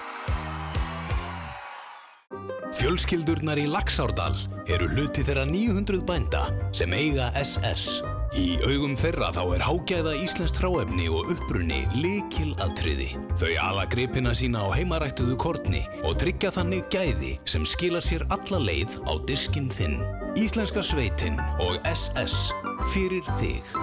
[2.73, 4.35] Fjölskyldurnar í Laxárdal
[4.73, 8.01] eru hluti þeirra 900 bænda sem eiga SS.
[8.33, 13.11] Í augum þeirra þá er hágæða íslenskt hráefni og upprunni likil atriði.
[13.37, 18.63] Þau ala gripina sína á heimarættuðu kortni og tryggja þannig gæði sem skilar sér alla
[18.65, 20.01] leið á diskin þinn.
[20.41, 22.55] Íslenska sveitin og SS
[22.95, 23.77] fyrir þig.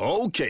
[0.00, 0.42] Ok,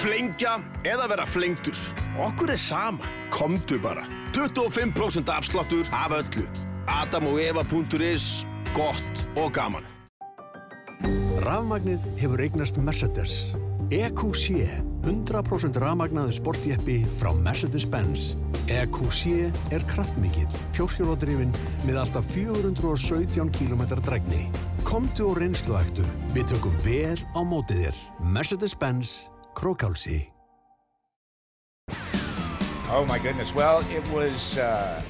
[0.00, 1.76] flengja eða vera flengtur.
[2.20, 3.06] Okkur er sama.
[3.30, 4.04] Komdu bara.
[4.34, 6.46] 25% afsláttur af öllu.
[6.86, 8.44] Adam og Eva.is.
[8.74, 9.86] Gott og gaman.
[11.40, 13.54] Rafmagnið hefur eignast Mercedes.
[13.90, 14.68] EQC,
[15.02, 18.36] 100% rafmagnaði sportjeppi frá Mercedes-Benz.
[18.70, 20.46] EQC er kraftmikill,
[20.76, 21.50] fjórhjóladrifin
[21.88, 24.44] með alltaf 417 km dregni.
[24.86, 28.00] Komdu og reynsluæktu, við tökum vel á mótið þér.
[28.36, 29.16] Mercedes-Benz,
[29.54, 30.28] Krókálsi.
[32.92, 33.54] Oh my goodness.
[33.54, 35.00] Well, it was, uh,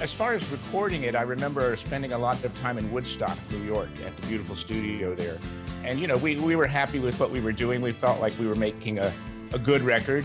[0.00, 3.62] as far as recording it, I remember spending a lot of time in Woodstock, New
[3.64, 5.38] York, at the beautiful studio there.
[5.84, 7.82] And, you know, we, we were happy with what we were doing.
[7.82, 9.12] We felt like we were making a,
[9.52, 10.24] a good record.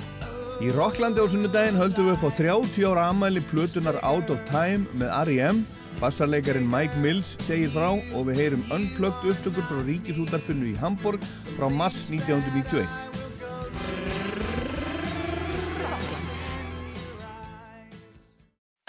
[0.61, 4.85] Í Rocklandi á sunnudaginn höldum við upp á 30 ára amæli plötunar Out of Time
[4.93, 5.63] með R.E.M.
[6.03, 11.23] Bassarleikarin Mike Mills segir frá og við heyrum unplugged upptökur frá ríkisútarpinu í Hamburg
[11.55, 12.91] frá mars 1991.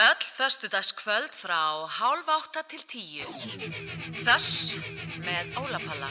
[0.03, 3.23] Öll föstudagskvöld frá hálf átta til tíu.
[4.27, 4.74] Þess
[5.23, 6.11] með Ólapalla.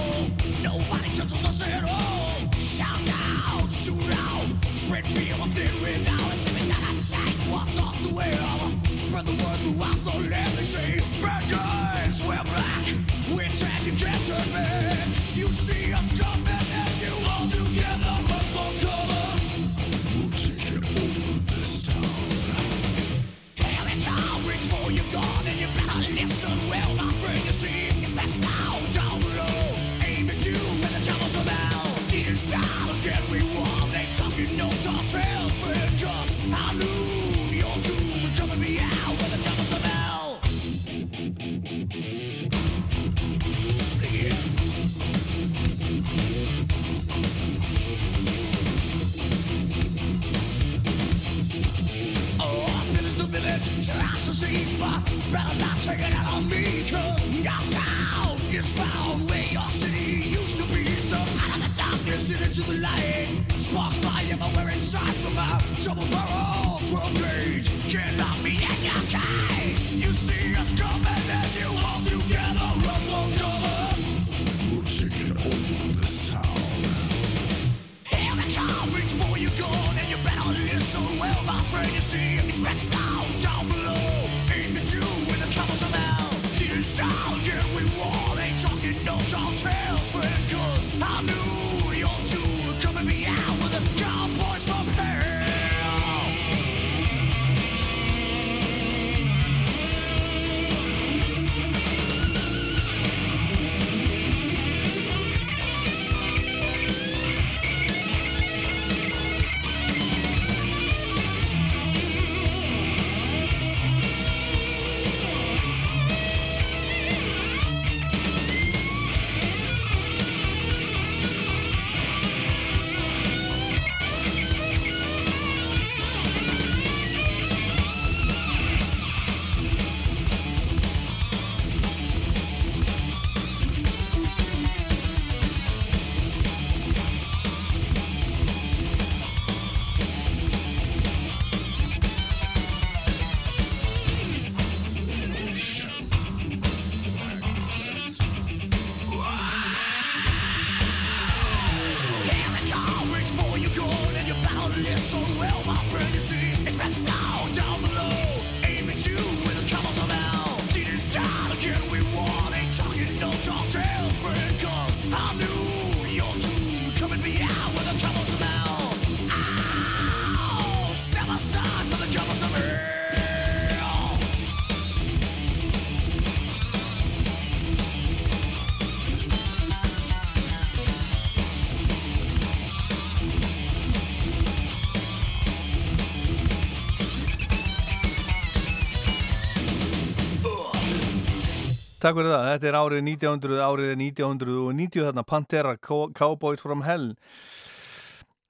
[192.01, 196.81] Takk fyrir það, þetta er árið 1900, árið er 1990 þarna Pantera, Co- Cowboys from
[196.81, 197.11] Hell.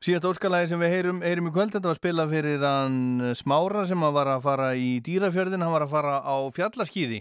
[0.01, 4.05] Síðast óskalagi sem við heyrum, heyrum í kvöld, þetta var spilað fyrir hann Smára sem
[4.15, 7.19] var að fara í dýrafjörðin, hann var að fara á fjallaskýði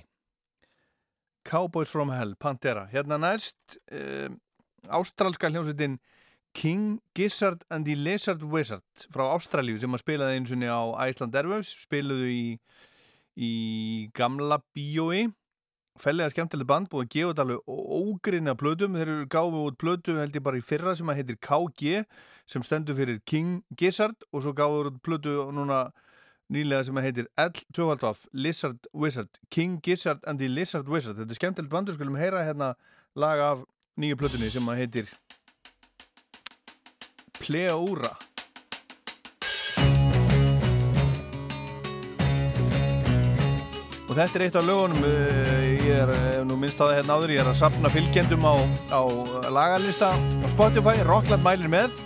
[1.50, 2.86] Cowboys from Hell, Pantera.
[2.92, 4.38] Hérna næst um,
[4.86, 5.98] ástralska hljómsveitin
[6.54, 11.36] King Gizzard and the Lizard Wizard frá Ástralíu sem að spilaði eins og á Iceland
[11.42, 12.44] Airwaves, spiluðu í
[13.40, 13.52] í
[14.16, 15.28] gamla bíói
[15.98, 20.16] fellega skemmtileg band, búið að gefa þetta alveg ógrinna plötum, þeir eru gáfið út plötu
[20.18, 22.04] held ég bara í fyrra sem að heitir KG
[22.50, 25.82] sem stendur fyrir King Gizzard og svo gáfið út plötu núna
[26.50, 31.42] nýlega sem að heitir L12 Lizard Wizard, King Gizzard and the Lizard Wizard, þetta er
[31.42, 32.74] skemmtilegt bandur skulum heyra hérna
[33.18, 33.66] lag af
[34.00, 35.14] nýju plötunni sem að heitir
[37.40, 38.16] Pleura
[44.10, 47.16] Og þetta er eitt af lögunum, eh, ég er eh, nú minnst á það hérna
[47.18, 48.54] áður, ég er að sapna fylgjendum á,
[48.94, 49.02] á
[49.50, 51.98] lagalista á Spotify, Rockland mælir með.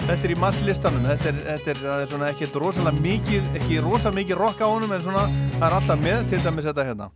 [0.00, 4.18] Þetta er í masslistanum, þetta er, þetta er, er svona ekkert rosalega mikið, ekki rosalega
[4.22, 5.28] mikið rock á honum en svona
[5.58, 7.12] það er alltaf með, til dæmis þetta hérna.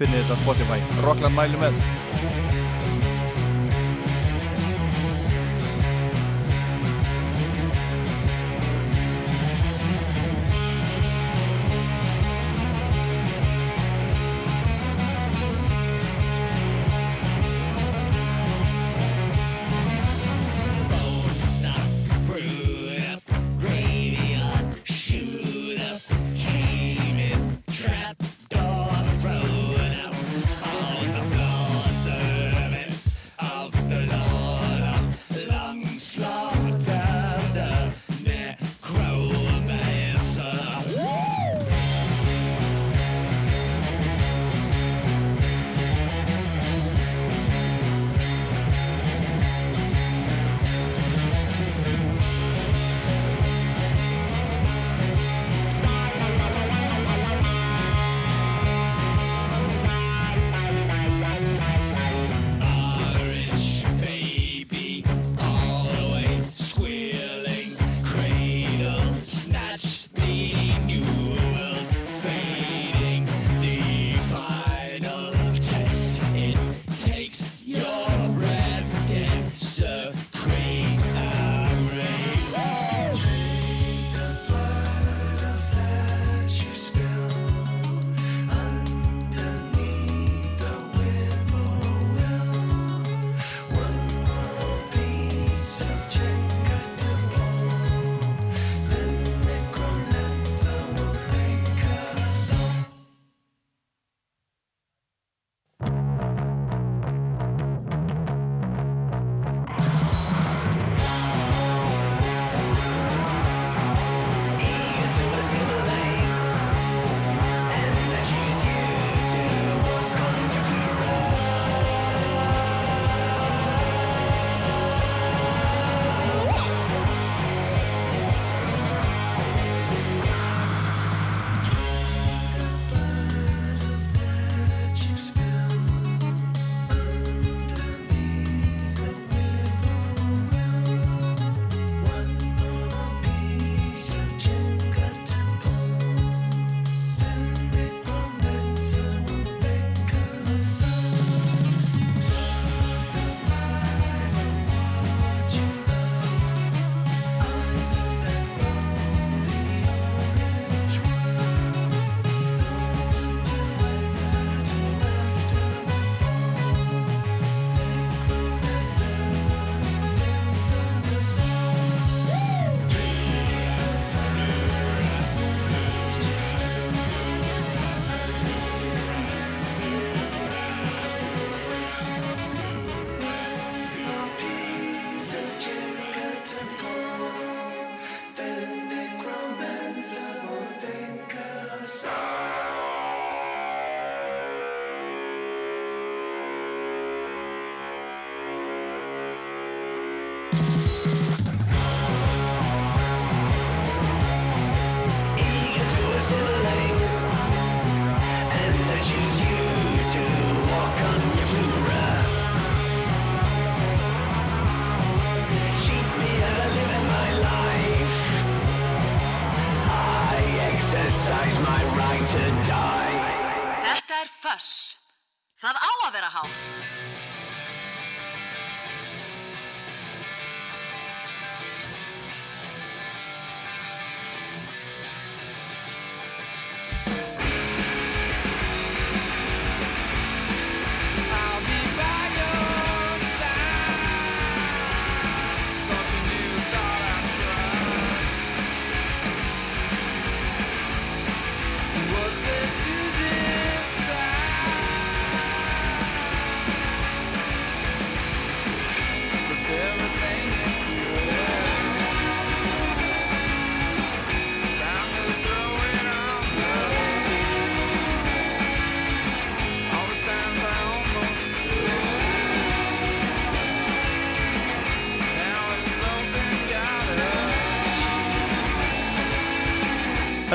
[0.00, 2.41] Finnið þetta Spotify, Rockland mælir með.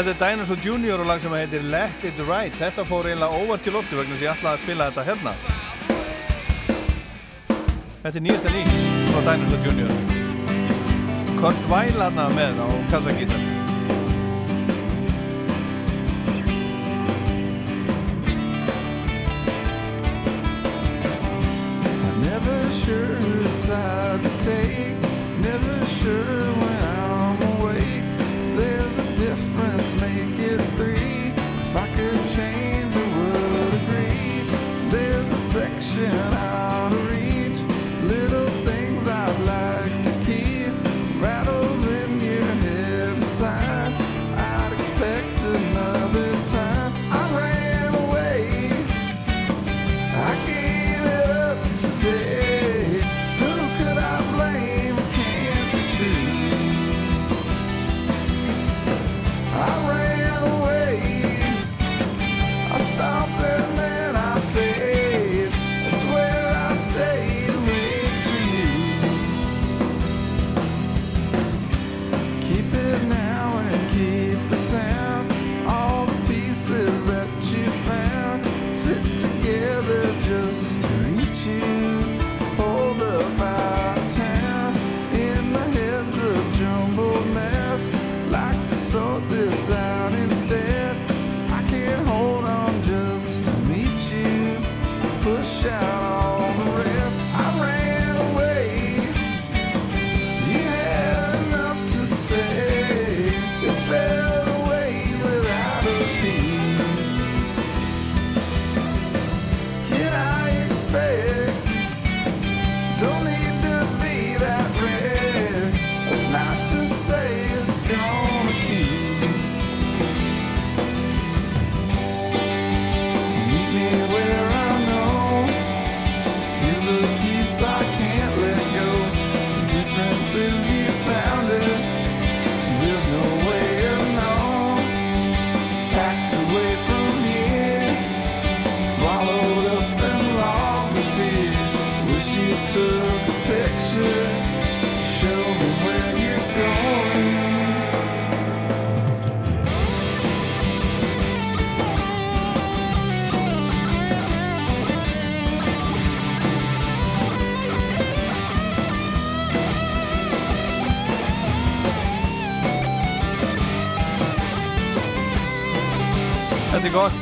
[0.07, 2.55] Þetta er Dinosaur Junior og lag sem heitir Let It Ride.
[2.55, 5.33] Þetta fór eiginlega óvart til lofti vegna að ég ætlaði að spila þetta hérna.
[8.05, 8.79] Þetta er nýjasta nýtt
[9.09, 9.91] frá Dinosaur Junior.
[11.43, 13.46] Kurt Weill hérna með á kassagítar.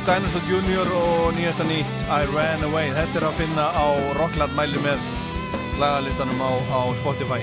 [0.06, 2.92] Dinosaur Junior og nýjasta nýtt I Ran Away.
[2.94, 5.00] Þetta er að finna á Rockland mæli með
[5.80, 7.40] lagalistanum á, á Spotify.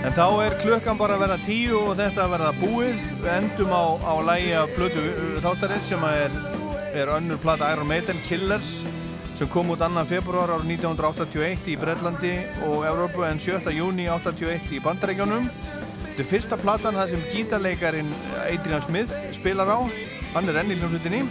[0.00, 3.02] En þá er klukkan bara að verða tíu og þetta að verða búið.
[3.20, 5.02] Við endum á, á lægi af blödu
[5.44, 6.38] þáttarins sem er,
[6.96, 8.78] er önnur plata Iron Maiden Killers
[9.36, 10.06] sem kom út 2.
[10.08, 12.32] februar árið 1981 í Breitlandi
[12.70, 13.60] og Európu en 7.
[13.76, 15.50] júni 81 í Bandaríkjónum.
[15.84, 18.08] Þetta er fyrsta platan þar sem gítarleikarin
[18.46, 19.84] Adrian Smith spilar á.
[20.32, 21.26] Hann er enn í hljómsveitinni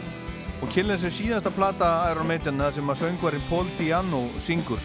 [0.62, 4.82] og Killers er síðasta plata Iron Maiden þar sem að söngvarinn Paul Diano syngur.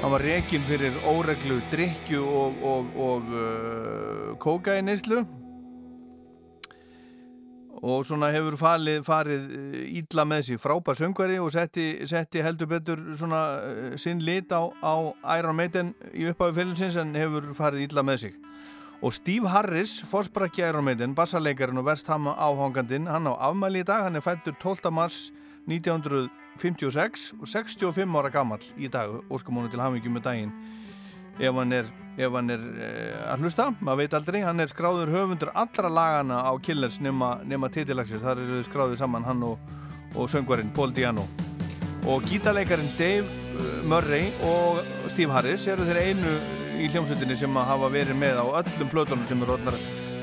[0.00, 5.22] Hann var rekinn fyrir óreglu, drikju og, og, og uh, kókainnislu
[7.84, 12.72] og svona hefur falið, farið uh, ítla með sig frábær söngvari og setti, setti heldur
[12.74, 14.94] betur svona uh, sinn lit á, á
[15.38, 18.36] Iron Maiden í upphafi félagsins en hefur farið ítla með sig.
[19.04, 23.84] Og Steve Harris, fórsprakki Iron Maiden, bassarleikarinn og West Ham áhangandinn, hann á afmæli í
[23.84, 24.88] dag, hann er fættur 12.
[24.96, 25.18] mars
[25.68, 30.56] 1956 og 65 ára gammal í dag, óskamónu til hafingjum með daginn.
[31.36, 35.12] Ef hann er, ef hann er eh, að hlusta, maður veit aldrei, hann er skráður
[35.12, 39.72] höfundur allra lagana á Killers nema, nema titilagsins, þar eru þau skráðið saman hann og,
[40.16, 41.28] og söngvarinn Paul Diano.
[42.08, 44.80] Og gítarleikarin Dave eh, Murray og
[45.12, 46.38] Steve Harris eru þeir einu
[46.78, 49.78] í hljómsveitinni sem að hafa verið með á öllum plötunum sem eru orðnar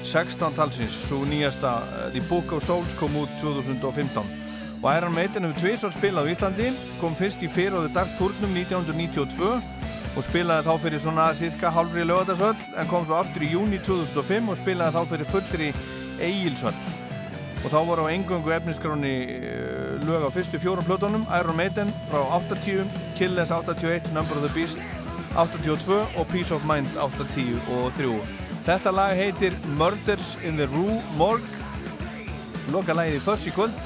[0.07, 4.21] 16 talsins, svo nýjasta uh, The Book of Souls kom út 2015
[4.81, 6.71] og Iron Maiden hefur tviðsvar spilað á Íslandi
[7.01, 9.51] kom fyrst í The Dark Turnum 1992
[10.17, 14.49] og spilaði þá fyrir svona cirka hálfri lögadagsöll en kom svo aftur í júni 2005
[14.49, 15.69] og spilaði þá fyrir fullri
[16.19, 16.81] eigilsöll
[17.61, 22.25] og þá voru á engöngu efniskráni uh, lög á fyrstu fjórum plötunum Iron Maiden frá
[22.41, 24.81] 80, Killers 81, Number of the Beast
[25.35, 28.15] 82 og Peace of Mind 80 og 3
[28.61, 31.49] Þetta lag heitir Murders in the Rue Morgue.
[32.69, 33.77] Loka lagið í först í kvöld.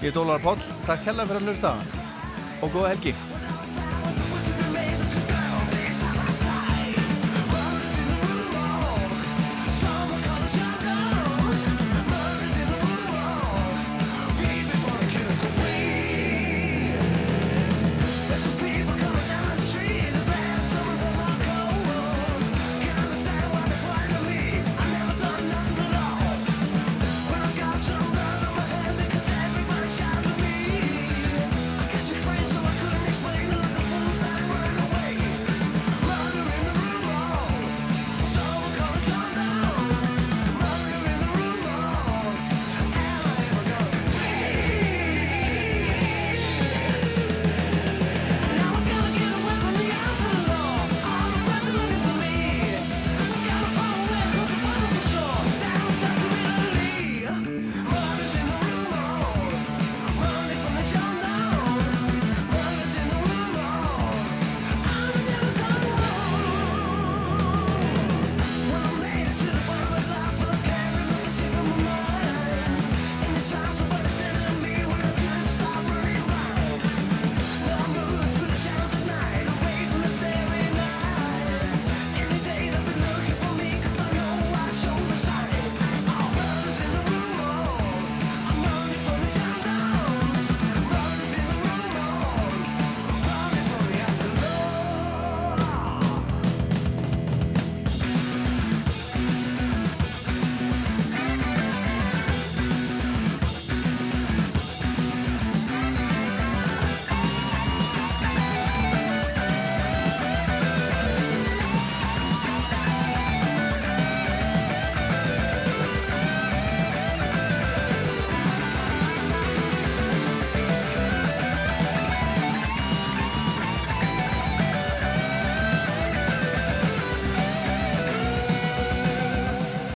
[0.00, 1.74] Ég er Dólar Páll, takk hella fyrir að hlusta.
[2.64, 3.12] Og góða helgi